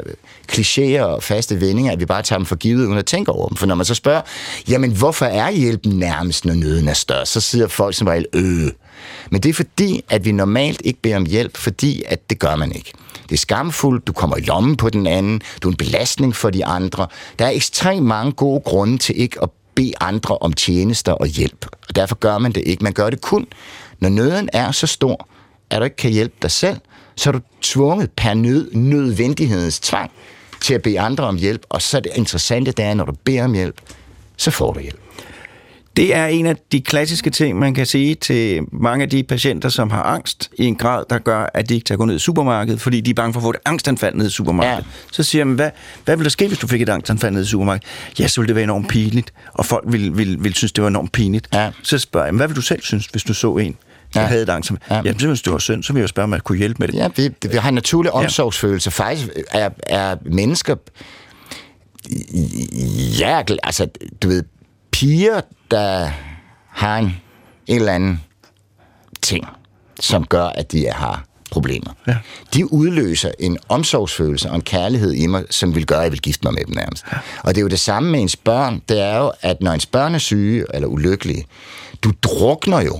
klichéer 0.52 1.02
og 1.02 1.24
faste 1.24 1.62
vendinger, 1.62 1.92
at 1.92 2.00
vi 2.00 2.06
bare 2.06 2.22
tager 2.22 2.40
dem 2.40 2.46
for 2.46 2.56
givet, 2.56 2.86
uden 2.86 2.98
at 2.98 3.06
tænke 3.06 3.32
over 3.32 3.48
dem. 3.48 3.58
For 3.58 3.66
når 3.66 3.76
man 3.76 3.86
så 3.86 3.96
spørger, 3.96 4.22
jamen 4.68 4.92
hvorfor 4.92 5.26
er 5.26 5.52
hjælpen 5.52 5.92
nærmest, 5.92 6.46
når 6.46 6.54
nøden 6.54 6.88
er 6.88 6.94
størst, 6.94 7.32
så 7.32 7.42
siger 7.42 7.68
folk 7.68 7.96
som 7.96 8.08
regel, 8.08 8.26
øh. 8.34 8.72
Men 9.30 9.42
det 9.42 9.50
er 9.50 9.54
fordi, 9.54 10.04
at 10.10 10.26
vi 10.26 10.32
normalt 10.32 10.82
ikke 10.84 11.02
beder 11.02 11.16
om 11.16 11.26
hjælp, 11.26 11.58
fordi 11.58 12.04
at 12.08 12.30
det 12.30 12.40
gør 12.40 12.56
man 12.56 12.72
ikke. 12.72 12.92
Det 13.30 13.36
er 13.36 13.40
skamfuldt, 13.40 14.08
du 14.08 14.14
kommer 14.14 14.38
i 14.38 14.42
lommen 14.42 14.76
på 14.76 14.90
den 14.90 15.08
anden, 15.08 15.42
du 15.64 15.68
er 15.68 15.72
en 15.72 15.78
belastning 15.78 16.36
for 16.36 16.50
de 16.50 16.66
andre. 16.66 17.08
Der 17.40 17.46
er 17.46 17.52
ekstremt 17.52 18.06
mange 18.06 18.32
gode 18.32 18.62
grunde 18.66 18.98
til 18.98 19.22
ikke 19.22 19.38
at 19.44 19.50
bede 19.76 19.94
andre 20.00 20.38
om 20.38 20.54
tjenester 20.54 21.12
og 21.12 21.28
hjælp. 21.28 21.66
Og 21.90 21.96
derfor 21.96 22.16
gør 22.16 22.38
man 22.38 22.52
det 22.52 22.64
ikke. 22.66 22.84
Man 22.84 22.94
gør 22.94 23.10
det 23.10 23.22
kun, 23.22 23.48
når 24.00 24.10
nøden 24.10 24.50
er 24.54 24.72
så 24.72 24.88
stor, 24.88 25.28
at 25.70 25.80
du 25.80 25.84
ikke 25.84 25.96
kan 25.96 26.12
hjælpe 26.12 26.36
dig 26.42 26.52
selv, 26.52 26.78
så 27.16 27.30
er 27.30 27.32
du 27.32 27.40
tvunget 27.62 28.12
per 28.12 28.34
nød, 28.34 28.72
nødvendighedens 28.74 29.80
tvang 29.80 30.12
til 30.62 30.74
at 30.74 30.82
bede 30.82 31.00
andre 31.00 31.24
om 31.24 31.38
hjælp. 31.38 31.66
Og 31.70 31.82
så 31.82 31.98
er 31.98 32.02
det 32.02 32.12
interessante, 32.16 32.72
det 32.72 32.86
er, 32.86 32.94
når 32.94 33.06
du 33.06 33.14
beder 33.24 33.44
om 33.44 33.54
hjælp, 33.54 33.82
så 34.38 34.52
får 34.52 34.74
du 34.74 34.80
hjælp. 34.80 35.00
Det 35.96 36.16
er 36.16 36.26
en 36.26 36.46
af 36.46 36.56
de 36.72 36.82
klassiske 36.82 37.30
ting, 37.30 37.60
man 37.60 37.74
kan 37.74 37.86
sige 37.86 38.16
til 38.16 38.62
mange 38.72 39.04
af 39.04 39.10
de 39.10 39.24
patienter, 39.24 39.70
som 39.70 39.92
har 39.92 40.04
angst 40.04 40.52
i 40.58 40.66
en 40.66 40.76
grad, 40.76 41.04
der 41.10 41.18
gør, 41.18 41.50
at 41.54 41.70
de 41.70 41.74
ikke 41.74 41.86
tager 41.86 41.98
gå 41.98 42.06
ned 42.06 42.16
i 42.16 42.20
supermarkedet, 42.20 42.82
fordi 42.82 43.02
de 43.02 43.10
er 43.10 43.14
bange 43.14 43.34
for 43.34 43.40
at 43.40 43.44
få 43.44 43.50
et 43.50 43.56
angstanfald 43.66 44.16
ned 44.16 44.28
i 44.28 44.30
supermarkedet. 44.30 44.78
Ja. 44.78 45.12
Så 45.12 45.24
siger 45.24 45.44
man, 45.44 45.56
hvad, 45.56 45.70
hvad 46.06 46.16
ville 46.16 46.24
der 46.24 46.30
ske, 46.30 46.48
hvis 46.48 46.58
du 46.58 46.68
fik 46.68 46.82
et 46.82 46.90
angstanfald 46.90 47.34
ned 47.34 47.42
i 47.42 47.46
supermarkedet? 47.46 47.88
Ja, 48.20 48.28
så 48.28 48.42
ville 48.42 48.48
det 48.48 48.56
være 48.56 48.64
enormt 48.64 48.88
pinligt, 48.88 49.34
og 49.54 49.66
folk 49.66 49.84
ville, 49.88 50.16
ville, 50.16 50.40
ville 50.40 50.56
synes, 50.56 50.72
det 50.72 50.82
var 50.82 50.88
enormt 50.88 51.12
pinligt. 51.12 51.48
Ja. 51.54 51.72
Så 51.84 51.98
spørger 51.98 52.28
jeg, 52.28 52.36
hvad 52.36 52.48
vil 52.48 52.56
du 52.56 52.62
selv 52.62 52.82
synes, 52.82 53.06
hvis 53.06 53.24
du 53.24 53.34
så 53.34 53.56
en, 53.56 53.76
ja. 54.16 54.22
havde 54.22 54.44
et 54.44 54.50
angstanfald? 54.50 54.90
Ja. 54.90 55.02
Jamen, 55.06 55.28
hvis 55.28 55.42
du 55.42 55.52
var 55.52 55.58
synd, 55.58 55.84
så 55.84 55.94
ville 55.94 56.02
jeg 56.02 56.10
spørge, 56.10 56.24
om 56.24 56.34
jeg 56.34 56.44
kunne 56.44 56.58
hjælpe 56.58 56.78
med 56.80 56.88
det. 56.88 56.94
Ja, 56.94 57.08
vi, 57.16 57.30
vi 57.52 57.58
har 57.58 57.70
en 57.70 57.76
naturlig 57.76 58.12
omsorgsfølelse. 58.12 58.92
Ja. 59.00 59.04
Faktisk 59.04 59.30
er, 59.52 59.70
er 59.88 60.16
mennesker... 60.26 60.76
Ja, 63.20 63.42
altså, 63.64 63.88
du 64.22 64.28
ved, 64.28 64.44
piger, 64.92 65.42
der 65.72 66.10
har 66.70 66.98
en, 66.98 67.22
en 67.68 67.80
eller 67.80 67.94
anden 67.94 68.22
ting, 69.22 69.48
som 70.00 70.26
gør, 70.26 70.46
at 70.46 70.72
de 70.72 70.88
har 70.92 71.26
problemer. 71.52 71.92
Ja. 72.08 72.16
De 72.54 72.74
udløser 72.74 73.32
en 73.40 73.58
omsorgsfølelse 73.70 74.50
og 74.50 74.56
en 74.56 74.62
kærlighed 74.62 75.14
i 75.14 75.28
mig, 75.28 75.44
som 75.50 75.76
vil 75.76 75.86
gøre, 75.86 76.00
at 76.00 76.04
jeg 76.04 76.12
vil 76.12 76.22
gifte 76.22 76.42
mig 76.44 76.54
med 76.54 76.66
dem 76.66 76.76
nærmest. 76.76 77.06
Ja. 77.12 77.18
Og 77.44 77.56
det 77.56 77.58
er 77.58 77.62
jo 77.62 77.68
det 77.68 77.80
samme 77.80 78.12
med 78.12 78.22
ens 78.22 78.36
børn. 78.36 78.82
Det 78.90 79.02
er 79.02 79.18
jo, 79.18 79.32
at 79.42 79.62
når 79.62 79.72
ens 79.72 79.86
børn 79.86 80.16
er 80.16 80.20
syge 80.20 80.66
eller 80.74 80.88
ulykkelige, 80.88 81.46
du 82.04 82.12
drukner 82.24 82.82
jo 82.82 83.00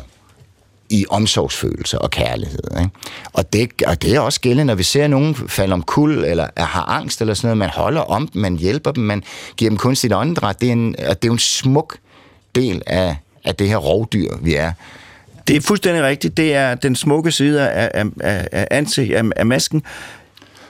i 0.90 1.06
omsorgsfølelse 1.10 2.00
og 2.00 2.12
kærlighed. 2.12 2.60
Ikke? 2.80 2.90
Og, 3.34 3.54
det, 3.54 3.72
og 3.88 4.02
det 4.02 4.16
er 4.16 4.20
også 4.20 4.42
gældende, 4.42 4.66
når 4.66 4.76
vi 4.76 4.84
ser 4.84 5.08
nogen 5.08 5.36
falde 5.36 5.74
om 5.74 5.84
kul, 5.84 6.24
eller 6.24 6.48
har 6.58 6.84
angst, 6.84 7.22
eller 7.22 7.34
sådan 7.34 7.48
noget. 7.48 7.58
Man 7.58 7.70
holder 7.70 8.02
om 8.02 8.28
dem, 8.28 8.42
man 8.42 8.56
hjælper 8.56 8.92
dem, 8.92 9.04
man 9.04 9.24
giver 9.58 9.70
dem 9.72 9.78
kunstigt 9.78 10.14
åndedræt. 10.14 10.62
Det 10.62 10.68
er, 10.68 10.74
en, 10.74 10.92
det 10.94 11.08
er 11.08 11.16
jo 11.26 11.34
en 11.34 11.40
smuk 11.40 11.98
del 12.56 12.82
af, 12.88 13.16
af 13.46 13.56
det 13.56 13.68
her 13.68 13.78
rovdyr, 13.78 14.30
vi 14.42 14.56
er. 14.56 14.72
Det 15.48 15.56
er 15.56 15.62
fuldstændig 15.62 16.04
rigtigt. 16.04 16.38
Det 16.38 16.56
er 16.56 16.76
den 16.76 16.96
smukke 16.96 17.32
side 17.32 17.70
af, 17.70 17.92
af, 17.94 18.06
af, 18.52 18.68
ansigt, 18.72 19.14
af, 19.14 19.24
af 19.36 19.46
masken. 19.46 19.84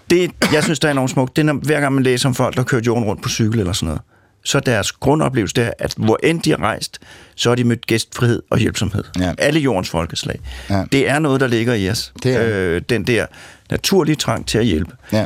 Det, 0.10 0.32
jeg 0.54 0.64
synes, 0.64 0.80
der 0.80 0.88
er 0.88 0.92
enormt 0.92 1.12
smukt, 1.12 1.36
det 1.36 1.42
er, 1.42 1.46
når, 1.46 1.54
hver 1.54 1.80
gang 1.80 1.94
man 1.94 2.04
læser 2.04 2.30
om 2.30 2.36
folk, 2.36 2.56
der 2.56 2.64
kører 2.64 2.82
jorden 2.86 3.04
rundt 3.04 3.22
på 3.22 3.30
cykel 3.30 3.60
eller 3.60 3.74
sådan 3.74 3.88
noget. 3.88 4.02
Så 4.44 4.60
deres 4.60 4.92
grundoplevelse 4.92 5.62
er, 5.62 5.72
at 5.80 5.94
hvor 5.98 6.20
end 6.24 6.42
de 6.42 6.52
er 6.52 6.62
rejst, 6.62 7.00
så 7.36 7.50
har 7.50 7.56
de 7.56 7.64
mødt 7.64 7.88
gæstfrihed 7.88 8.42
og 8.50 8.58
hjælpsomhed. 8.58 9.04
Ja. 9.20 9.34
Alle 9.38 9.60
jordens 9.60 9.90
folkeslag. 9.90 10.40
Ja. 10.70 10.84
Det 10.92 11.10
er 11.10 11.20
noget, 11.20 11.42
der 11.42 11.48
ligger 11.48 11.74
i 11.74 11.90
os. 11.90 12.14
Det 12.24 12.36
er. 12.36 12.48
Øh, 12.48 12.82
den 12.90 13.08
der 13.08 13.26
naturlige 13.72 14.16
trang 14.16 14.48
til 14.48 14.58
at 14.58 14.66
hjælpe. 14.66 14.92
Ja. 15.12 15.26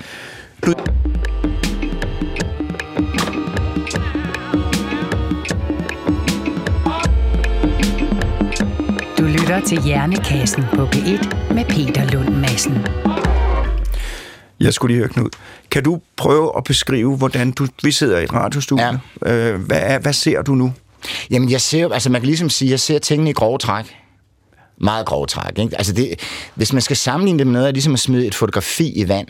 Du 0.65 0.73
lytter 9.49 9.67
til 9.67 9.81
Hjernekassen 9.81 10.63
på 10.73 10.85
P1 10.85 11.53
med 11.53 11.65
Peter 11.65 12.11
Lund 12.13 12.35
Madsen. 12.35 12.85
Jeg 14.59 14.73
skulle 14.73 14.93
lige 14.93 14.99
høre, 14.99 15.09
Knud. 15.09 15.29
Kan 15.71 15.83
du 15.83 16.01
prøve 16.17 16.57
at 16.57 16.63
beskrive, 16.63 17.17
hvordan 17.17 17.51
du... 17.51 17.67
Vi 17.83 17.91
sidder 17.91 18.19
i 18.19 18.23
et 18.23 18.33
radiostudie. 18.33 18.99
Ja. 19.25 19.31
Øh, 19.31 19.61
hvad, 19.61 19.99
hvad 19.99 20.13
ser 20.13 20.41
du 20.41 20.55
nu? 20.55 20.73
Jamen, 21.29 21.51
jeg 21.51 21.61
ser... 21.61 21.89
Altså, 21.89 22.09
man 22.09 22.21
kan 22.21 22.25
ligesom 22.25 22.49
sige, 22.49 22.71
jeg 22.71 22.79
ser 22.79 22.99
tingene 22.99 23.29
i 23.29 23.33
grove 23.33 23.57
træk. 23.57 23.85
Meget 24.77 25.05
grove 25.05 25.27
træk. 25.27 25.59
Ikke? 25.59 25.77
Altså, 25.77 25.93
det, 25.93 26.19
hvis 26.55 26.73
man 26.73 26.81
skal 26.81 26.97
sammenligne 26.97 27.39
det 27.39 27.47
med 27.47 27.53
noget, 27.53 27.67
er 27.67 27.71
ligesom 27.71 27.93
at 27.93 27.99
smide 27.99 28.27
et 28.27 28.35
fotografi 28.35 28.91
i 28.95 29.07
vand, 29.07 29.27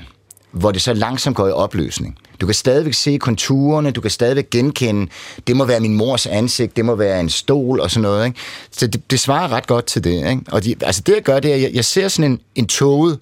hvor 0.52 0.72
det 0.72 0.82
så 0.82 0.94
langsomt 0.94 1.36
går 1.36 1.48
i 1.48 1.52
opløsning. 1.52 2.18
Du 2.42 2.46
kan 2.46 2.56
stadigvæk 2.56 2.94
se 2.94 3.18
konturerne, 3.18 3.92
du 3.92 4.02
kan 4.02 4.12
stadigvæk 4.12 4.50
genkende, 4.50 5.12
det 5.48 5.56
må 5.56 5.66
være 5.66 5.80
min 5.80 5.94
mors 5.94 6.26
ansigt, 6.28 6.76
det 6.76 6.86
må 6.86 6.96
være 6.96 7.20
en 7.20 7.30
stol 7.30 7.80
og 7.80 7.92
sådan 7.92 8.02
noget. 8.02 8.26
Ikke? 8.26 8.40
Så 8.72 8.88
det, 8.88 9.12
det 9.12 9.20
svarer 9.20 9.52
ret 9.52 9.68
godt 9.68 9.86
til 9.86 10.04
det. 10.04 10.30
Ikke? 10.30 10.42
Og 10.52 10.64
de, 10.64 10.76
altså 10.82 11.02
det, 11.06 11.14
jeg 11.14 11.24
gør, 11.24 11.40
det 11.40 11.52
er, 11.52 11.56
at 11.56 11.62
jeg, 11.62 11.72
jeg 11.74 11.86
ser 11.86 12.08
sådan 12.08 12.32
en, 12.32 12.40
en 12.56 12.68
toget 12.68 13.20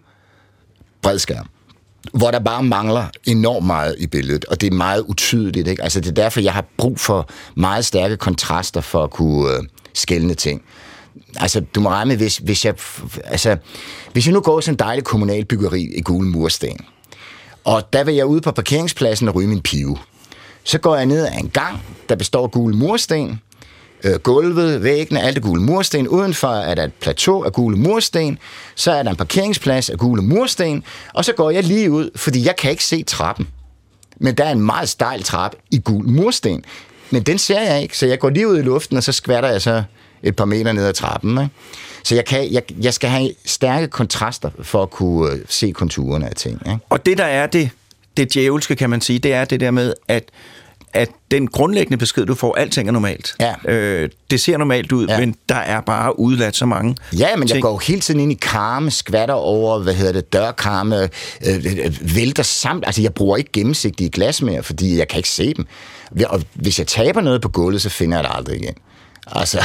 bredskærm 1.01 1.47
hvor 2.13 2.31
der 2.31 2.39
bare 2.39 2.63
mangler 2.63 3.05
enormt 3.25 3.65
meget 3.65 3.95
i 3.99 4.07
billedet, 4.07 4.45
og 4.45 4.61
det 4.61 4.67
er 4.67 4.75
meget 4.75 5.01
utydeligt. 5.01 5.67
Ikke? 5.67 5.83
Altså, 5.83 5.99
det 5.99 6.09
er 6.09 6.13
derfor, 6.13 6.41
jeg 6.41 6.53
har 6.53 6.65
brug 6.77 6.99
for 6.99 7.29
meget 7.55 7.85
stærke 7.85 8.17
kontraster 8.17 8.81
for 8.81 9.03
at 9.03 9.11
kunne 9.11 9.53
øh, 9.53 9.63
skælne 9.93 10.33
ting. 10.33 10.61
Altså, 11.35 11.59
du 11.59 11.81
må 11.81 11.89
regne 11.89 12.07
med, 12.07 12.17
hvis, 12.17 12.37
hvis 12.37 12.65
jeg... 12.65 12.75
Altså, 13.23 13.57
hvis 14.13 14.25
jeg 14.25 14.33
nu 14.33 14.41
går 14.41 14.59
sådan 14.59 14.73
en 14.73 14.79
dejlig 14.79 15.03
kommunal 15.03 15.45
byggeri 15.45 15.81
i 15.81 16.01
gule 16.01 16.29
mursten, 16.29 16.77
og 17.67 17.93
der 17.93 18.03
vil 18.03 18.15
jeg 18.15 18.25
ud 18.25 18.41
på 18.41 18.51
parkeringspladsen 18.51 19.27
og 19.27 19.35
ryge 19.35 19.47
min 19.47 19.61
pive. 19.61 19.97
Så 20.63 20.77
går 20.77 20.95
jeg 20.95 21.05
ned 21.05 21.25
ad 21.25 21.31
en 21.39 21.49
gang, 21.49 21.81
der 22.09 22.15
består 22.15 22.43
af 22.43 22.51
gule 22.51 22.75
mursten, 22.75 23.41
øh, 24.03 24.15
gulvet, 24.15 24.83
væggene, 24.83 25.21
alt 25.21 25.37
er 25.37 25.41
gule 25.41 25.61
mursten. 25.61 26.07
Udenfor 26.07 26.47
er 26.47 26.75
der 26.75 26.83
et 26.83 26.93
plateau 26.93 27.43
af 27.43 27.53
gule 27.53 27.77
mursten. 27.77 28.37
Så 28.75 28.91
er 28.91 29.03
der 29.03 29.09
en 29.09 29.15
parkeringsplads 29.15 29.89
af 29.89 29.97
gule 29.97 30.21
mursten. 30.21 30.83
Og 31.13 31.25
så 31.25 31.33
går 31.33 31.49
jeg 31.49 31.63
lige 31.63 31.91
ud, 31.91 32.09
fordi 32.15 32.45
jeg 32.45 32.55
kan 32.55 32.71
ikke 32.71 32.83
se 32.83 33.03
trappen. 33.03 33.47
Men 34.17 34.35
der 34.35 34.43
er 34.43 34.51
en 34.51 34.61
meget 34.61 34.89
stejl 34.89 35.23
trappe 35.23 35.57
i 35.71 35.81
gul 35.83 36.09
mursten. 36.09 36.63
Men 37.11 37.23
den 37.23 37.37
ser 37.37 37.61
jeg 37.61 37.81
ikke, 37.81 37.97
så 37.97 38.05
jeg 38.05 38.19
går 38.19 38.29
lige 38.29 38.47
ud 38.47 38.57
i 38.57 38.61
luften, 38.61 38.97
og 38.97 39.03
så 39.03 39.11
skvatter 39.11 39.49
jeg 39.49 39.61
så 39.61 39.83
et 40.23 40.35
par 40.35 40.45
meter 40.45 40.71
ned 40.71 40.85
ad 40.85 40.93
trappen. 40.93 41.31
Ikke? 41.31 41.49
Så 42.07 42.15
jeg, 42.15 42.25
kan, 42.25 42.53
jeg, 42.53 42.63
jeg 42.81 42.93
skal 42.93 43.09
have 43.09 43.31
stærke 43.45 43.87
kontraster 43.87 44.49
for 44.61 44.83
at 44.83 44.89
kunne 44.89 45.31
øh, 45.31 45.39
se 45.49 45.71
konturerne 45.71 46.29
af 46.29 46.35
ting. 46.35 46.61
Ikke? 46.65 46.79
Og 46.89 47.05
det, 47.05 47.17
der 47.17 47.25
er 47.25 47.47
det, 47.47 47.69
det 48.17 48.33
djævelske, 48.33 48.75
kan 48.75 48.89
man 48.89 49.01
sige, 49.01 49.19
det 49.19 49.33
er 49.33 49.45
det 49.45 49.59
der 49.59 49.71
med, 49.71 49.93
at 50.07 50.23
at 50.93 51.09
den 51.31 51.47
grundlæggende 51.47 51.97
besked, 51.97 52.25
du 52.25 52.35
får, 52.35 52.55
alting 52.55 52.87
er 52.87 52.91
normalt. 52.91 53.35
Ja. 53.39 53.71
Øh, 53.71 54.09
det 54.31 54.41
ser 54.41 54.57
normalt 54.57 54.91
ud, 54.91 55.07
ja. 55.07 55.19
men 55.19 55.35
der 55.49 55.55
er 55.55 55.81
bare 55.81 56.19
udladt 56.19 56.55
så 56.55 56.65
mange 56.65 56.95
Ja, 57.17 57.35
men 57.35 57.47
ting. 57.47 57.55
jeg 57.55 57.61
går 57.61 57.81
hele 57.87 58.01
tiden 58.01 58.19
ind 58.19 58.31
i 58.31 58.37
karme, 58.41 58.91
skvatter 58.91 59.35
over, 59.35 59.79
hvad 59.79 59.93
hedder 59.93 60.13
det, 60.13 60.33
dørkarme, 60.33 61.01
øh, 61.47 61.55
øh, 61.55 62.15
vælter 62.15 62.43
samt. 62.43 62.83
Altså, 62.85 63.01
jeg 63.01 63.13
bruger 63.13 63.37
ikke 63.37 63.51
gennemsigtige 63.51 64.09
glas 64.09 64.41
mere, 64.41 64.63
fordi 64.63 64.97
jeg 64.97 65.07
kan 65.07 65.17
ikke 65.17 65.29
se 65.29 65.53
dem. 65.53 65.65
Og 66.25 66.41
hvis 66.53 66.79
jeg 66.79 66.87
taber 66.87 67.21
noget 67.21 67.41
på 67.41 67.49
gulvet, 67.49 67.81
så 67.81 67.89
finder 67.89 68.17
jeg 68.17 68.23
det 68.23 68.31
aldrig 68.33 68.55
igen. 68.61 68.75
Altså, 69.31 69.63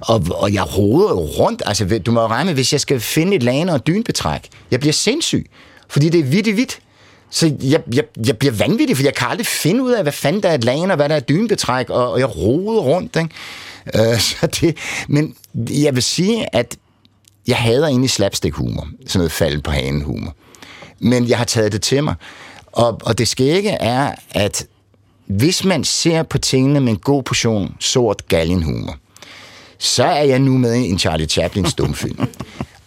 og, 0.00 0.22
og 0.30 0.54
jeg 0.54 0.78
roder 0.78 1.08
jo 1.08 1.20
rundt. 1.20 1.62
Altså, 1.66 1.98
du 2.06 2.12
må 2.12 2.20
jo 2.20 2.26
regne 2.26 2.44
med, 2.44 2.54
hvis 2.54 2.72
jeg 2.72 2.80
skal 2.80 3.00
finde 3.00 3.36
et 3.36 3.42
lane 3.42 3.72
og 3.72 3.86
dynbetræk. 3.86 4.48
Jeg 4.70 4.80
bliver 4.80 4.92
sindssyg, 4.92 5.50
fordi 5.88 6.08
det 6.08 6.20
er 6.20 6.24
vidt 6.24 6.46
i 6.46 6.52
vidt. 6.52 6.78
Så 7.30 7.54
jeg, 7.62 7.80
jeg, 7.94 8.04
jeg 8.26 8.38
bliver 8.38 8.52
vanvittig, 8.52 8.96
for 8.96 9.04
jeg 9.04 9.14
kan 9.14 9.28
aldrig 9.28 9.46
finde 9.46 9.82
ud 9.82 9.92
af, 9.92 10.02
hvad 10.02 10.12
fanden 10.12 10.42
der 10.42 10.48
er 10.48 10.54
et 10.54 10.64
lagen, 10.64 10.90
og 10.90 10.96
hvad 10.96 11.08
der 11.08 11.16
er 11.16 11.20
dynebetræk, 11.20 11.90
og, 11.90 12.12
og 12.12 12.18
jeg 12.18 12.36
roder 12.36 12.80
rundt. 12.82 13.16
Ikke? 13.16 14.10
Øh, 14.12 14.20
så 14.30 14.46
det, 14.46 14.76
men 15.08 15.36
jeg 15.54 15.94
vil 15.94 16.02
sige, 16.02 16.56
at 16.56 16.76
jeg 17.46 17.56
hader 17.56 17.86
egentlig 17.86 18.10
slapstick-humor. 18.10 18.88
Sådan 19.06 19.18
noget 19.18 19.32
falden 19.32 19.62
på 19.62 19.70
hanen-humor. 19.70 20.34
Men 20.98 21.28
jeg 21.28 21.38
har 21.38 21.44
taget 21.44 21.72
det 21.72 21.82
til 21.82 22.04
mig. 22.04 22.14
Og, 22.72 23.00
og 23.04 23.18
det 23.18 23.28
skægge 23.28 23.70
er, 23.70 24.14
at 24.30 24.66
hvis 25.26 25.64
man 25.64 25.84
ser 25.84 26.22
på 26.22 26.38
tingene 26.38 26.80
med 26.80 26.92
en 26.92 26.98
god 26.98 27.22
portion 27.22 27.74
sort 27.80 28.28
galgenhumor, 28.28 28.96
så 29.84 30.04
er 30.04 30.22
jeg 30.22 30.38
nu 30.38 30.58
med 30.58 30.74
i 30.74 30.90
en 30.90 30.98
Charlie 30.98 31.26
Chaplin 31.26 31.66
stumfilm. 31.66 32.26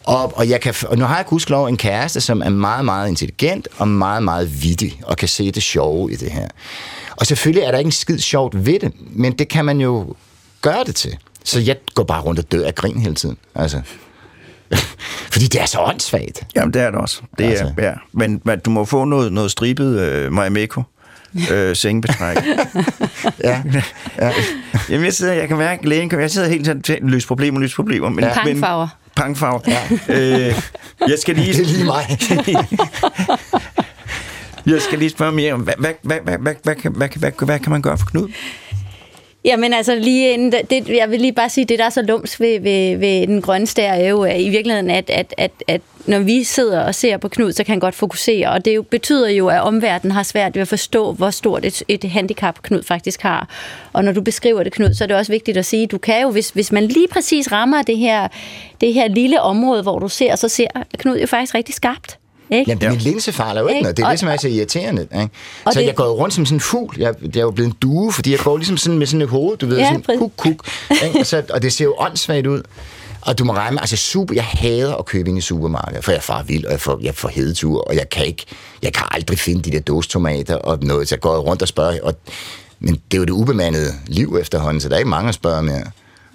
Og, 0.03 0.37
og, 0.37 0.49
jeg 0.49 0.61
kan, 0.61 0.73
og 0.87 0.97
nu 0.97 1.05
har 1.05 1.17
jeg 1.17 1.49
lov 1.49 1.67
en 1.67 1.77
kæreste, 1.77 2.21
som 2.21 2.41
er 2.41 2.49
meget, 2.49 2.85
meget 2.85 3.09
intelligent 3.09 3.67
og 3.77 3.87
meget, 3.87 4.23
meget 4.23 4.63
vittig, 4.63 5.01
og 5.03 5.17
kan 5.17 5.27
se 5.27 5.51
det 5.51 5.63
sjove 5.63 6.11
i 6.11 6.15
det 6.15 6.31
her. 6.31 6.47
Og 7.17 7.25
selvfølgelig 7.25 7.63
er 7.63 7.71
der 7.71 7.77
ikke 7.77 7.87
en 7.87 7.91
skid 7.91 8.19
sjovt 8.19 8.65
ved 8.65 8.79
det, 8.79 8.91
men 8.99 9.33
det 9.33 9.47
kan 9.47 9.65
man 9.65 9.81
jo 9.81 10.15
gøre 10.61 10.83
det 10.83 10.95
til. 10.95 11.17
Så 11.43 11.59
jeg 11.59 11.75
går 11.95 12.03
bare 12.03 12.21
rundt 12.21 12.39
og 12.39 12.51
dør 12.51 12.67
af 12.67 12.75
grin 12.75 12.99
hele 12.99 13.15
tiden. 13.15 13.37
Altså. 13.55 13.81
Fordi 15.33 15.45
det 15.45 15.61
er 15.61 15.65
så 15.65 15.79
åndssvagt. 15.79 16.43
Jamen, 16.55 16.73
det 16.73 16.81
er 16.81 16.91
det 16.91 16.99
også. 16.99 17.21
Det 17.37 17.43
altså. 17.43 17.73
er, 17.77 17.87
ja. 17.87 17.93
men, 18.11 18.41
men 18.43 18.59
du 18.59 18.69
må 18.69 18.85
få 18.85 19.05
noget, 19.05 19.33
noget 19.33 19.51
stribet 19.51 19.99
øh, 19.99 20.31
Marimeko 20.31 20.83
øh, 21.51 21.75
sengebetræk. 21.75 22.37
ja. 23.43 23.63
ja. 24.21 24.31
Jamen, 24.89 25.05
jeg, 25.05 25.13
sidder, 25.13 25.33
jeg 25.33 25.47
kan 25.47 25.57
mærke, 25.57 25.89
lægen, 25.89 26.11
jeg 26.11 26.31
sidder 26.31 26.47
helt 26.47 26.65
sådan, 26.65 27.09
løs 27.09 27.25
problemer, 27.25 27.59
løs 27.59 27.75
problemer. 27.75 28.09
Men, 28.09 28.23
ja. 28.23 28.33
Pangfarver. 28.33 28.87
Pangfarver. 29.15 29.59
Ja. 29.67 30.15
Øh, 30.15 30.55
jeg 31.07 31.19
skal 31.19 31.35
lige... 31.35 31.53
Det 31.53 31.61
er 31.61 31.65
lige 31.65 31.83
mig. 31.83 32.17
jeg 34.73 34.81
skal 34.81 34.99
lige 34.99 35.09
spørge 35.09 35.31
mere 35.31 35.53
om, 35.53 35.61
hvad, 35.61 35.73
hvad, 35.77 35.93
hvad, 36.01 36.19
hvad, 36.23 36.37
hvad, 36.37 36.55
hvad, 36.63 36.75
hvad, 36.91 37.09
hvad, 37.17 37.45
hvad 37.45 37.59
kan 37.59 37.71
man 37.71 37.81
gøre 37.81 37.97
for 37.97 38.05
Knud? 38.05 38.29
Jamen 39.45 39.73
altså 39.73 39.95
lige 39.95 40.33
inden, 40.33 40.53
det, 40.69 40.89
jeg 40.89 41.09
vil 41.09 41.21
lige 41.21 41.33
bare 41.33 41.49
sige, 41.49 41.65
det 41.65 41.79
der 41.79 41.85
er 41.85 41.89
så 41.89 42.01
lums 42.01 42.39
ved, 42.39 42.59
ved, 42.59 42.97
ved 42.97 43.27
den 43.27 43.41
grønne 43.41 43.67
stær 43.67 43.93
er 43.93 44.09
jo 44.09 44.25
i 44.25 44.49
virkeligheden, 44.49 44.89
at, 44.89 45.09
at, 45.09 45.33
at, 45.37 45.51
at 45.67 45.81
når 46.07 46.19
vi 46.19 46.43
sidder 46.43 46.83
og 46.83 46.95
ser 46.95 47.17
på 47.17 47.27
Knud, 47.27 47.51
så 47.53 47.63
kan 47.63 47.71
han 47.71 47.79
godt 47.79 47.95
fokusere, 47.95 48.49
og 48.49 48.65
det 48.65 48.75
jo, 48.75 48.81
betyder 48.81 49.29
jo, 49.29 49.47
at 49.47 49.61
omverdenen 49.61 50.11
har 50.11 50.23
svært 50.23 50.55
ved 50.55 50.61
at 50.61 50.67
forstå, 50.67 51.11
hvor 51.11 51.29
stort 51.29 51.65
et, 51.65 51.83
et 51.87 52.03
handicap 52.03 52.61
Knud 52.61 52.83
faktisk 52.83 53.21
har. 53.21 53.49
Og 53.93 54.03
når 54.03 54.11
du 54.11 54.21
beskriver 54.21 54.63
det, 54.63 54.73
Knud, 54.73 54.93
så 54.93 55.03
er 55.03 55.07
det 55.07 55.17
også 55.17 55.31
vigtigt 55.31 55.57
at 55.57 55.65
sige, 55.65 55.87
du 55.87 55.97
kan 55.97 56.21
jo, 56.21 56.31
hvis, 56.31 56.49
hvis 56.49 56.71
man 56.71 56.85
lige 56.85 57.07
præcis 57.07 57.51
rammer 57.51 57.81
det 57.81 57.97
her, 57.97 58.27
det 58.81 58.93
her 58.93 59.07
lille 59.07 59.41
område, 59.41 59.81
hvor 59.81 59.99
du 59.99 60.09
ser, 60.09 60.35
så 60.35 60.49
ser 60.49 60.67
Knud 60.97 61.17
jo 61.17 61.27
faktisk 61.27 61.55
rigtig 61.55 61.75
skarpt. 61.75 62.17
Ikke? 62.49 62.71
Jamen, 62.71 62.89
min 62.89 62.99
linse 62.99 63.31
fejler 63.31 63.61
jo 63.61 63.67
ikke 63.67 63.81
noget. 63.81 63.97
Det 63.97 64.03
er 64.03 64.07
og, 64.07 64.11
det, 64.11 64.19
som 64.19 64.29
er 64.29 64.37
så 64.37 64.47
irriterende. 64.47 65.01
Ikke? 65.01 65.29
Så 65.71 65.79
det, 65.79 65.85
jeg 65.85 65.95
går 65.95 66.05
rundt 66.05 66.33
som 66.33 66.45
sådan 66.45 66.55
en 66.55 66.59
fugl. 66.59 66.95
Jeg, 66.99 67.13
jeg 67.21 67.35
er 67.35 67.41
jo 67.41 67.51
blevet 67.51 67.69
en 67.69 67.75
due, 67.81 68.13
fordi 68.13 68.31
jeg 68.31 68.39
går 68.39 68.57
ligesom 68.57 68.77
sådan 68.77 68.99
med 68.99 69.07
sådan 69.07 69.21
et 69.21 69.29
hoved, 69.29 69.57
du 69.57 69.65
ved, 69.65 69.77
ja, 69.77 69.85
sådan 69.85 70.17
kuk, 70.19 70.31
kuk. 70.37 70.67
Ikke? 71.05 71.19
Og, 71.19 71.25
så, 71.25 71.43
og 71.49 71.61
det 71.61 71.73
ser 71.73 71.85
jo 71.85 71.95
åndssvagt 71.97 72.47
ud. 72.47 72.61
Og 73.21 73.39
du 73.39 73.43
må 73.43 73.53
regne 73.53 73.73
med, 73.73 73.81
altså 73.81 73.97
super, 73.97 74.33
jeg 74.35 74.43
hader 74.43 74.95
at 74.95 75.05
købe 75.05 75.29
ind 75.29 75.37
i 75.37 75.41
supermarkedet, 75.41 76.03
for 76.03 76.11
jeg 76.11 76.17
er 76.17 76.21
far 76.21 76.43
vild, 76.43 76.65
og 76.65 76.71
jeg 76.71 76.81
får, 76.81 76.99
jeg 77.01 77.15
får 77.15 77.29
hedetur, 77.29 77.81
og 77.81 77.95
jeg 77.95 78.09
kan 78.09 78.25
ikke, 78.25 78.45
jeg 78.81 78.93
kan 78.93 79.05
aldrig 79.11 79.39
finde 79.39 79.61
de 79.61 79.71
der 79.71 79.79
dåstomater 79.79 80.55
og 80.55 80.79
noget, 80.81 81.07
så 81.09 81.15
jeg 81.15 81.21
går 81.21 81.37
rundt 81.37 81.61
og 81.61 81.67
spørger, 81.67 81.99
og, 82.03 82.15
men 82.79 82.93
det 82.95 83.13
er 83.13 83.17
jo 83.17 83.23
det 83.23 83.31
ubemandede 83.31 83.93
liv 84.07 84.37
efterhånden, 84.41 84.81
så 84.81 84.89
der 84.89 84.95
er 84.95 84.99
ikke 84.99 85.09
mange 85.09 85.29
at 85.29 85.35
spørge 85.35 85.63
mere. 85.63 85.83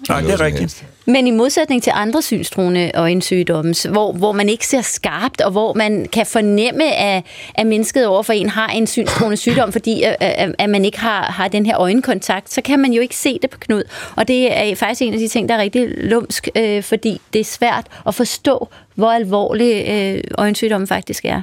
Nej, 0.09 0.21
det 0.21 0.31
er 0.31 0.41
rigtigt. 0.41 0.85
Men 1.05 1.27
i 1.27 1.31
modsætning 1.31 1.83
til 1.83 1.91
andre 1.95 2.21
synstruende 2.21 2.91
øjensygdomme, 2.93 3.73
hvor, 3.91 4.11
hvor 4.11 4.31
man 4.31 4.49
ikke 4.49 4.67
ser 4.67 4.81
skarpt, 4.81 5.41
og 5.41 5.51
hvor 5.51 5.73
man 5.73 6.05
kan 6.11 6.25
fornemme, 6.25 6.95
at, 6.95 7.23
at 7.55 7.67
mennesket 7.67 8.07
overfor 8.07 8.33
en 8.33 8.49
har 8.49 8.67
en 8.67 8.87
synstruende 8.87 9.37
sygdom, 9.37 9.71
fordi 9.71 10.03
at, 10.03 10.15
at, 10.19 10.55
at 10.59 10.69
man 10.69 10.85
ikke 10.85 10.99
har, 10.99 11.23
har 11.23 11.47
den 11.47 11.65
her 11.65 11.79
øjenkontakt, 11.79 12.53
så 12.53 12.61
kan 12.61 12.79
man 12.79 12.93
jo 12.93 13.01
ikke 13.01 13.15
se 13.15 13.39
det 13.41 13.49
på 13.49 13.57
Knud. 13.57 13.83
Og 14.15 14.27
det 14.27 14.57
er 14.57 14.75
faktisk 14.75 15.01
en 15.01 15.13
af 15.13 15.19
de 15.19 15.27
ting, 15.27 15.49
der 15.49 15.55
er 15.55 15.61
rigtig 15.61 15.87
lumsk, 15.97 16.47
øh, 16.55 16.83
fordi 16.83 17.21
det 17.33 17.39
er 17.39 17.45
svært 17.45 17.87
at 18.07 18.15
forstå, 18.15 18.67
hvor 18.95 19.11
alvorlig 19.11 19.85
øh, 19.87 20.23
øjensygdommen 20.37 20.87
faktisk 20.87 21.25
er. 21.25 21.41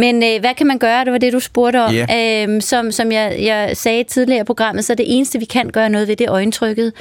Men 0.00 0.22
øh, 0.22 0.40
hvad 0.40 0.54
kan 0.54 0.66
man 0.66 0.78
gøre? 0.78 1.04
Det 1.04 1.12
var 1.12 1.18
det, 1.18 1.32
du 1.32 1.40
spurgte 1.40 1.80
om. 1.82 1.94
Yeah. 1.94 2.42
Øhm, 2.42 2.60
som 2.60 2.92
som 2.92 3.12
jeg, 3.12 3.36
jeg 3.40 3.76
sagde 3.76 4.04
tidligere 4.04 4.40
i 4.40 4.44
programmet, 4.44 4.84
så 4.84 4.94
det 4.94 5.06
eneste, 5.08 5.38
vi 5.38 5.44
kan 5.44 5.70
gøre 5.70 5.90
noget 5.90 6.08
ved, 6.08 6.16
det 6.16 6.26
er 6.26 6.32
øjentrykket. 6.32 6.92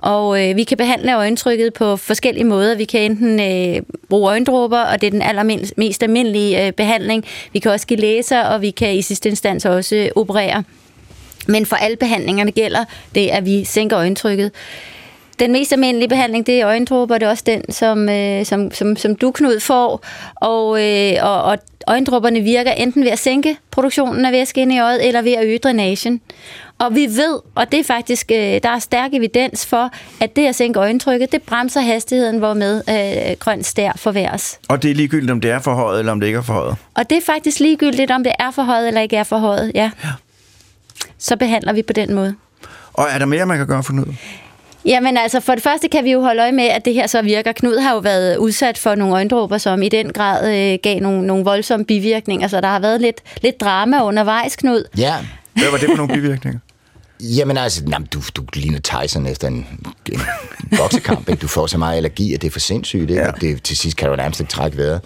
Og 0.00 0.48
øh, 0.48 0.56
vi 0.56 0.64
kan 0.64 0.76
behandle 0.76 1.16
øjentrykket 1.16 1.72
på 1.72 1.96
forskellige 1.96 2.44
måder. 2.44 2.76
Vi 2.76 2.84
kan 2.84 3.00
enten 3.00 3.40
øh, 3.40 3.82
bruge 4.08 4.30
øjendråber, 4.30 4.78
og 4.78 5.00
det 5.00 5.06
er 5.06 5.10
den 5.10 5.22
allermest 5.22 6.02
almindelige 6.02 6.66
øh, 6.66 6.72
behandling. 6.72 7.24
Vi 7.52 7.58
kan 7.58 7.70
også 7.70 7.86
give 7.86 8.00
laser, 8.00 8.42
og 8.42 8.62
vi 8.62 8.70
kan 8.70 8.94
i 8.94 9.02
sidste 9.02 9.28
instans 9.28 9.64
også 9.64 10.08
operere. 10.16 10.64
Men 11.46 11.66
for 11.66 11.76
alle 11.76 11.96
behandlingerne 11.96 12.52
gælder 12.52 12.84
det, 13.14 13.28
at 13.28 13.46
vi 13.46 13.64
sænker 13.64 13.98
øjentrykket. 13.98 14.52
Den 15.38 15.52
mest 15.52 15.72
almindelige 15.72 16.08
behandling, 16.08 16.46
det 16.46 16.60
er 16.60 16.66
øjendråber, 16.66 17.18
det 17.18 17.26
er 17.26 17.30
også 17.30 17.44
den, 17.46 17.72
som, 17.72 18.08
øh, 18.08 18.46
som, 18.46 18.70
som, 18.70 18.96
som 18.96 19.16
du, 19.16 19.30
Knud, 19.30 19.60
får. 19.60 20.04
Og, 20.34 20.84
øh, 20.84 21.12
og, 21.22 21.42
og 21.42 21.58
øjendråberne 21.88 22.40
virker 22.40 22.72
enten 22.72 23.04
ved 23.04 23.10
at 23.10 23.18
sænke 23.18 23.56
produktionen 23.70 24.24
af 24.24 24.32
væske 24.32 24.60
ind 24.60 24.72
i 24.72 24.78
øjet, 24.78 25.06
eller 25.06 25.22
ved 25.22 25.32
at 25.32 25.46
øge 25.46 25.58
drænagen. 25.58 26.20
Og 26.78 26.94
vi 26.94 27.06
ved, 27.06 27.40
og 27.54 27.72
det 27.72 27.80
er 27.80 27.84
faktisk, 27.84 28.30
øh, 28.30 28.38
der 28.38 28.68
er 28.68 28.78
stærk 28.78 29.14
evidens 29.14 29.66
for, 29.66 29.90
at 30.20 30.36
det 30.36 30.46
at 30.46 30.54
sænke 30.54 30.80
øjentrykket, 30.80 31.32
det 31.32 31.42
bremser 31.42 31.80
hastigheden, 31.80 32.38
hvormed 32.38 32.82
øh, 32.88 33.36
grøn 33.38 33.62
stær 33.62 33.92
forværres. 33.96 34.60
Og 34.68 34.82
det 34.82 34.90
er 34.90 34.94
ligegyldigt, 34.94 35.30
om 35.30 35.40
det 35.40 35.50
er 35.50 35.58
forhøjet, 35.58 35.98
eller 35.98 36.12
om 36.12 36.20
det 36.20 36.26
ikke 36.26 36.36
er 36.36 36.42
forhøjet? 36.42 36.76
Og 36.94 37.10
det 37.10 37.18
er 37.18 37.22
faktisk 37.26 37.60
ligegyldigt, 37.60 38.10
om 38.10 38.24
det 38.24 38.32
er 38.38 38.50
forhøjet, 38.50 38.88
eller 38.88 39.00
ikke 39.00 39.16
er 39.16 39.24
forhøjet, 39.24 39.72
ja. 39.74 39.90
ja. 40.04 40.10
Så 41.18 41.36
behandler 41.36 41.72
vi 41.72 41.82
på 41.82 41.92
den 41.92 42.14
måde. 42.14 42.34
Og 42.92 43.06
er 43.10 43.18
der 43.18 43.26
mere, 43.26 43.46
man 43.46 43.56
kan 43.58 43.66
gøre 43.66 43.82
for 43.82 43.92
noget? 43.92 44.16
Jamen 44.88 45.16
altså, 45.16 45.40
for 45.40 45.54
det 45.54 45.62
første 45.62 45.88
kan 45.88 46.04
vi 46.04 46.12
jo 46.12 46.20
holde 46.20 46.42
øje 46.42 46.52
med, 46.52 46.64
at 46.64 46.84
det 46.84 46.94
her 46.94 47.06
så 47.06 47.22
virker. 47.22 47.52
Knud 47.52 47.78
har 47.78 47.94
jo 47.94 47.98
været 47.98 48.36
udsat 48.36 48.78
for 48.78 48.94
nogle 48.94 49.14
øjendråber, 49.14 49.58
som 49.58 49.82
i 49.82 49.88
den 49.88 50.12
grad 50.12 50.54
øh, 50.54 50.78
gav 50.82 51.00
nogle, 51.00 51.26
nogle 51.26 51.44
voldsomme 51.44 51.86
bivirkninger, 51.86 52.48
så 52.48 52.60
der 52.60 52.68
har 52.68 52.80
været 52.80 53.00
lidt, 53.00 53.20
lidt 53.42 53.60
drama 53.60 54.04
undervejs, 54.04 54.56
Knud. 54.56 54.84
Ja. 54.98 55.14
Hvad 55.52 55.70
var 55.70 55.78
det 55.78 55.88
for 55.88 55.96
nogle 55.96 56.14
bivirkninger? 56.14 56.60
Jamen 57.20 57.56
altså, 57.56 57.82
jamen, 57.90 58.08
du, 58.12 58.20
du 58.36 58.44
ligner 58.52 58.78
Tyson 58.78 59.26
efter 59.26 59.48
en, 59.48 59.66
en 60.12 60.20
boksekamp. 60.76 61.28
Ikke? 61.28 61.40
Du 61.40 61.48
får 61.48 61.66
så 61.66 61.78
meget 61.78 61.96
allergi, 61.96 62.34
at 62.34 62.42
det 62.42 62.48
er 62.48 62.52
for 62.52 62.60
sindssygt. 62.60 63.10
Ikke? 63.10 63.22
Ja. 63.22 63.30
Det, 63.40 63.62
til 63.62 63.76
sidst 63.76 63.96
kan 63.96 64.08
du 64.08 64.16
nærmest 64.16 64.40
ikke 64.40 64.52
trække 64.52 64.76
vejret. 64.76 65.00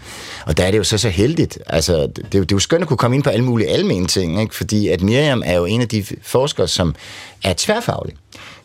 Og 0.46 0.56
der 0.56 0.64
er 0.64 0.70
det 0.70 0.78
jo 0.78 0.84
så 0.84 0.98
så 0.98 1.08
heldigt. 1.08 1.58
Altså, 1.66 2.02
det, 2.02 2.16
det, 2.16 2.34
er 2.34 2.38
jo, 2.38 2.42
det 2.42 2.52
er 2.52 2.56
jo 2.56 2.58
skønt 2.58 2.82
at 2.82 2.88
kunne 2.88 2.96
komme 2.96 3.16
ind 3.16 3.24
på 3.24 3.30
alle 3.30 3.44
mulige 3.44 3.68
almene 3.68 4.06
ting. 4.06 4.40
Ikke? 4.40 4.54
Fordi 4.54 4.88
at 4.88 5.02
Miriam 5.02 5.42
er 5.46 5.54
jo 5.54 5.64
en 5.64 5.80
af 5.80 5.88
de 5.88 6.04
forskere, 6.22 6.68
som 6.68 6.94
er 7.44 7.54
tværfaglig. 7.56 8.14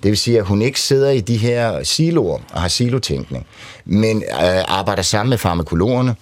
Det 0.04 0.10
vil 0.10 0.18
sige, 0.18 0.38
at 0.38 0.46
hun 0.46 0.62
ikke 0.62 0.80
sidder 0.80 1.10
i 1.10 1.20
de 1.20 1.38
her 1.38 1.84
siloer 1.84 2.40
og 2.54 2.62
har 2.62 2.68
silotænkning, 2.68 3.46
men 3.86 4.24
øh, 4.24 4.64
arbejder 4.68 5.02
sammen 5.02 5.30
med 5.30 5.38
farmakologerne. 5.38 6.16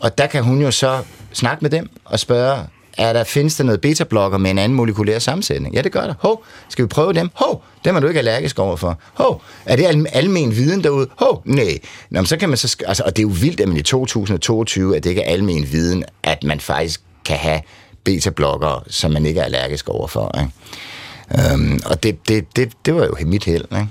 Og 0.00 0.18
der 0.18 0.26
kan 0.26 0.42
hun 0.42 0.62
jo 0.62 0.70
så 0.70 1.02
snakke 1.32 1.62
med 1.62 1.70
dem 1.70 1.90
og 2.04 2.18
spørge, 2.18 2.66
er 2.98 3.12
der, 3.12 3.24
findes 3.24 3.56
der 3.56 3.64
noget 3.64 3.80
beta-blokker 3.80 4.38
med 4.38 4.50
en 4.50 4.58
anden 4.58 4.76
molekylær 4.76 5.18
sammensætning? 5.18 5.74
Ja, 5.74 5.82
det 5.82 5.92
gør 5.92 6.00
der. 6.00 6.14
Hov, 6.18 6.44
skal 6.68 6.82
vi 6.82 6.88
prøve 6.88 7.12
dem? 7.12 7.30
Hov, 7.34 7.64
dem 7.84 7.96
er 7.96 8.00
du 8.00 8.06
ikke 8.08 8.18
allergisk 8.18 8.58
overfor. 8.58 8.98
Hov, 9.14 9.42
er 9.66 9.76
det 9.76 9.86
al- 9.86 10.06
almen 10.12 10.56
viden 10.56 10.84
derude? 10.84 11.08
Hov, 11.18 11.42
nej. 11.44 11.78
Nå, 12.10 12.24
så 12.24 12.36
kan 12.36 12.48
man 12.48 12.58
så, 12.58 12.76
altså, 12.86 13.02
og 13.06 13.16
det 13.16 13.22
er 13.22 13.26
jo 13.28 13.34
vildt, 13.40 13.60
at 13.60 13.68
man 13.68 13.76
i 13.76 13.82
2022, 13.82 14.96
at 14.96 15.04
det 15.04 15.10
ikke 15.10 15.22
er 15.22 15.32
almen 15.32 15.72
viden, 15.72 16.04
at 16.22 16.44
man 16.44 16.60
faktisk 16.60 17.00
kan 17.24 17.36
have 17.36 17.60
beta-blokker, 18.04 18.84
som 18.88 19.10
man 19.10 19.26
ikke 19.26 19.40
er 19.40 19.44
allergisk 19.44 19.88
overfor. 19.88 20.40
Ikke? 20.40 21.54
Um, 21.54 21.80
og 21.86 22.02
det, 22.02 22.28
det, 22.28 22.56
det, 22.56 22.72
det 22.86 22.94
var 22.94 23.04
jo 23.04 23.16
mit 23.26 23.44
held. 23.44 23.64
Ikke? 23.72 23.86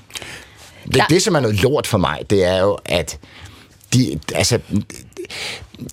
Det, 0.86 0.96
ja. 0.96 1.06
det, 1.10 1.22
som 1.22 1.36
er 1.36 1.40
noget 1.40 1.62
lort 1.64 1.88
for 1.88 1.98
mig, 1.98 2.20
det 2.30 2.46
er 2.46 2.60
jo, 2.60 2.78
at 2.86 3.18
de, 3.94 4.20
altså, 4.36 4.60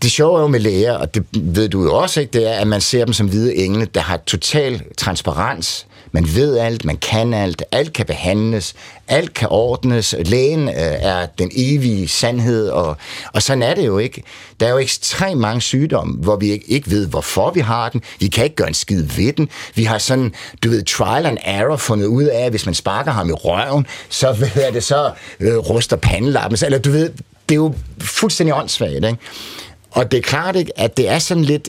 det 0.03 0.11
sjove 0.11 0.39
er 0.39 0.43
jo 0.43 0.49
med 0.49 0.61
læger, 0.61 0.93
og 0.93 1.15
det 1.15 1.25
ved 1.33 1.69
du 1.69 1.83
jo 1.83 1.95
også, 1.95 2.21
ikke, 2.21 2.33
det 2.33 2.51
er, 2.51 2.53
at 2.53 2.67
man 2.67 2.81
ser 2.81 3.05
dem 3.05 3.13
som 3.13 3.29
hvide 3.29 3.57
engle, 3.57 3.85
der 3.85 4.01
har 4.01 4.17
total 4.17 4.83
transparens. 4.99 5.87
Man 6.13 6.27
ved 6.35 6.59
alt, 6.59 6.85
man 6.85 6.97
kan 6.97 7.35
alt, 7.35 7.63
alt 7.73 7.93
kan 7.93 8.07
behandles, 8.07 8.75
alt 9.09 9.35
kan 9.35 9.49
ordnes, 9.51 10.15
lægen 10.19 10.69
øh, 10.69 10.75
er 10.79 11.27
den 11.27 11.51
evige 11.57 12.09
sandhed, 12.09 12.69
og, 12.69 12.97
og 13.33 13.43
sådan 13.43 13.63
er 13.63 13.75
det 13.75 13.87
jo 13.87 13.99
ikke. 13.99 14.23
Der 14.61 14.67
er 14.67 14.71
jo 14.71 14.79
ekstremt 14.79 15.41
mange 15.41 15.61
sygdomme, 15.61 16.17
hvor 16.17 16.37
vi 16.37 16.51
ikke, 16.51 16.71
ikke 16.71 16.91
ved, 16.91 17.07
hvorfor 17.07 17.51
vi 17.51 17.61
har 17.61 17.89
den. 17.89 18.03
Vi 18.21 18.29
kan 18.29 18.45
ikke 18.45 18.57
gøre 18.57 18.69
en 18.69 18.75
skid 18.75 19.03
ved 19.03 19.33
den. 19.33 19.49
Vi 19.75 19.85
har 19.85 19.99
sådan, 19.99 20.35
du 20.65 20.69
ved, 20.69 20.85
trial 20.85 21.27
and 21.27 21.39
error 21.45 21.77
fundet 21.77 22.07
ud 22.07 22.25
af, 22.25 22.45
at 22.45 22.51
hvis 22.51 22.67
man 22.67 22.75
sparker 22.75 23.13
ham 23.13 23.29
i 23.29 23.33
røven, 23.33 23.87
så 24.09 24.33
hvad 24.33 24.57
er 24.57 24.71
det, 24.71 24.85
så 24.85 25.11
øh, 25.41 25.57
ruster 25.57 25.97
pandelappen. 25.97 26.59
Eller 26.65 26.79
du 26.79 26.91
ved, 26.91 27.11
det 27.49 27.55
er 27.55 27.57
jo 27.57 27.75
fuldstændig 28.01 28.55
åndssvagt, 28.55 28.95
ikke? 28.95 29.17
Og 29.97 30.11
det 30.11 30.19
er 30.19 30.23
klart 30.23 30.57
ikke, 30.57 30.79
at 30.81 30.97
det 30.97 31.09
er 31.09 31.19
sådan 31.19 31.45
lidt... 31.45 31.69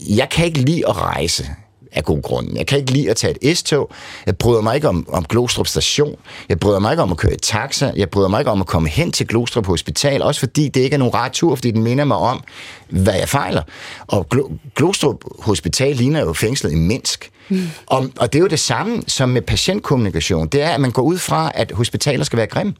Jeg 0.00 0.28
kan 0.28 0.46
ikke 0.46 0.58
lide 0.58 0.88
at 0.88 0.96
rejse. 0.96 1.46
af 1.92 2.04
god 2.04 2.22
grund. 2.22 2.56
Jeg 2.56 2.66
kan 2.66 2.78
ikke 2.78 2.92
lide 2.92 3.10
at 3.10 3.16
tage 3.16 3.34
et 3.40 3.58
S-tog. 3.58 3.90
Jeg 4.26 4.36
bryder 4.36 4.60
mig 4.60 4.74
ikke 4.74 4.88
om, 4.88 5.06
om 5.08 5.24
Glostrup 5.24 5.66
station. 5.66 6.16
Jeg 6.48 6.60
bryder 6.60 6.78
mig 6.78 6.92
ikke 6.92 7.02
om 7.02 7.10
at 7.10 7.16
køre 7.16 7.32
i 7.34 7.36
taxa. 7.36 7.92
Jeg 7.96 8.10
bryder 8.10 8.28
mig 8.28 8.40
ikke 8.40 8.50
om 8.50 8.60
at 8.60 8.66
komme 8.66 8.88
hen 8.88 9.12
til 9.12 9.26
Glostrup 9.26 9.66
Hospital, 9.66 10.22
også 10.22 10.40
fordi 10.40 10.68
det 10.68 10.80
ikke 10.80 10.94
er 10.94 10.98
nogen 10.98 11.14
ret 11.14 11.32
tur, 11.32 11.54
fordi 11.54 11.70
den 11.70 11.82
minder 11.82 12.04
mig 12.04 12.16
om, 12.16 12.44
hvad 12.88 13.14
jeg 13.14 13.28
fejler. 13.28 13.62
Og 14.06 14.26
Glo- 14.34 14.52
Glostrup 14.76 15.16
Hospital 15.38 15.96
ligner 15.96 16.20
jo 16.20 16.32
fængslet 16.32 16.72
i 16.72 16.76
Minsk. 16.76 17.30
Mm. 17.48 17.68
Og, 17.86 18.08
og 18.18 18.32
det 18.32 18.38
er 18.38 18.42
jo 18.42 18.48
det 18.48 18.60
samme 18.60 19.02
som 19.06 19.28
med 19.28 19.42
patientkommunikation. 19.42 20.48
Det 20.48 20.62
er, 20.62 20.70
at 20.70 20.80
man 20.80 20.90
går 20.90 21.02
ud 21.02 21.18
fra, 21.18 21.52
at 21.54 21.72
hospitaler 21.72 22.24
skal 22.24 22.36
være 22.36 22.46
grimme. 22.46 22.74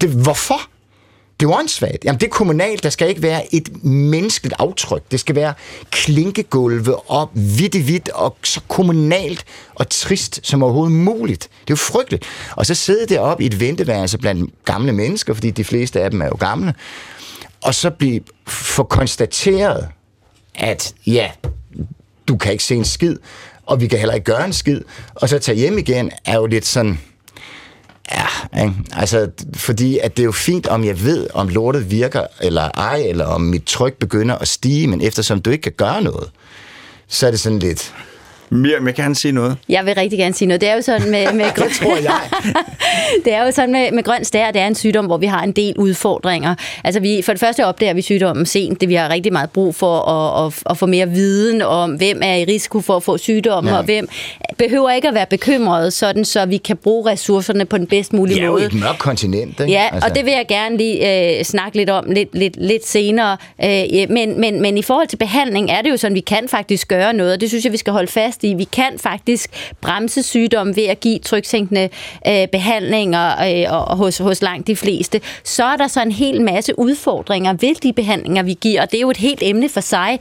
Det, 0.00 0.10
hvorfor? 0.10 0.60
Det 1.42 1.48
er 1.48 1.58
åndssvagt. 1.58 2.04
Jamen, 2.04 2.20
det 2.20 2.26
er 2.26 2.30
kommunalt. 2.30 2.82
Der 2.82 2.90
skal 2.90 3.08
ikke 3.08 3.22
være 3.22 3.54
et 3.54 3.84
menneskeligt 3.84 4.54
aftryk. 4.58 5.02
Det 5.10 5.20
skal 5.20 5.34
være 5.34 5.54
klinkegulve 5.90 7.10
og 7.10 7.30
vidt 7.34 7.74
i 7.74 7.80
hvidt 7.80 8.08
og 8.08 8.36
så 8.42 8.60
kommunalt 8.68 9.44
og 9.74 9.88
trist 9.88 10.40
som 10.42 10.62
overhovedet 10.62 10.92
muligt. 10.92 11.42
Det 11.42 11.50
er 11.50 11.64
jo 11.70 11.76
frygteligt. 11.76 12.24
Og 12.56 12.66
så 12.66 12.74
sidde 12.74 13.14
deroppe 13.14 13.42
i 13.42 13.46
et 13.46 13.60
venteværelse 13.60 14.18
blandt 14.18 14.64
gamle 14.64 14.92
mennesker, 14.92 15.34
fordi 15.34 15.50
de 15.50 15.64
fleste 15.64 16.00
af 16.00 16.10
dem 16.10 16.22
er 16.22 16.26
jo 16.26 16.36
gamle, 16.40 16.74
og 17.62 17.74
så 17.74 17.90
blive 17.90 18.20
for 18.46 18.82
konstateret, 18.82 19.88
at 20.54 20.94
ja, 21.06 21.30
du 22.28 22.36
kan 22.36 22.52
ikke 22.52 22.64
se 22.64 22.74
en 22.74 22.84
skid, 22.84 23.16
og 23.66 23.80
vi 23.80 23.86
kan 23.86 23.98
heller 23.98 24.14
ikke 24.14 24.24
gøre 24.24 24.44
en 24.44 24.52
skid, 24.52 24.80
og 25.14 25.28
så 25.28 25.38
tage 25.38 25.58
hjem 25.58 25.78
igen, 25.78 26.10
er 26.24 26.36
jo 26.36 26.46
lidt 26.46 26.66
sådan, 26.66 27.00
Ja, 28.14 28.62
ikke? 28.62 28.74
altså, 28.92 29.30
fordi 29.54 29.98
at 29.98 30.16
det 30.16 30.22
er 30.22 30.24
jo 30.24 30.32
fint, 30.32 30.66
om 30.66 30.84
jeg 30.84 31.04
ved, 31.04 31.26
om 31.34 31.48
lortet 31.48 31.90
virker 31.90 32.26
eller 32.40 32.62
ej, 32.62 33.02
eller 33.08 33.24
om 33.24 33.40
mit 33.40 33.64
tryk 33.64 33.94
begynder 33.94 34.34
at 34.34 34.48
stige, 34.48 34.86
men 34.86 35.00
eftersom 35.00 35.42
du 35.42 35.50
ikke 35.50 35.62
kan 35.62 35.72
gøre 35.76 36.02
noget, 36.02 36.30
så 37.08 37.26
er 37.26 37.30
det 37.30 37.40
sådan 37.40 37.58
lidt... 37.58 37.94
Miriam, 38.52 38.86
jeg 38.86 38.94
kan 38.94 39.02
gerne 39.04 39.14
sige 39.14 39.32
noget. 39.32 39.56
Jeg 39.68 39.86
vil 39.86 39.94
rigtig 39.94 40.18
gerne 40.18 40.34
sige 40.34 40.48
noget. 40.48 40.60
Det 40.60 40.68
er 40.68 40.74
jo 40.74 40.82
sådan 40.82 41.10
med, 41.10 41.32
med 41.32 41.44
Det 41.56 41.72
tror 41.72 41.96
jeg. 41.96 42.20
det 43.24 43.32
er 43.34 43.44
jo 43.44 43.50
sådan 43.50 43.72
med, 43.72 43.92
med 43.92 44.02
grøn 44.02 44.24
stær, 44.24 44.50
det 44.50 44.60
er 44.60 44.66
en 44.66 44.74
sygdom, 44.74 45.06
hvor 45.06 45.16
vi 45.16 45.26
har 45.26 45.42
en 45.42 45.52
del 45.52 45.74
udfordringer. 45.78 46.54
Altså 46.84 47.00
vi, 47.00 47.22
for 47.22 47.32
det 47.32 47.40
første 47.40 47.66
opdager 47.66 47.94
vi 47.94 48.02
sygdommen 48.02 48.46
sent. 48.46 48.80
Det 48.80 48.88
vi 48.88 48.94
har 48.94 49.08
rigtig 49.08 49.32
meget 49.32 49.50
brug 49.50 49.74
for 49.74 50.00
at, 50.00 50.46
at, 50.46 50.62
at 50.70 50.78
få 50.78 50.86
mere 50.86 51.08
viden 51.08 51.62
om, 51.62 51.90
hvem 51.94 52.20
er 52.24 52.34
i 52.34 52.44
risiko 52.44 52.80
for 52.80 52.96
at 52.96 53.02
få 53.02 53.18
sygdommen, 53.18 53.68
Ja. 53.68 53.74
ja. 53.74 53.78
og 53.78 53.84
hvem 53.84 54.08
behøver 54.58 54.90
ikke 54.90 55.08
at 55.08 55.14
være 55.14 55.26
bekymret, 55.30 55.92
sådan 55.92 56.24
så 56.24 56.46
vi 56.46 56.56
kan 56.56 56.76
bruge 56.76 57.10
ressourcerne 57.10 57.64
på 57.64 57.78
den 57.78 57.86
bedst 57.86 58.12
mulige 58.12 58.34
Vi 58.34 58.40
er 58.40 58.46
jo 58.46 58.52
måde. 58.52 58.64
et 58.66 58.74
mørkt 58.74 58.98
kontinent, 58.98 59.60
ikke? 59.60 59.72
Ja, 59.72 59.88
altså. 59.92 60.08
og 60.08 60.16
det 60.16 60.24
vil 60.24 60.32
jeg 60.32 60.44
gerne 60.48 60.76
lige 60.76 61.38
øh, 61.38 61.44
snakke 61.44 61.76
lidt 61.76 61.90
om 61.90 62.04
lidt, 62.10 62.28
lidt, 62.34 62.56
lidt 62.56 62.86
senere. 62.86 63.36
Øh, 63.64 63.70
ja, 63.70 64.06
men, 64.08 64.40
men, 64.40 64.62
men 64.62 64.78
i 64.78 64.82
forhold 64.82 65.08
til 65.08 65.16
behandling 65.16 65.70
er 65.70 65.82
det 65.82 65.90
jo 65.90 65.96
sådan, 65.96 66.14
vi 66.14 66.20
kan 66.20 66.48
faktisk 66.48 66.88
gøre 66.88 67.12
noget, 67.12 67.32
og 67.32 67.40
det 67.40 67.48
synes 67.48 67.64
jeg, 67.64 67.72
vi 67.72 67.76
skal 67.76 67.92
holde 67.92 68.12
fast 68.12 68.41
i. 68.44 68.54
Vi 68.54 68.64
kan 68.64 68.98
faktisk 68.98 69.72
bremse 69.80 70.22
sygdom 70.22 70.76
ved 70.76 70.84
at 70.84 71.00
give 71.00 71.18
tryksænkende 71.18 71.88
øh, 72.28 72.48
behandlinger 72.52 73.30
øh, 73.30 73.74
og, 73.74 73.84
og 73.84 73.96
hos, 73.96 74.18
hos 74.18 74.42
langt 74.42 74.66
de 74.66 74.76
fleste. 74.76 75.20
Så 75.44 75.64
er 75.64 75.76
der 75.76 75.86
så 75.86 76.02
en 76.02 76.12
hel 76.12 76.42
masse 76.42 76.78
udfordringer 76.78 77.52
ved 77.52 77.74
de 77.74 77.92
behandlinger, 77.92 78.42
vi 78.42 78.58
giver, 78.60 78.82
og 78.82 78.90
det 78.90 78.96
er 78.96 79.00
jo 79.00 79.10
et 79.10 79.16
helt 79.16 79.42
emne 79.42 79.68
for 79.68 79.80
sig. 79.80 80.18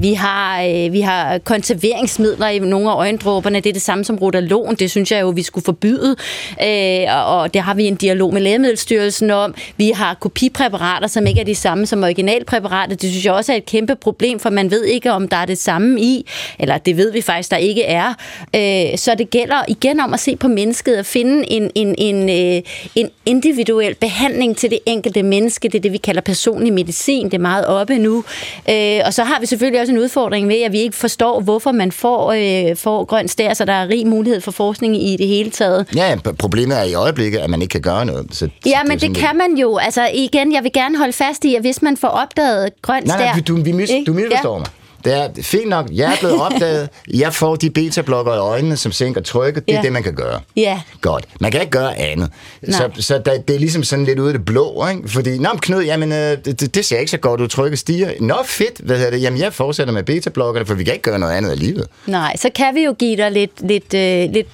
Vi 0.00 0.12
har, 0.12 0.62
øh, 0.62 0.92
vi 0.92 1.00
har 1.00 1.38
konserveringsmidler 1.38 2.48
i 2.48 2.58
nogle 2.58 2.90
af 2.90 2.96
øjendråberne, 2.96 3.60
det 3.60 3.68
er 3.68 3.72
det 3.72 3.82
samme 3.82 4.04
som 4.04 4.16
rotalon, 4.16 4.74
det 4.74 4.90
synes 4.90 5.12
jeg 5.12 5.20
jo, 5.20 5.28
vi 5.28 5.42
skulle 5.42 5.64
forbyde, 5.64 6.16
øh, 6.62 7.16
og, 7.16 7.40
og 7.40 7.54
det 7.54 7.62
har 7.62 7.74
vi 7.74 7.84
en 7.84 7.94
dialog 7.94 8.32
med 8.32 8.40
Lægemiddelstyrelsen 8.40 9.30
om. 9.30 9.54
Vi 9.76 9.90
har 9.90 10.14
kopipræparater, 10.14 11.06
som 11.06 11.26
ikke 11.26 11.40
er 11.40 11.44
de 11.44 11.54
samme 11.54 11.86
som 11.86 12.02
originalpræparater. 12.02 12.96
Det 12.96 13.10
synes 13.10 13.24
jeg 13.24 13.32
også 13.32 13.52
er 13.52 13.56
et 13.56 13.66
kæmpe 13.66 13.96
problem, 13.96 14.40
for 14.40 14.50
man 14.50 14.70
ved 14.70 14.84
ikke, 14.84 15.12
om 15.12 15.28
der 15.28 15.36
er 15.36 15.46
det 15.46 15.58
samme 15.58 16.00
i, 16.00 16.26
eller 16.58 16.78
det 16.78 16.96
ved 16.96 17.12
vi 17.12 17.20
faktisk, 17.20 17.50
der 17.50 17.56
ikke 17.64 17.82
er. 17.82 18.14
Øh, 18.54 18.98
så 18.98 19.14
det 19.18 19.30
gælder 19.30 19.64
igen 19.68 20.00
om 20.00 20.14
at 20.14 20.20
se 20.20 20.36
på 20.36 20.48
mennesket 20.48 20.98
og 20.98 21.06
finde 21.06 21.52
en, 21.52 21.70
en, 21.74 21.94
en, 21.98 22.30
øh, 22.30 22.62
en 22.94 23.10
individuel 23.26 23.94
behandling 23.94 24.56
til 24.56 24.70
det 24.70 24.78
enkelte 24.86 25.22
menneske. 25.22 25.68
Det 25.68 25.74
er 25.74 25.82
det, 25.82 25.92
vi 25.92 25.98
kalder 25.98 26.20
personlig 26.20 26.72
medicin. 26.72 27.24
Det 27.24 27.34
er 27.34 27.38
meget 27.38 27.66
oppe 27.66 27.98
nu. 27.98 28.24
Øh, 28.70 29.00
og 29.06 29.14
så 29.14 29.24
har 29.24 29.40
vi 29.40 29.46
selvfølgelig 29.46 29.80
også 29.80 29.92
en 29.92 29.98
udfordring 29.98 30.46
med, 30.46 30.62
at 30.62 30.72
vi 30.72 30.78
ikke 30.78 30.96
forstår, 30.96 31.40
hvorfor 31.40 31.72
man 31.72 31.92
får, 31.92 32.32
øh, 32.32 32.76
får 32.76 33.04
grøn 33.04 33.28
stær, 33.28 33.54
så 33.54 33.64
der 33.64 33.72
er 33.72 33.88
rig 33.88 34.06
mulighed 34.06 34.40
for 34.40 34.50
forskning 34.50 34.96
i 35.08 35.16
det 35.16 35.26
hele 35.26 35.50
taget. 35.50 35.86
Ja, 35.96 36.16
problemet 36.38 36.78
er 36.78 36.82
i 36.82 36.94
øjeblikket, 36.94 37.38
at 37.38 37.50
man 37.50 37.62
ikke 37.62 37.72
kan 37.72 37.80
gøre 37.80 38.06
noget. 38.06 38.26
Så, 38.30 38.48
Ja, 38.66 38.82
men 38.82 38.92
det 38.92 39.00
sådan 39.00 39.14
kan 39.14 39.36
man 39.36 39.56
jo. 39.56 39.76
Altså 39.76 40.08
igen, 40.14 40.52
jeg 40.52 40.62
vil 40.62 40.72
gerne 40.72 40.98
holde 40.98 41.12
fast 41.12 41.44
i, 41.44 41.54
at 41.54 41.60
hvis 41.60 41.82
man 41.82 41.96
får 41.96 42.08
opdaget 42.08 42.82
grøn 42.82 43.02
Nej, 43.02 43.16
stær... 43.16 43.32
nej, 43.32 43.42
du, 43.46 43.62
vi 43.62 43.72
mis, 43.72 43.90
Ikke? 43.90 44.04
du 44.04 44.12
misforstår 44.12 44.54
ja. 44.54 44.58
mig. 44.58 44.68
Det 45.04 45.14
er 45.14 45.28
fint 45.42 45.68
nok. 45.68 45.88
Jeg 45.92 46.12
er 46.12 46.16
blevet 46.20 46.40
opdaget. 46.46 46.88
Jeg 47.14 47.34
får 47.34 47.56
de 47.56 47.70
beta-blokker 47.70 48.34
i 48.34 48.38
øjnene, 48.38 48.76
som 48.76 48.92
sænker 48.92 49.20
trykket. 49.20 49.66
Det 49.66 49.72
er 49.74 49.78
Ja. 49.78 49.82
det, 49.82 49.92
man 49.92 50.02
kan 50.02 50.14
gøre. 50.14 50.40
Ja. 50.56 50.80
Godt. 51.00 51.24
Man 51.40 51.50
kan 51.52 51.60
ikke 51.60 51.70
gøre 51.70 51.98
andet. 51.98 52.28
Så, 52.70 52.78
Nej. 52.78 52.90
så 53.00 53.18
der, 53.24 53.38
det 53.40 53.54
er 53.56 53.58
ligesom 53.60 53.84
sådan 53.84 54.04
lidt 54.04 54.18
ude 54.18 54.28
af 54.32 54.38
det 54.38 54.44
blå, 54.44 54.86
ikke? 54.88 55.08
Fordi, 55.08 55.38
nå, 55.38 55.48
Knud, 55.62 55.82
jamen, 55.84 56.12
øh, 56.12 56.38
det, 56.44 56.74
det- 56.74 56.84
ser 56.84 56.98
ikke 56.98 57.10
så 57.10 57.16
godt 57.18 57.40
ud. 57.40 57.48
Trykket 57.48 57.78
stiger. 57.78 58.10
Nå, 58.20 58.34
fedt. 58.44 58.78
Hvad 58.80 58.96
hedder 58.96 59.10
det? 59.10 59.22
Jamen, 59.22 59.40
jeg 59.40 59.52
fortsætter 59.52 59.92
med 59.94 60.02
beta-blokkerne, 60.02 60.66
for 60.66 60.74
vi 60.74 60.84
kan 60.84 60.92
ikke 60.92 61.02
gøre 61.02 61.18
noget 61.18 61.32
andet 61.32 61.50
alligevel. 61.50 61.84
Nej, 62.06 62.36
så 62.36 62.50
kan 62.54 62.74
vi 62.74 62.84
jo 62.84 62.92
give 62.98 63.16
dig 63.16 63.30
lidt... 63.32 63.50
lidt, 63.68 63.94
øh, 63.94 64.32
lidt 64.32 64.46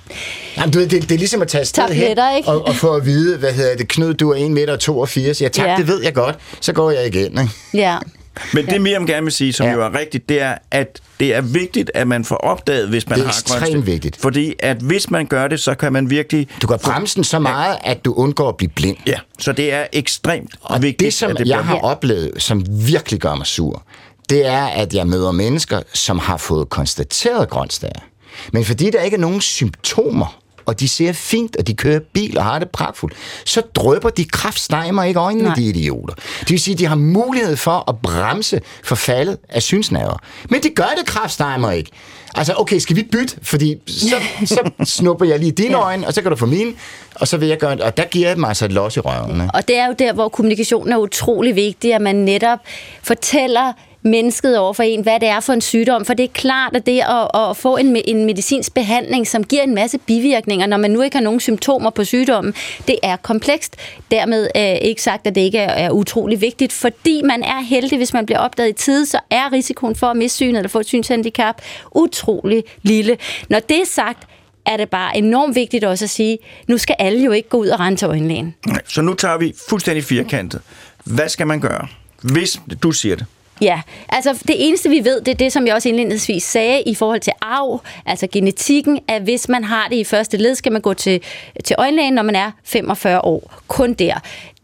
Jamen, 0.56 0.72
du 0.72 0.78
ved, 0.78 0.86
det, 0.88 1.02
det 1.02 1.12
er 1.12 1.18
ligesom 1.18 1.42
at 1.42 1.48
tage 1.48 1.60
afsted 1.60 1.88
hen 1.88 2.18
ikke? 2.36 2.48
og, 2.48 2.66
og 2.68 2.74
få 2.74 2.94
at 2.94 3.06
vide, 3.06 3.36
hvad 3.38 3.52
hedder 3.52 3.76
det, 3.76 3.88
Knud, 3.88 4.14
du 4.14 4.30
er 4.30 4.36
1,82 4.36 4.48
meter. 4.48 5.38
Ja, 5.40 5.48
tak, 5.48 5.66
Ja. 5.66 5.74
det 5.78 5.88
ved 5.88 6.02
jeg 6.02 6.14
godt. 6.14 6.36
Så 6.60 6.72
går 6.72 6.90
jeg 6.90 7.06
igen, 7.06 7.30
ikke? 7.40 7.50
ja. 7.74 7.96
Men 8.54 8.66
det 8.66 8.80
Miriam 8.80 9.06
gerne 9.06 9.22
vil 9.22 9.32
sige, 9.32 9.52
som 9.52 9.64
Ja. 9.66 9.70
ja. 9.70 9.76
jo 9.78 9.84
er 9.84 9.98
rigtigt, 9.98 10.28
det 10.28 10.40
er, 10.42 10.54
at 10.70 11.00
det 11.20 11.34
er 11.34 11.40
vigtigt, 11.40 11.90
at 11.94 12.08
man 12.08 12.24
får 12.24 12.36
opdaget, 12.36 12.88
hvis 12.88 13.08
man 13.08 13.18
Det 13.18 13.24
er 13.24 13.26
har 13.28 13.42
grøn 13.46 13.58
ekstremt 13.58 13.84
stær. 13.84 13.92
vigtigt. 13.92 14.16
Fordi 14.16 14.54
at 14.58 14.76
hvis 14.76 15.10
man 15.10 15.26
gør 15.26 15.48
det, 15.48 15.60
så 15.60 15.74
kan 15.74 15.92
man 15.92 16.10
virkelig... 16.10 16.48
Du 16.62 16.66
kan 16.66 16.78
bremse 16.84 17.16
den 17.16 17.24
så 17.24 17.38
meget, 17.38 17.76
at 17.84 18.04
du 18.04 18.12
undgår 18.14 18.48
at 18.48 18.56
blive 18.56 18.70
blind. 18.76 18.96
Ja, 19.06 19.18
så 19.38 19.52
det 19.52 19.72
er 19.72 19.86
ekstremt 19.92 20.54
Og 20.60 20.82
vigtigt, 20.82 21.00
det, 21.06 21.14
som 21.14 21.30
at 21.30 21.36
det 21.38 21.48
jeg 21.48 21.64
har 21.64 21.76
oplevet, 21.78 22.30
som 22.42 22.64
virkelig 22.86 23.20
gør 23.20 23.34
mig 23.34 23.46
sur, 23.46 23.82
det 24.30 24.46
er, 24.46 24.64
at 24.66 24.94
jeg 24.94 25.06
møder 25.06 25.32
mennesker, 25.32 25.80
som 25.94 26.18
har 26.18 26.36
fået 26.36 26.68
konstateret 26.68 27.48
grønstær. 27.50 27.88
Men 28.52 28.64
fordi 28.64 28.90
der 28.90 29.00
ikke 29.02 29.14
er 29.16 29.20
nogen 29.20 29.40
symptomer, 29.40 30.39
og 30.66 30.80
de 30.80 30.88
ser 30.88 31.12
fint, 31.12 31.56
og 31.56 31.66
de 31.66 31.74
kører 31.74 32.00
bil 32.12 32.38
og 32.38 32.44
har 32.44 32.58
det 32.58 32.70
pragtfuldt, 32.70 33.14
så 33.44 33.60
drøber 33.60 34.10
de 34.10 34.24
kraftstejmer 34.24 35.04
ikke 35.04 35.20
øjnene, 35.20 35.44
Nej. 35.44 35.54
de 35.54 35.64
idioter. 35.64 36.14
Det 36.40 36.50
vil 36.50 36.60
sige, 36.60 36.72
at 36.72 36.78
de 36.78 36.86
har 36.86 36.94
mulighed 36.96 37.56
for 37.56 37.84
at 37.88 37.94
bremse 38.02 38.60
forfaldet 38.84 39.38
af 39.48 39.62
synsnerver. 39.62 40.16
Men 40.50 40.62
det 40.62 40.74
gør 40.74 40.88
det 40.98 41.06
kraftstejmer 41.06 41.70
ikke. 41.70 41.90
Altså, 42.34 42.54
okay, 42.56 42.78
skal 42.78 42.96
vi 42.96 43.02
bytte? 43.02 43.36
Fordi 43.42 43.76
så, 43.86 44.14
så 44.54 44.70
snupper 44.84 45.26
jeg 45.26 45.38
lige 45.38 45.52
dine 45.52 45.70
Ja. 45.70 45.84
øjne, 45.84 46.06
og 46.06 46.12
så 46.14 46.22
kan 46.22 46.30
du 46.30 46.36
få 46.36 46.46
mine, 46.46 46.72
og 47.14 47.28
så 47.28 47.36
vil 47.36 47.48
jeg 47.48 47.58
gøre 47.58 47.76
Og 47.82 47.96
der 47.96 48.04
giver 48.04 48.26
jeg 48.28 48.36
dem 48.36 48.44
altså 48.44 48.64
et 48.64 48.72
los 48.72 48.96
i 48.96 49.00
røven. 49.00 49.50
Og 49.54 49.68
det 49.68 49.76
er 49.78 49.86
jo 49.86 49.94
der, 49.98 50.12
hvor 50.12 50.28
kommunikationen 50.28 50.92
er 50.92 50.96
utrolig 50.96 51.56
vigtig, 51.56 51.94
at 51.94 52.00
man 52.00 52.16
netop 52.16 52.58
fortæller 53.02 53.72
mennesket 54.02 54.58
over 54.58 54.72
for 54.72 54.82
en, 54.82 55.02
hvad 55.02 55.20
det 55.20 55.28
er 55.28 55.40
for 55.40 55.52
en 55.52 55.60
sygdom. 55.60 56.04
For 56.04 56.14
det 56.14 56.24
er 56.24 56.28
klart, 56.28 56.76
at 56.76 56.86
det 56.86 57.00
at, 57.00 57.50
at 57.50 57.56
få 57.56 57.76
en, 57.76 57.96
en 58.04 58.24
medicinsk 58.24 58.74
behandling, 58.74 59.26
som 59.26 59.44
giver 59.44 59.62
en 59.62 59.74
masse 59.74 59.98
bivirkninger, 59.98 60.66
når 60.66 60.76
man 60.76 60.90
nu 60.90 61.02
ikke 61.02 61.16
har 61.16 61.24
nogen 61.24 61.40
symptomer 61.40 61.90
på 61.90 62.04
sygdommen, 62.04 62.54
det 62.86 62.98
er 63.02 63.16
komplekst. 63.16 63.76
Dermed 64.10 64.48
er 64.54 64.72
ikke 64.72 65.02
sagt, 65.02 65.26
at 65.26 65.34
det 65.34 65.40
ikke 65.40 65.58
er, 65.58 65.86
er 65.86 65.90
utrolig 65.90 66.40
vigtigt, 66.40 66.72
fordi 66.72 67.22
man 67.22 67.42
er 67.42 67.60
heldig, 67.60 67.98
hvis 67.98 68.12
man 68.12 68.26
bliver 68.26 68.38
opdaget 68.38 68.68
i 68.68 68.72
tide, 68.72 69.06
så 69.06 69.18
er 69.30 69.52
risikoen 69.52 69.96
for 69.96 70.06
at 70.06 70.16
miste 70.16 70.36
synet 70.36 70.56
eller 70.56 70.68
få 70.68 70.80
et 70.80 70.86
synshandicap 70.86 71.62
utrolig 71.94 72.64
lille. 72.82 73.16
Når 73.48 73.58
det 73.58 73.80
er 73.80 73.86
sagt, 73.86 74.28
er 74.66 74.76
det 74.76 74.90
bare 74.90 75.16
enormt 75.16 75.54
vigtigt 75.54 75.84
også 75.84 76.04
at 76.04 76.10
sige, 76.10 76.38
nu 76.68 76.78
skal 76.78 76.96
alle 76.98 77.24
jo 77.24 77.32
ikke 77.32 77.48
gå 77.48 77.56
ud 77.56 77.68
og 77.68 77.80
rense 77.80 78.06
øjenlægen. 78.06 78.54
Nej, 78.66 78.80
Så 78.88 79.02
nu 79.02 79.14
tager 79.14 79.38
vi 79.38 79.54
fuldstændig 79.68 80.04
firkantet. 80.04 80.60
Hvad 81.04 81.28
skal 81.28 81.46
man 81.46 81.60
gøre, 81.60 81.86
hvis 82.22 82.60
du 82.82 82.92
siger 82.92 83.16
det? 83.16 83.26
Ja, 83.60 83.80
altså 84.08 84.32
det 84.32 84.68
eneste 84.68 84.88
vi 84.88 85.04
ved, 85.04 85.20
det 85.20 85.28
er 85.28 85.36
det, 85.36 85.52
som 85.52 85.66
jeg 85.66 85.74
også 85.74 85.88
indledningsvis 85.88 86.42
sagde 86.42 86.82
i 86.82 86.94
forhold 86.94 87.20
til 87.20 87.32
arv, 87.40 87.80
altså 88.06 88.26
genetikken, 88.32 89.00
at 89.08 89.22
hvis 89.22 89.48
man 89.48 89.64
har 89.64 89.88
det 89.88 89.96
i 89.96 90.04
første 90.04 90.36
led, 90.36 90.54
skal 90.54 90.72
man 90.72 90.80
gå 90.80 90.94
til, 90.94 91.22
til 91.64 91.76
øjenlægen, 91.78 92.14
når 92.14 92.22
man 92.22 92.36
er 92.36 92.50
45 92.64 93.24
år. 93.24 93.52
Kun 93.68 93.92
der. 93.92 94.14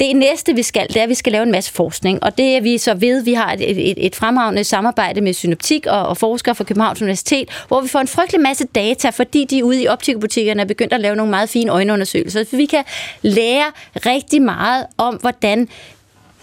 Det 0.00 0.16
næste, 0.16 0.54
vi 0.54 0.62
skal, 0.62 0.88
det 0.88 0.96
er, 0.96 1.02
at 1.02 1.08
vi 1.08 1.14
skal 1.14 1.32
lave 1.32 1.42
en 1.42 1.50
masse 1.50 1.72
forskning, 1.72 2.22
og 2.22 2.38
det 2.38 2.56
er 2.56 2.60
vi 2.60 2.78
så 2.78 2.94
ved. 2.94 3.22
Vi 3.22 3.32
har 3.32 3.52
et, 3.52 3.90
et, 3.90 4.06
et 4.06 4.16
fremragende 4.16 4.64
samarbejde 4.64 5.20
med 5.20 5.32
Synoptik 5.32 5.86
og, 5.86 6.06
og 6.06 6.16
forskere 6.16 6.54
fra 6.54 6.64
Københavns 6.64 7.02
Universitet, 7.02 7.64
hvor 7.68 7.80
vi 7.80 7.88
får 7.88 7.98
en 8.00 8.08
frygtelig 8.08 8.40
masse 8.40 8.64
data, 8.64 9.10
fordi 9.10 9.44
de 9.44 9.64
ude 9.64 9.82
i 9.82 9.88
optikbutikkerne 9.88 10.62
er 10.62 10.66
begyndt 10.66 10.92
at 10.92 11.00
lave 11.00 11.16
nogle 11.16 11.30
meget 11.30 11.48
fine 11.48 11.72
øjenundersøgelser. 11.72 12.44
Så 12.44 12.56
vi 12.56 12.66
kan 12.66 12.84
lære 13.22 13.72
rigtig 14.06 14.42
meget 14.42 14.86
om, 14.98 15.14
hvordan 15.14 15.68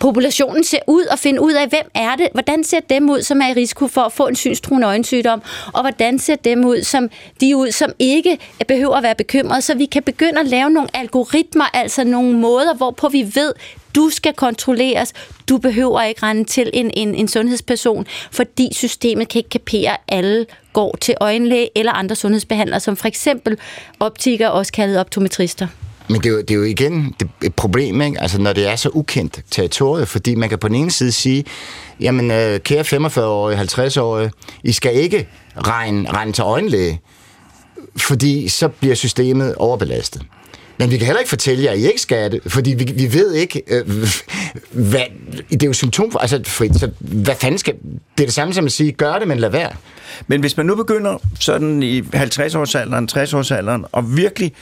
populationen 0.04 0.64
ser 0.64 0.80
ud 0.88 1.06
og 1.06 1.20
finde 1.20 1.42
ud 1.42 1.54
af, 1.54 1.68
hvem 1.68 1.92
er 1.94 2.16
det, 2.16 2.28
hvordan 2.34 2.64
ser 2.64 2.80
dem 2.80 3.10
ud, 3.10 3.22
som 3.22 3.42
er 3.42 3.48
i 3.48 3.54
risiko 3.54 3.88
for 3.88 4.02
at 4.02 4.12
få 4.12 4.28
en 4.28 4.36
synstruende 4.36 4.88
øjensygdom, 4.88 5.42
og 5.74 5.82
hvordan 5.82 6.20
ser 6.20 6.36
dem 6.36 6.66
ud, 6.66 6.84
som 6.84 7.10
de 7.42 7.58
ud, 7.58 7.72
som 7.72 7.92
ikke 8.00 8.38
behøver 8.68 8.96
at 8.96 9.04
være 9.04 9.16
bekymrede, 9.16 9.62
så 9.62 9.76
vi 9.76 9.86
kan 9.86 10.04
begynde 10.04 10.40
at 10.40 10.46
lave 10.46 10.70
nogle 10.70 10.90
algoritmer, 10.94 11.66
altså 11.74 12.04
nogle 12.04 12.38
måder, 12.38 12.74
hvorpå 12.74 13.10
vi 13.10 13.32
ved, 13.36 13.54
Du 13.96 14.10
skal 14.10 14.34
kontrolleres. 14.34 15.14
Du 15.50 15.58
behøver 15.58 16.02
ikke 16.02 16.24
rende 16.24 16.44
til 16.44 16.70
en, 16.74 16.92
en, 16.94 17.16
en 17.16 17.28
sundhedsperson, 17.28 18.06
fordi 18.32 18.70
systemet 18.72 19.28
kan 19.28 19.40
ikke 19.40 19.50
kapere, 19.50 19.98
alle 20.08 20.46
går 20.74 20.98
til 21.02 21.16
øjenlæge 21.22 21.70
eller 21.76 21.92
andre 21.92 22.16
sundhedsbehandlere, 22.16 22.80
som 22.80 22.98
for 22.98 23.08
eksempel 23.08 23.58
optikere, 24.00 24.52
også 24.52 24.72
kaldet 24.72 25.00
optometrister. 25.00 25.68
Men 26.10 26.22
det 26.22 26.26
er, 26.26 26.34
jo, 26.34 26.42
det 26.42 26.52
er 26.52 26.56
jo 26.56 26.64
igen 26.64 27.16
et 27.44 27.56
problem, 27.56 28.02
ikke? 28.02 28.22
Altså, 28.22 28.42
når 28.42 28.54
det 28.54 28.68
er 28.68 28.76
så 28.76 28.90
ukendt 28.94 29.42
territoriet, 29.52 30.08
fordi 30.08 30.36
man 30.36 30.50
kan 30.50 30.60
på 30.60 30.68
den 30.68 30.76
ene 30.76 30.92
side 30.92 31.12
sige, 31.12 31.46
jamen, 32.00 32.32
øh, 32.32 32.60
kære 32.60 32.82
45-årige, 32.82 33.60
50-årige, 33.60 34.32
I 34.64 34.72
skal 34.72 34.96
ikke 34.96 35.28
regne, 35.58 36.12
regne 36.12 36.34
til 36.34 36.42
øjenlæge, 36.42 37.02
fordi 37.98 38.48
så 38.48 38.68
bliver 38.68 38.96
systemet 38.96 39.56
overbelastet. 39.56 40.22
Men 40.78 40.92
vi 40.92 40.98
kan 40.98 41.06
heller 41.06 41.20
ikke 41.20 41.30
fortælle 41.30 41.64
jer, 41.64 41.72
at 41.72 41.80
I 41.80 41.88
ikke 41.88 42.02
skal 42.02 42.32
det, 42.32 42.40
fordi 42.48 42.74
vi, 42.74 42.94
vi 42.96 43.14
ved 43.14 43.34
ikke, 43.34 43.62
øh, 43.68 43.88
hvad, 44.72 45.02
det 45.50 45.64
er 45.64 45.68
jo 45.68 45.74
symptom, 45.74 46.18
altså 46.20 46.42
frit, 46.46 46.80
så 46.80 46.90
hvad 47.00 47.36
fanden 47.36 47.58
skal, 47.58 47.74
det 48.18 48.24
er 48.24 48.28
det 48.28 48.34
samme 48.34 48.54
som 48.54 48.66
at 48.66 48.72
sige, 48.72 48.92
gør 48.92 49.20
det, 49.20 49.28
men 49.28 49.40
lad 49.40 49.50
være. 49.50 49.72
Men 50.28 50.42
hvis 50.42 50.58
man 50.58 50.66
nu 50.66 50.76
begynder 50.76 51.18
sådan 51.40 51.84
i 51.84 52.02
50-årsalderen, 52.02 53.08
60-årsalderen, 53.18 53.90
og 53.92 54.18
virkelig 54.18 54.54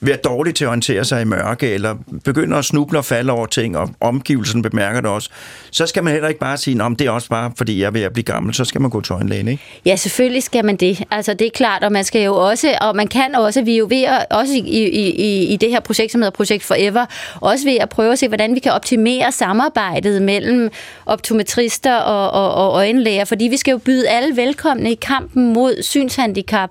være 0.00 0.16
dårlig 0.16 0.54
til 0.54 0.64
at 0.64 0.68
orientere 0.68 1.04
sig 1.04 1.22
i 1.22 1.24
mørke, 1.24 1.70
eller 1.70 1.94
begynder 2.24 2.58
at 2.58 2.64
snuble 2.64 2.98
og 2.98 3.04
falde 3.04 3.32
over 3.32 3.46
ting, 3.46 3.78
og 3.78 3.90
omgivelsen 4.00 4.62
bemærker 4.62 5.00
det 5.00 5.10
også, 5.10 5.30
så 5.70 5.86
skal 5.86 6.04
man 6.04 6.12
heller 6.12 6.28
ikke 6.28 6.40
bare 6.40 6.56
sige, 6.56 6.82
om 6.82 6.96
det 6.96 7.06
er 7.06 7.10
også 7.10 7.28
bare, 7.28 7.52
fordi 7.56 7.80
jeg 7.80 7.86
er 7.86 7.90
ved 7.90 8.02
at 8.02 8.12
blive 8.12 8.24
gammel, 8.24 8.54
så 8.54 8.64
skal 8.64 8.80
man 8.80 8.90
gå 8.90 9.00
til 9.00 9.12
øjenlægen, 9.12 9.48
ikke? 9.48 9.62
Ja, 9.84 9.96
selvfølgelig 9.96 10.42
skal 10.42 10.64
man 10.64 10.76
det. 10.76 11.04
Altså, 11.10 11.34
det 11.34 11.46
er 11.46 11.50
klart, 11.50 11.84
og 11.84 11.92
man 11.92 12.04
skal 12.04 12.22
jo 12.22 12.36
også, 12.36 12.78
og 12.80 12.96
man 12.96 13.08
kan 13.08 13.34
også, 13.34 13.62
vi 13.62 13.72
er 13.72 13.78
jo 13.78 13.86
ved 13.90 14.02
at, 14.02 14.26
også 14.30 14.54
i, 14.54 14.58
i, 14.58 15.10
i, 15.10 15.46
i 15.46 15.56
det 15.56 15.70
her 15.70 15.80
projekt, 15.80 16.12
som 16.12 16.20
hedder 16.20 16.36
Projekt 16.36 16.64
Forever, 16.64 17.06
også 17.40 17.64
ved 17.64 17.76
at 17.76 17.88
prøve 17.88 18.12
at 18.12 18.18
se, 18.18 18.28
hvordan 18.28 18.54
vi 18.54 18.60
kan 18.60 18.72
optimere 18.72 19.32
samarbejdet 19.32 20.22
mellem 20.22 20.70
optometrister 21.06 21.96
og, 21.96 22.30
og, 22.30 22.54
og 22.54 22.76
øjenlæger, 22.76 23.24
fordi 23.24 23.44
vi 23.44 23.56
skal 23.56 23.72
jo 23.72 23.78
byde 23.78 24.08
alle 24.08 24.36
velkomne 24.36 24.92
i 24.92 24.94
kampen 24.94 25.52
mod 25.52 25.82
synshandicap. 25.82 26.70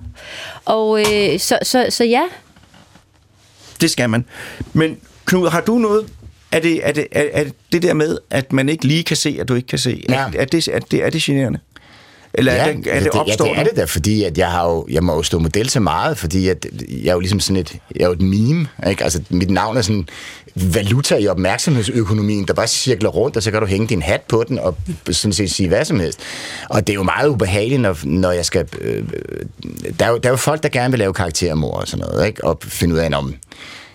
Og 0.66 1.00
øh, 1.00 1.40
så, 1.40 1.60
så, 1.64 1.86
så 1.90 2.04
ja, 2.04 2.24
det 3.82 3.92
skal 3.92 4.10
man. 4.10 4.26
Men 4.74 4.98
Knud, 5.26 5.50
har 5.50 5.62
du 5.62 5.78
noget 5.78 6.10
er 6.52 6.60
det, 6.60 6.88
er, 6.88 6.92
det, 6.92 7.08
er, 7.12 7.24
er 7.32 7.46
det 7.72 7.84
der 7.84 7.94
med, 7.94 8.18
at 8.30 8.54
man 8.54 8.70
ikke 8.70 8.88
lige 8.88 9.04
kan 9.04 9.18
se, 9.18 9.38
at 9.40 9.48
du 9.48 9.54
ikke 9.54 9.68
kan 9.68 9.80
se, 9.80 10.04
ja. 10.10 10.16
er, 10.16 10.32
er, 10.40 10.46
det, 10.46 10.68
er, 10.68 10.80
det, 10.80 11.04
er 11.04 11.10
det 11.10 11.22
generende? 11.22 11.60
Eller 12.38 12.54
ja, 12.54 12.60
er 12.60 12.74
det, 12.74 12.88
er 12.88 13.00
det, 13.00 13.14
det 13.14 13.20
Ja, 13.28 13.44
det 13.44 13.60
er 13.60 13.64
det 13.64 13.76
da, 13.76 13.84
fordi 13.84 14.24
at 14.24 14.38
jeg, 14.38 14.52
har 14.52 14.70
jo, 14.70 14.88
jeg 14.92 15.04
må 15.04 15.16
jo 15.16 15.24
stå 15.24 15.40
model 15.40 15.68
til 15.68 15.82
meget, 15.82 16.18
fordi 16.18 16.48
at 16.48 16.66
jeg 16.90 17.10
er 17.10 17.14
jo 17.14 17.20
ligesom 17.20 17.40
sådan 17.40 17.58
et, 17.58 17.78
jeg 17.96 18.02
er 18.02 18.06
jo 18.06 18.14
et 18.14 18.22
meme, 18.22 18.68
ikke? 18.90 19.04
Altså, 19.04 19.22
mit 19.30 19.50
navn 19.50 19.78
er 19.78 19.82
sådan 19.82 20.08
valuta 20.56 21.16
i 21.16 21.28
opmærksomhedsøkonomien, 21.28 22.48
der 22.48 22.54
bare 22.54 22.68
cirkler 22.68 23.10
rundt, 23.10 23.38
og 23.38 23.44
så 23.44 23.52
kan 23.52 23.60
du 23.60 23.66
hænge 23.66 23.88
din 23.88 24.02
hat 24.02 24.22
på 24.22 24.44
den, 24.48 24.60
og 24.60 24.78
sådan 25.12 25.34
set 25.34 25.52
sige 25.52 25.70
hvad 25.70 25.86
som 25.86 26.00
helst. 26.00 26.20
Og 26.70 26.88
det 26.88 26.94
er 26.94 26.98
jo 26.98 27.04
meget 27.04 27.30
ubehageligt, 27.30 27.82
når, 27.82 27.98
når 28.04 28.32
jeg 28.32 28.46
skal... 28.46 28.66
Øh, 28.82 29.04
der, 30.00 30.06
er 30.06 30.10
jo, 30.10 30.18
der 30.18 30.30
er 30.30 30.34
jo 30.34 30.38
folk, 30.38 30.64
der 30.64 30.70
gerne 30.70 30.92
vil 30.92 31.00
lave 31.00 31.14
karaktermor 31.14 31.72
og 31.72 31.88
sådan 31.88 32.06
noget, 32.06 32.28
ikke? 32.28 32.44
Og 32.44 32.60
finde 32.64 32.96
ud 32.96 33.00
af, 33.00 33.10
om 33.18 33.36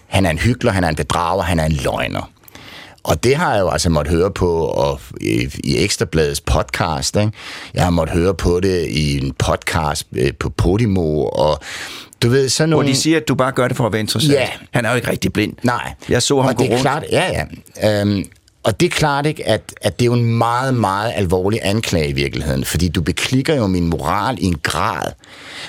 han 0.06 0.26
er 0.26 0.30
en 0.30 0.38
hyggelig, 0.38 0.72
han 0.72 0.84
er 0.84 0.88
en 0.88 0.96
bedrager, 0.96 1.42
han 1.42 1.60
er 1.60 1.64
en 1.64 1.72
løgner. 1.72 2.30
Og 3.02 3.24
det 3.24 3.36
har 3.36 3.54
jeg 3.54 3.60
jo 3.60 3.68
altså 3.68 3.90
måttet 3.90 4.14
høre 4.14 4.30
på 4.30 4.50
og 4.64 5.00
i, 5.20 5.48
i 5.64 5.84
Ekstrabladets 5.84 6.40
podcast. 6.40 7.16
Ikke? 7.16 7.32
Jeg 7.74 7.82
har 7.82 7.90
måttet 7.90 8.16
høre 8.16 8.34
på 8.34 8.60
det 8.60 8.86
i 8.88 9.18
en 9.18 9.32
podcast 9.38 10.06
øh, 10.12 10.32
på 10.38 10.50
Podimo, 10.50 11.24
og 11.24 11.60
du 12.22 12.28
ved, 12.28 12.48
sådan 12.48 12.68
nogle... 12.68 12.84
Hvor 12.84 12.92
de 12.92 12.98
siger, 12.98 13.16
at 13.16 13.28
du 13.28 13.34
bare 13.34 13.52
gør 13.52 13.68
det 13.68 13.76
for 13.76 13.86
at 13.86 13.92
være 13.92 14.00
interessant. 14.00 14.32
Ja. 14.32 14.48
Han 14.70 14.84
er 14.84 14.90
jo 14.90 14.96
ikke 14.96 15.10
rigtig 15.10 15.32
blind. 15.32 15.52
Nej. 15.62 15.94
Jeg 16.08 16.22
så 16.22 16.40
ham 16.40 16.48
og 16.48 16.56
gå 16.56 16.62
det 16.62 16.68
er 16.68 16.72
rundt. 16.72 16.82
Klart, 16.82 17.04
ja, 17.12 17.44
ja. 17.82 18.00
Øhm, 18.00 18.24
og 18.62 18.80
det 18.80 18.86
er 18.86 18.90
klart 18.90 19.26
ikke, 19.26 19.48
at, 19.48 19.74
at 19.80 19.98
det 19.98 20.04
er 20.04 20.06
jo 20.06 20.12
en 20.12 20.38
meget, 20.38 20.74
meget 20.74 21.12
alvorlig 21.14 21.60
anklage 21.62 22.08
i 22.08 22.12
virkeligheden, 22.12 22.64
fordi 22.64 22.88
du 22.88 23.02
beklikker 23.02 23.54
jo 23.54 23.66
min 23.66 23.86
moral 23.86 24.38
i 24.40 24.44
en 24.44 24.58
grad, 24.62 25.12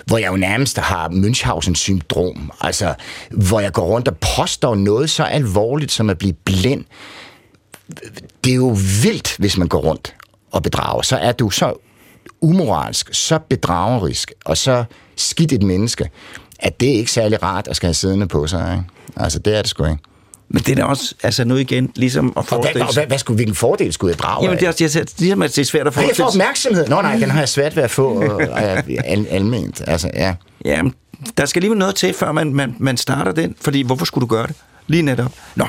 hvor 0.05 0.17
jeg 0.17 0.31
jo 0.31 0.37
nærmest 0.37 0.77
har 0.77 1.09
Münchhausens 1.09 1.75
syndrom, 1.75 2.51
altså 2.61 2.93
hvor 3.31 3.59
jeg 3.59 3.71
går 3.71 3.85
rundt 3.85 4.07
og 4.07 4.17
påstår 4.37 4.75
noget 4.75 5.09
så 5.09 5.23
alvorligt 5.23 5.91
som 5.91 6.09
at 6.09 6.17
blive 6.17 6.33
blind. 6.33 6.85
Det 8.43 8.51
er 8.51 8.55
jo 8.55 8.77
vildt, 9.03 9.35
hvis 9.37 9.57
man 9.57 9.67
går 9.67 9.79
rundt 9.79 10.15
og 10.51 10.63
bedrager. 10.63 11.01
Så 11.01 11.17
er 11.17 11.31
du 11.31 11.49
så 11.49 11.73
umoralsk, 12.41 13.09
så 13.13 13.39
bedragerisk 13.49 14.31
og 14.45 14.57
så 14.57 14.83
skidt 15.15 15.51
et 15.51 15.63
menneske, 15.63 16.09
at 16.59 16.79
det 16.79 16.89
er 16.89 16.93
ikke 16.93 17.11
særlig 17.11 17.43
rart 17.43 17.67
at 17.67 17.75
skal 17.75 17.87
have 17.87 17.93
siddende 17.93 18.27
på 18.27 18.47
sig. 18.47 18.73
Ikke? 18.73 18.85
Altså, 19.15 19.39
det 19.39 19.57
er 19.57 19.61
det 19.61 19.69
sgu 19.69 19.85
ikke. 19.85 20.10
Men 20.53 20.63
det 20.63 20.71
er 20.71 20.75
da 20.75 20.83
også, 20.83 21.15
altså 21.23 21.43
nu 21.43 21.55
igen, 21.55 21.91
ligesom 21.95 22.33
at 22.37 22.45
forestille 22.45 22.79
sig... 22.79 22.87
Og 22.87 22.93
hvad, 22.93 23.01
hvad, 23.01 23.07
hvad 23.07 23.17
skulle, 23.17 23.35
hvilken 23.35 23.55
fordel 23.55 23.93
skulle 23.93 24.11
jeg 24.11 24.19
drage 24.19 24.43
Jamen, 24.43 24.57
det 24.57 24.63
er, 24.63 24.67
også, 24.67 24.99
jeg, 24.99 25.05
ligesom, 25.19 25.41
at 25.41 25.49
det 25.49 25.61
er 25.61 25.65
svært 25.65 25.87
at 25.87 25.93
forestille 25.93 26.15
sig... 26.15 26.23
Jeg 26.23 26.25
får 26.25 26.31
opmærksomhed. 26.31 26.87
Nå 26.87 27.01
nej, 27.01 27.17
den 27.17 27.29
har 27.29 27.39
jeg 27.39 27.49
svært 27.49 27.75
ved 27.75 27.83
at 27.83 27.91
få 27.91 28.21
og, 28.31 28.35
og 28.35 28.61
al, 29.05 29.27
alment. 29.29 29.81
Altså, 29.87 30.09
ja. 30.13 30.35
Ja, 30.65 30.81
der 31.37 31.45
skal 31.45 31.61
lige 31.61 31.75
noget 31.75 31.95
til, 31.95 32.13
før 32.13 32.31
man, 32.31 32.53
man, 32.53 32.75
man 32.79 32.97
starter 32.97 33.31
den, 33.31 33.55
fordi 33.61 33.81
hvorfor 33.81 34.05
skulle 34.05 34.27
du 34.27 34.35
gøre 34.35 34.47
det? 34.47 34.55
Lige 34.87 35.03
netop. 35.03 35.31
Nå, 35.55 35.67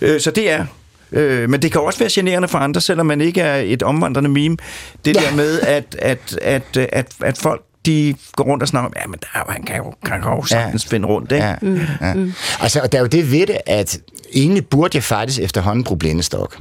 øh, 0.00 0.20
så 0.20 0.30
det 0.30 0.50
er 0.50 0.66
Øh, 1.12 1.50
men 1.50 1.62
det 1.62 1.72
kan 1.72 1.80
også 1.80 1.98
være 1.98 2.08
generende 2.12 2.48
for 2.48 2.58
andre, 2.58 2.80
selvom 2.80 3.06
man 3.06 3.20
ikke 3.20 3.40
er 3.40 3.56
et 3.56 3.82
omvandrende 3.82 4.30
meme. 4.30 4.56
Det 5.04 5.16
ja. 5.16 5.20
der 5.20 5.36
med, 5.36 5.60
at, 5.60 5.96
at, 5.98 6.38
at, 6.42 6.76
at, 6.76 7.06
at 7.20 7.38
folk 7.38 7.62
de 7.88 8.14
går 8.32 8.44
rundt 8.44 8.62
og 8.62 8.68
snakker 8.68 8.88
om, 8.88 8.92
ja, 8.96 9.06
men 9.06 9.18
der, 9.20 9.52
han 9.52 9.62
kan 9.62 9.76
jo, 9.76 9.94
han 10.04 10.22
kan 10.22 10.30
jo 10.30 10.44
sagtens 10.44 10.84
ja. 10.84 10.90
finde 10.90 11.08
rundt, 11.08 11.32
ikke? 11.32 11.44
Ja. 11.44 11.54
Mm. 11.62 11.80
Ja. 12.00 12.14
Mm. 12.14 12.32
Altså, 12.60 12.88
der 12.92 12.98
er 12.98 13.02
jo 13.02 13.08
det 13.08 13.32
ved 13.32 13.46
det, 13.46 13.58
at 13.66 13.98
egentlig 14.34 14.66
burde 14.66 14.96
jeg 14.96 15.02
faktisk 15.02 15.40
efterhånden 15.40 15.84
bruge 15.84 15.98
blindestok. 15.98 16.58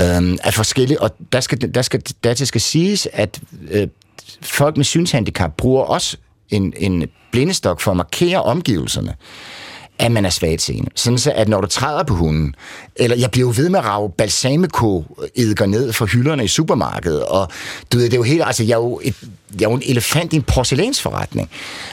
Øhm, 0.00 0.38
af 0.44 0.54
forskellige, 0.54 1.00
og 1.00 1.10
der 1.32 1.40
skal, 1.40 1.74
der 1.74 1.82
skal, 1.82 2.02
der 2.24 2.34
skal 2.34 2.60
siges, 2.60 3.08
at 3.12 3.40
øh, 3.70 3.88
folk 4.42 4.76
med 4.76 4.84
synshandicap 4.84 5.56
bruger 5.56 5.84
også 5.84 6.16
en, 6.48 6.72
en 6.76 7.08
blindestok 7.32 7.80
for 7.80 7.90
at 7.90 7.96
markere 7.96 8.42
omgivelserne 8.42 9.14
at 10.00 10.12
man 10.12 10.24
er 10.24 10.30
svagtseende. 10.30 10.90
Sådan 10.94 11.18
så, 11.18 11.32
at 11.34 11.48
når 11.48 11.60
du 11.60 11.66
træder 11.66 12.02
på 12.02 12.14
hunden, 12.14 12.54
eller 12.96 13.16
jeg 13.16 13.30
bliver 13.30 13.48
jo 13.48 13.54
ved 13.56 13.68
med 13.68 13.78
at 13.78 13.84
rave 13.84 14.10
balsamico 14.10 15.04
edgar 15.34 15.66
ned 15.66 15.92
fra 15.92 16.06
hylderne 16.06 16.44
i 16.44 16.48
supermarkedet, 16.48 17.24
og 17.24 17.48
du 17.92 17.96
ved, 17.98 18.04
det 18.04 18.12
er 18.12 18.16
jo 18.16 18.22
helt, 18.22 18.42
altså 18.46 18.64
jeg 18.64 18.72
er 18.72 18.78
jo, 18.78 19.00
et, 19.02 19.14
jeg 19.60 19.66
er 19.66 19.70
jo 19.70 19.76
en 19.76 19.82
elefant 19.86 20.32
i 20.32 20.36
en 20.36 20.42
porcelænsforretning. 20.42 21.50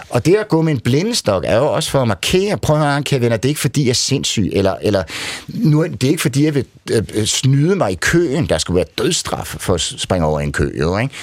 Og 0.09 0.25
det 0.25 0.35
at 0.35 0.47
gå 0.47 0.61
med 0.61 0.73
en 0.73 0.79
blindestok 0.79 1.43
er 1.47 1.57
jo 1.57 1.73
også 1.73 1.89
for 1.89 2.01
at 2.01 2.07
markere, 2.07 2.57
prøv 2.57 2.75
at 2.75 2.81
høre, 2.81 3.03
kære 3.03 3.21
venner, 3.21 3.37
det 3.37 3.45
er 3.45 3.49
ikke 3.49 3.61
fordi, 3.61 3.83
jeg 3.83 3.89
er 3.89 3.93
sindssyg, 3.93 4.49
eller, 4.53 4.75
eller 4.81 5.03
nu, 5.47 5.83
det 5.83 6.03
er 6.03 6.09
ikke 6.09 6.21
fordi, 6.21 6.45
jeg 6.45 6.55
vil 6.55 6.65
øh, 6.91 7.03
øh, 7.13 7.25
snyde 7.25 7.75
mig 7.75 7.91
i 7.91 7.95
køen, 7.95 8.49
der 8.49 8.57
skulle 8.57 8.75
være 8.75 8.87
dødstraf 8.97 9.55
for 9.59 9.73
at 9.73 9.81
springe 9.81 10.27
over 10.27 10.39
en 10.39 10.51
kø, 10.51 10.69
jo, 10.79 10.97
ikke? 10.97 11.13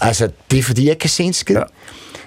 Altså, 0.00 0.28
det 0.50 0.58
er 0.58 0.62
fordi, 0.62 0.82
jeg 0.82 0.90
ikke 0.90 1.00
kan 1.00 1.10
se 1.10 1.22
en 1.22 1.32
skid. 1.32 1.56
Ja. 1.56 1.62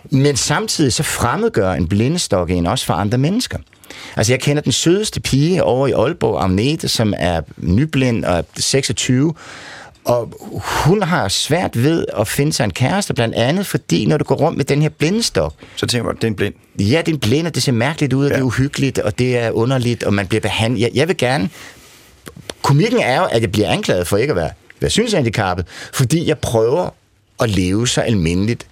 Men 0.09 0.37
samtidig 0.37 0.93
så 0.93 1.03
fremmedgør 1.03 1.71
en 1.71 1.87
blindestok 1.87 2.49
en 2.49 2.67
også 2.67 2.85
for 2.85 2.93
andre 2.93 3.17
mennesker. 3.17 3.57
Altså, 4.15 4.33
jeg 4.33 4.39
kender 4.39 4.61
den 4.61 4.71
sødeste 4.71 5.21
pige 5.21 5.63
over 5.63 5.87
i 5.87 5.91
Aalborg, 5.91 6.43
Agnete, 6.43 6.87
som 6.87 7.13
er 7.17 7.41
nyblind 7.57 8.25
og 8.25 8.37
er 8.37 8.41
26, 8.57 9.33
og 10.05 10.33
hun 10.85 11.03
har 11.03 11.27
svært 11.27 11.83
ved 11.83 12.05
at 12.17 12.27
finde 12.27 12.53
sig 12.53 12.63
en 12.63 12.71
kæreste, 12.71 13.13
blandt 13.13 13.35
andet 13.35 13.67
fordi, 13.67 14.05
når 14.05 14.17
du 14.17 14.23
går 14.23 14.35
rundt 14.35 14.57
med 14.57 14.65
den 14.65 14.81
her 14.81 14.89
blindestok... 14.89 15.53
Så 15.75 15.85
tænker 15.85 16.05
man, 16.05 16.15
det 16.15 16.23
er 16.23 16.27
en 16.27 16.35
blind? 16.35 16.53
Ja, 16.79 16.97
det 16.99 17.07
er 17.07 17.13
en 17.13 17.19
blind, 17.19 17.47
og 17.47 17.55
det 17.55 17.63
ser 17.63 17.71
mærkeligt 17.71 18.13
ud, 18.13 18.25
og 18.25 18.31
ja. 18.31 18.35
det 18.35 18.41
er 18.41 18.45
uhyggeligt, 18.45 18.99
og 18.99 19.19
det 19.19 19.37
er 19.37 19.51
underligt, 19.51 20.03
og 20.03 20.13
man 20.13 20.27
bliver 20.27 20.41
behandlet... 20.41 20.81
Jeg, 20.81 20.91
jeg 20.93 21.07
vil 21.07 21.17
gerne... 21.17 21.49
Komikken 22.61 22.99
er 22.99 23.17
jo, 23.17 23.25
at 23.25 23.41
jeg 23.41 23.51
bliver 23.51 23.69
anklaget 23.69 24.07
for 24.07 24.17
ikke 24.17 24.31
at 24.31 24.35
være, 24.35 24.49
være 24.79 24.89
synshandicappet, 24.89 25.65
fordi 25.93 26.27
jeg 26.27 26.37
prøver 26.37 26.89
at 27.39 27.49
leve 27.49 27.87
så 27.87 28.01
almindeligt, 28.01 28.67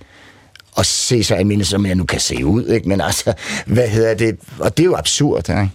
og 0.76 0.86
se 0.86 1.24
så 1.24 1.36
almindeligt, 1.36 1.70
som 1.70 1.86
jeg 1.86 1.96
nu 1.96 2.04
kan 2.04 2.20
se 2.20 2.46
ud, 2.46 2.68
ikke? 2.68 2.90
Men 2.90 3.02
altså, 3.02 3.34
hvad 3.66 3.88
hedder 3.90 4.14
det? 4.14 4.38
Og 4.60 4.78
det 4.78 4.84
er 4.84 4.88
jo 4.88 4.96
absurd, 4.96 5.50
ikke? 5.50 5.70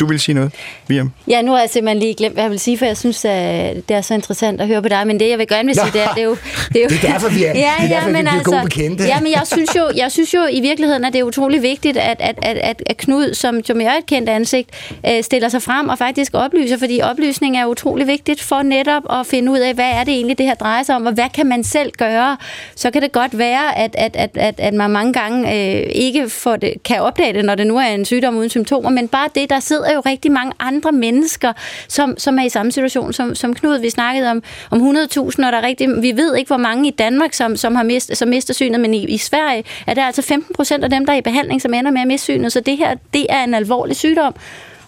Du 0.00 0.06
vil 0.06 0.20
sige 0.20 0.34
noget, 0.34 0.52
Viam? 0.88 1.12
Ja, 1.28 1.42
nu 1.42 1.52
har 1.52 1.60
jeg 1.60 1.70
simpelthen 1.70 1.98
lige 1.98 2.14
glemt, 2.14 2.34
hvad 2.34 2.44
jeg 2.44 2.50
vil 2.50 2.60
sige, 2.60 2.78
for 2.78 2.84
jeg 2.84 2.96
synes, 2.96 3.24
at 3.24 3.88
det 3.88 3.96
er 3.96 4.00
så 4.00 4.14
interessant 4.14 4.60
at 4.60 4.66
høre 4.66 4.82
på 4.82 4.88
dig. 4.88 5.06
Men 5.06 5.20
det, 5.20 5.28
jeg 5.28 5.38
vil 5.38 5.48
gerne 5.48 5.66
vil 5.66 5.74
sige, 5.74 5.92
det 5.92 6.00
er, 6.00 6.14
det 6.14 6.20
er 6.20 6.24
jo... 6.24 6.36
Det 6.68 6.76
er, 6.76 6.82
jo, 6.82 6.88
det 6.88 7.04
er 7.04 7.12
derfor, 7.12 7.28
vi 7.28 7.44
er, 7.44 7.48
ja, 7.48 7.52
det 7.54 7.84
er, 7.84 7.88
derfor, 7.88 8.08
ja, 8.08 8.12
men 8.12 8.24
vi 8.24 8.30
altså, 8.32 8.50
gode 8.50 8.62
bekendte. 8.64 9.04
Ja, 9.04 9.20
men 9.20 9.32
jeg 9.32 9.42
synes, 9.44 9.76
jo, 9.76 9.90
jeg 9.96 10.12
synes 10.12 10.34
jo 10.34 10.40
i 10.50 10.60
virkeligheden, 10.60 11.04
at 11.04 11.12
det 11.12 11.18
er 11.18 11.22
utrolig 11.24 11.62
vigtigt, 11.62 11.96
at, 11.96 12.16
at, 12.20 12.38
at, 12.42 12.56
at, 12.56 12.82
at 12.86 12.96
Knud, 12.96 13.34
som, 13.34 13.64
som 13.64 13.80
jeg 13.80 13.94
er 13.94 13.98
et 13.98 14.06
kendt 14.06 14.28
ansigt, 14.28 14.70
øh, 15.08 15.22
stiller 15.22 15.48
sig 15.48 15.62
frem 15.62 15.88
og 15.88 15.98
faktisk 15.98 16.34
oplyser, 16.34 16.78
fordi 16.78 17.00
oplysning 17.02 17.56
er 17.56 17.66
utrolig 17.66 18.06
vigtigt 18.06 18.42
for 18.42 18.62
netop 18.62 19.02
at 19.10 19.26
finde 19.26 19.52
ud 19.52 19.58
af, 19.58 19.74
hvad 19.74 19.90
er 19.90 20.04
det 20.04 20.14
egentlig, 20.14 20.38
det 20.38 20.46
her 20.46 20.54
drejer 20.54 20.82
sig 20.82 20.96
om, 20.96 21.06
og 21.06 21.12
hvad 21.12 21.28
kan 21.34 21.46
man 21.46 21.64
selv 21.64 21.92
gøre? 21.98 22.36
Så 22.76 22.90
kan 22.90 23.02
det 23.02 23.12
godt 23.12 23.38
være, 23.38 23.78
at, 23.78 23.94
at, 23.98 24.16
at, 24.16 24.30
at, 24.34 24.54
at 24.58 24.74
man 24.74 24.90
mange 24.90 25.12
gange 25.12 25.48
øh, 25.48 25.86
ikke 25.92 26.28
får 26.28 26.56
det, 26.56 26.74
kan 26.84 27.00
opdage 27.00 27.32
det, 27.32 27.44
når 27.44 27.54
det 27.54 27.66
nu 27.66 27.76
er 27.76 27.86
en 27.86 28.04
sygdom 28.04 28.36
uden 28.36 28.50
symptomer, 28.50 28.90
men 28.90 29.08
bare 29.08 29.28
det, 29.34 29.50
der 29.50 29.60
sidder 29.60 29.89
jo 29.94 30.02
rigtig 30.06 30.32
mange 30.32 30.52
andre 30.58 30.92
mennesker, 30.92 31.52
som, 31.88 32.14
som 32.18 32.38
er 32.38 32.44
i 32.44 32.48
samme 32.48 32.72
situation 32.72 33.12
som, 33.12 33.34
som 33.34 33.54
Knud. 33.54 33.78
Vi 33.78 33.90
snakkede 33.90 34.30
om, 34.30 34.42
om 34.70 34.96
100.000, 34.96 35.20
og 35.22 35.34
der 35.36 35.58
er 35.58 35.62
rigtig, 35.62 35.88
vi 36.02 36.12
ved 36.16 36.36
ikke, 36.36 36.48
hvor 36.48 36.56
mange 36.56 36.88
i 36.88 36.90
Danmark, 36.90 37.34
som, 37.34 37.56
som, 37.56 37.74
har 37.74 37.82
mist, 37.82 38.16
som 38.16 38.28
mister 38.28 38.54
synet, 38.54 38.80
men 38.80 38.94
i, 38.94 39.06
i 39.06 39.18
Sverige 39.18 39.64
er 39.86 39.94
der 39.94 40.04
altså 40.04 40.22
15 40.22 40.54
procent 40.54 40.84
af 40.84 40.90
dem, 40.90 41.06
der 41.06 41.12
er 41.12 41.16
i 41.16 41.22
behandling, 41.22 41.62
som 41.62 41.74
ender 41.74 41.90
med 41.90 42.00
at 42.00 42.06
miste 42.06 42.24
synet. 42.24 42.52
Så 42.52 42.60
det 42.60 42.76
her, 42.76 42.94
det 43.14 43.26
er 43.28 43.44
en 43.44 43.54
alvorlig 43.54 43.96
sygdom. 43.96 44.34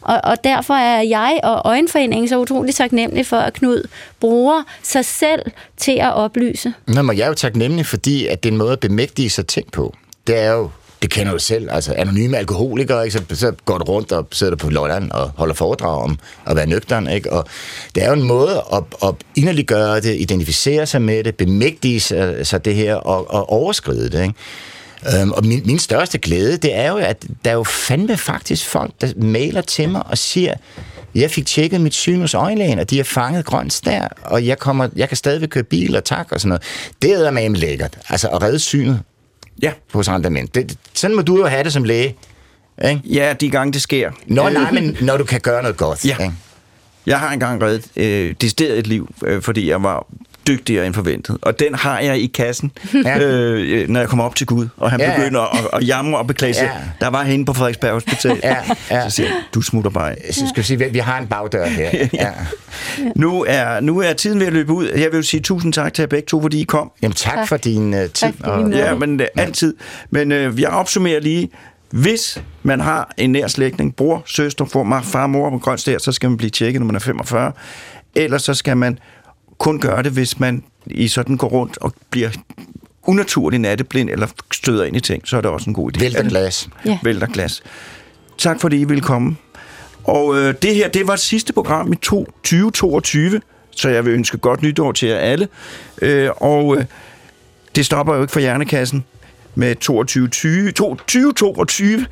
Og, 0.00 0.20
og 0.24 0.44
derfor 0.44 0.74
er 0.74 1.03
jeg 1.03 1.40
og 1.42 1.62
Øjenforeningen 1.64 2.28
så 2.28 2.38
utrolig 2.38 2.74
taknemmelig 2.74 3.26
for, 3.26 3.36
at 3.36 3.53
Knud 3.53 3.88
bruger 4.20 4.62
sig 4.82 5.05
selv 5.05 5.42
til 5.76 5.98
at 6.00 6.14
oplyse. 6.14 6.74
Nå, 6.86 7.03
men 7.03 7.16
jeg 7.16 7.24
er 7.24 7.28
jo 7.28 7.34
taknemmelig, 7.34 7.86
fordi 7.86 8.26
at 8.26 8.42
det 8.42 8.48
er 8.48 8.53
en 8.53 8.59
måde 8.59 8.72
at 8.72 8.80
bemægtige 8.80 9.30
sig 9.30 9.46
ting 9.46 9.72
på. 9.72 9.96
Det 10.26 10.38
er 10.38 10.53
jo 10.53 10.70
det 11.03 11.11
kender 11.11 11.32
du 11.32 11.38
selv, 11.38 11.68
altså 11.70 11.94
anonyme 11.94 12.38
alkoholikere, 12.38 13.05
ikke? 13.05 13.18
Så, 13.18 13.36
så 13.36 13.53
går 13.64 13.78
du 13.78 13.84
rundt 13.84 14.12
og 14.12 14.28
sidder 14.32 14.57
på 14.57 14.70
Lolland 14.70 15.11
og 15.11 15.30
holder 15.36 15.55
foredrag 15.55 16.03
om 16.03 16.18
at 16.46 16.57
være 16.57 16.66
nøgteren, 16.66 17.09
ikke? 17.09 17.32
Og 17.32 17.46
det 17.94 18.03
er 18.03 18.07
jo 18.07 18.12
en 18.12 18.22
måde 18.22 18.62
at, 18.72 18.82
at 19.03 19.14
inderliggøre 19.36 20.00
det, 20.00 20.20
identificere 20.20 20.86
sig 20.86 21.03
med 21.03 21.24
det, 21.24 21.36
bemægtige 21.36 22.00
sig, 22.00 22.46
sig 22.46 22.64
det 22.64 22.74
her 22.74 22.94
og, 22.94 23.30
og 23.30 23.50
overskride 23.50 24.11
det, 24.11 24.22
ikke? 24.22 24.34
Øhm, 25.20 25.32
og 25.32 25.46
min, 25.46 25.62
min 25.64 25.78
største 25.78 26.18
glæde, 26.18 26.57
det 26.57 26.76
er 26.76 26.90
jo, 26.90 26.96
at 26.96 27.24
der 27.44 27.50
er 27.50 27.55
jo 27.55 27.64
fandme 27.64 28.16
faktisk 28.16 28.66
folk, 28.66 28.92
der 29.00 29.12
maler 29.16 29.61
til 29.61 29.88
mig 29.88 30.07
og 30.07 30.18
siger, 30.18 30.55
jeg 31.14 31.30
fik 31.30 31.46
tjekket 31.46 31.80
mit 31.80 31.94
syn 31.94 32.20
hos 32.20 32.34
øjenlægen, 32.34 32.78
og 32.78 32.90
de 32.90 32.96
har 32.96 33.05
fanget 33.05 33.44
grønt 33.44 33.80
der, 33.84 34.09
og 34.22 34.46
jeg, 34.46 34.59
kommer, 34.59 34.88
jeg 34.96 35.09
kan 35.09 35.16
stadigvæk 35.16 35.48
køre 35.48 35.64
bil 35.64 35.96
og 35.96 36.05
tak 36.05 36.32
og 36.32 36.40
sådan 36.40 36.48
noget. 36.48 36.62
Det 37.03 37.26
er 37.26 37.30
med 37.30 37.50
lækkert. 37.50 37.98
Altså 38.09 38.28
at 38.28 38.42
redde 38.42 38.59
synet 38.59 39.00
Ja. 39.62 39.72
hos 39.92 40.09
andre 40.09 40.30
mænd. 40.30 40.48
Det, 40.48 40.78
sådan 40.94 41.16
må 41.16 41.22
du 41.22 41.36
jo 41.36 41.46
have 41.46 41.64
det 41.64 41.72
som 41.72 41.84
læge. 41.84 42.16
Ikke? 42.84 43.00
Ja, 43.05 43.34
de 43.40 43.50
gange 43.50 43.72
det 43.72 43.82
sker. 43.82 44.11
Nå, 44.26 44.48
nej, 44.48 44.70
men 44.72 44.96
når 45.00 45.16
du 45.16 45.24
kan 45.24 45.40
gøre 45.40 45.62
noget 45.62 45.76
godt. 45.76 46.05
Ja. 46.05 46.16
Ikke? 46.18 46.34
Jeg 47.07 47.20
har 47.20 47.32
engang 47.32 47.62
reddet 47.62 47.86
øh, 47.96 48.34
decideret 48.40 48.78
et 48.78 48.86
liv, 48.86 49.14
øh, 49.24 49.42
fordi 49.42 49.70
jeg 49.70 49.82
var 49.82 50.07
dygtigere 50.47 50.86
end 50.86 50.95
forventet. 50.95 51.38
Og 51.43 51.59
den 51.59 51.74
har 51.74 52.01
jeg 52.01 52.18
i 52.18 52.26
kassen, 52.26 52.72
Ja. 53.05 53.18
øh, 53.20 53.88
når 53.88 54.01
jeg 54.01 54.09
kommer 54.09 54.24
op 54.24 54.34
til 54.34 54.47
Gud, 54.47 54.68
og 54.76 54.90
han 54.90 55.01
Ja, 55.01 55.07
ja, 55.07 55.12
ja. 55.12 55.18
begynder 55.18 55.40
at, 55.40 55.80
at 55.82 55.88
jamre 55.88 56.18
og 56.18 56.26
beklage 56.26 56.55
sig. 56.55 56.62
Ja. 56.64 56.80
Der 57.01 57.11
var 57.11 57.22
hende 57.24 57.45
på 57.45 57.53
Frederiksberg 57.53 57.93
Hospital. 57.93 58.40
Ja, 58.43 58.57
ja. 58.90 59.09
Så 59.09 59.16
siger 59.16 59.28
jeg, 59.28 59.36
du 59.55 59.62
smutter 59.62 59.90
bare 59.90 60.11
af. 60.11 60.34
Så 60.34 60.40
skal 60.49 60.62
vi 60.62 60.66
sige, 60.66 60.90
vi 60.93 60.99
har 60.99 61.18
en 61.18 61.26
bagdør 61.26 61.66
her. 61.66 61.90
Ja. 62.12 62.30
Nu 63.16 63.45
er, 63.49 63.80
nu 63.80 63.99
er 64.01 64.12
tiden 64.12 64.40
ved 64.40 64.47
at 64.47 64.53
løbe 64.53 64.72
ud. 64.72 64.88
Jeg 64.88 65.09
vil 65.11 65.16
jo 65.16 65.22
sige 65.22 65.40
tusind 65.40 65.72
tak 65.72 65.95
til 65.95 66.03
jer 66.03 66.07
begge 66.07 66.26
to, 66.26 66.43
fordi 66.43 66.61
I 66.61 66.64
kom. 66.64 66.90
Jamen 67.03 67.14
tak, 67.14 67.34
Tak. 67.34 67.49
for 67.49 67.57
din 67.57 67.95
uh, 67.95 68.01
tid. 68.01 68.09
Tak 68.12 68.34
for 68.40 68.47
og, 68.51 68.59
din 68.64 68.72
Ja, 68.72 68.95
men 68.95 69.20
øh, 69.20 69.26
altid. 69.36 69.74
Men 70.11 70.32
øh, 70.32 70.61
jeg 70.61 70.68
opsummerer 70.68 71.20
lige. 71.20 71.51
Hvis 71.90 72.43
man 72.62 72.80
har 72.80 73.12
en 73.16 73.32
nær 73.32 73.47
slægtning, 73.47 73.97
bror, 73.97 74.22
søster, 74.26 74.64
for, 74.64 75.01
far, 75.05 75.26
mor 75.26 75.51
på 75.51 75.59
grønt 75.59 75.80
stær, 75.80 75.99
så 75.99 76.12
skal 76.12 76.28
man 76.28 76.36
blive 76.36 76.51
tjekket, 76.51 76.80
når 76.80 76.86
man 76.86 76.97
er 76.97 77.01
45. 77.01 77.53
Ellers 78.14 78.43
så 78.43 78.55
skal 78.55 78.76
man 78.76 78.99
kun 79.59 79.80
gøre 79.80 80.03
det, 80.03 80.12
hvis 80.12 80.40
man 80.40 80.62
i 80.86 81.09
sådan 81.09 81.36
går 81.36 81.48
rundt 81.48 81.78
og 81.78 81.92
bliver 82.11 82.30
unaturlig 83.07 83.59
natteblind 83.61 84.11
eller 84.11 84.26
støder 84.53 84.84
ind 84.84 84.96
i 84.96 85.00
ting, 85.00 85.28
så 85.28 85.36
er 85.36 85.40
det 85.40 85.50
også 85.50 85.70
en 85.70 85.74
god 85.74 85.96
idé. 85.96 86.00
Vælter 86.00 86.28
glas. 86.28 86.68
Ja. 86.86 86.98
Vælter 87.03 87.26
glas. 87.26 87.62
Tak 88.38 88.61
fordi 88.61 88.76
I 88.80 88.84
ville 88.84 89.00
komme. 89.03 89.36
Og 90.05 90.38
øh, 90.38 90.55
det 90.62 90.74
her, 90.74 90.88
det 90.88 91.07
var 91.07 91.12
det 91.12 91.20
sidste 91.20 91.53
program 91.53 91.92
i 91.92 91.96
to- 91.96 92.24
2022, 92.24 93.40
så 93.70 93.88
jeg 93.88 94.05
vil 94.05 94.12
ønske 94.14 94.38
godt 94.38 94.62
nytår 94.62 94.92
til 94.92 95.09
jer 95.09 95.16
alle. 95.16 95.48
Øh, 96.03 96.30
og 96.36 96.76
øh, 96.76 96.84
det 97.76 97.86
stopper 97.86 98.14
jo 98.14 98.20
ikke 98.20 98.32
for 98.32 98.40
Hjernekassen 98.40 99.05
med 99.55 99.76
22, 99.76 100.72
2022. 100.72 102.07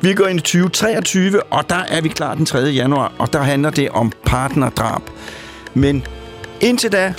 Vi 0.00 0.14
går 0.14 0.26
ind 0.26 0.38
i 0.38 0.42
2023, 0.42 1.42
og 1.42 1.70
der 1.70 1.76
er 1.88 2.00
vi 2.00 2.08
klar 2.08 2.34
den 2.34 2.46
3. 2.46 2.58
januar, 2.58 3.12
og 3.18 3.32
der 3.32 3.42
handler 3.42 3.70
det 3.70 3.88
om 3.90 4.12
partnerdrab. 4.24 5.02
Men 5.74 6.06
indtil 6.60 6.92
da, 6.92 7.14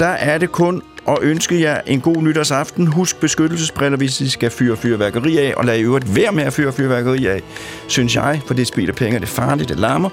der 0.00 0.06
er 0.06 0.38
det 0.38 0.52
kun 0.52 0.82
at 1.08 1.18
ønske 1.22 1.60
jer 1.60 1.80
en 1.86 2.00
god 2.00 2.16
nytårsaften. 2.16 2.86
Husk 2.86 3.20
beskyttelsesbriller, 3.20 3.96
hvis 3.98 4.20
I 4.20 4.28
skal 4.28 4.50
fyre 4.50 4.76
fyrværkeri 4.76 5.38
af, 5.38 5.54
og 5.56 5.64
lad 5.64 5.78
i 5.78 5.82
øvrigt 5.82 6.16
være 6.16 6.32
med 6.32 6.44
at 6.44 6.52
fyre 6.52 6.72
fyrværkeri 6.72 7.26
af, 7.26 7.42
synes 7.86 8.16
jeg, 8.16 8.40
for 8.46 8.54
det 8.54 8.66
spilder 8.66 8.92
penge, 8.92 9.18
det 9.18 9.22
er 9.22 9.26
farligt, 9.26 9.68
det 9.68 9.78
larmer. 9.78 10.10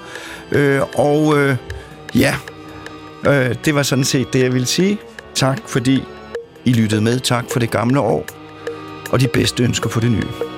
Øh, 0.52 0.80
og 0.94 1.38
øh, 1.38 1.56
ja, 2.14 2.34
øh, 3.26 3.54
det 3.64 3.74
var 3.74 3.82
sådan 3.82 4.04
set 4.04 4.32
det, 4.32 4.42
jeg 4.42 4.52
ville 4.52 4.66
sige. 4.66 4.98
Tak, 5.34 5.58
fordi 5.66 6.04
I 6.64 6.72
lyttede 6.72 7.00
med. 7.00 7.20
Tak 7.20 7.44
for 7.52 7.60
det 7.60 7.70
gamle 7.70 8.00
år, 8.00 8.26
og 9.10 9.20
de 9.20 9.28
bedste 9.28 9.62
ønsker 9.62 9.90
for 9.90 10.00
det 10.00 10.10
nye. 10.10 10.57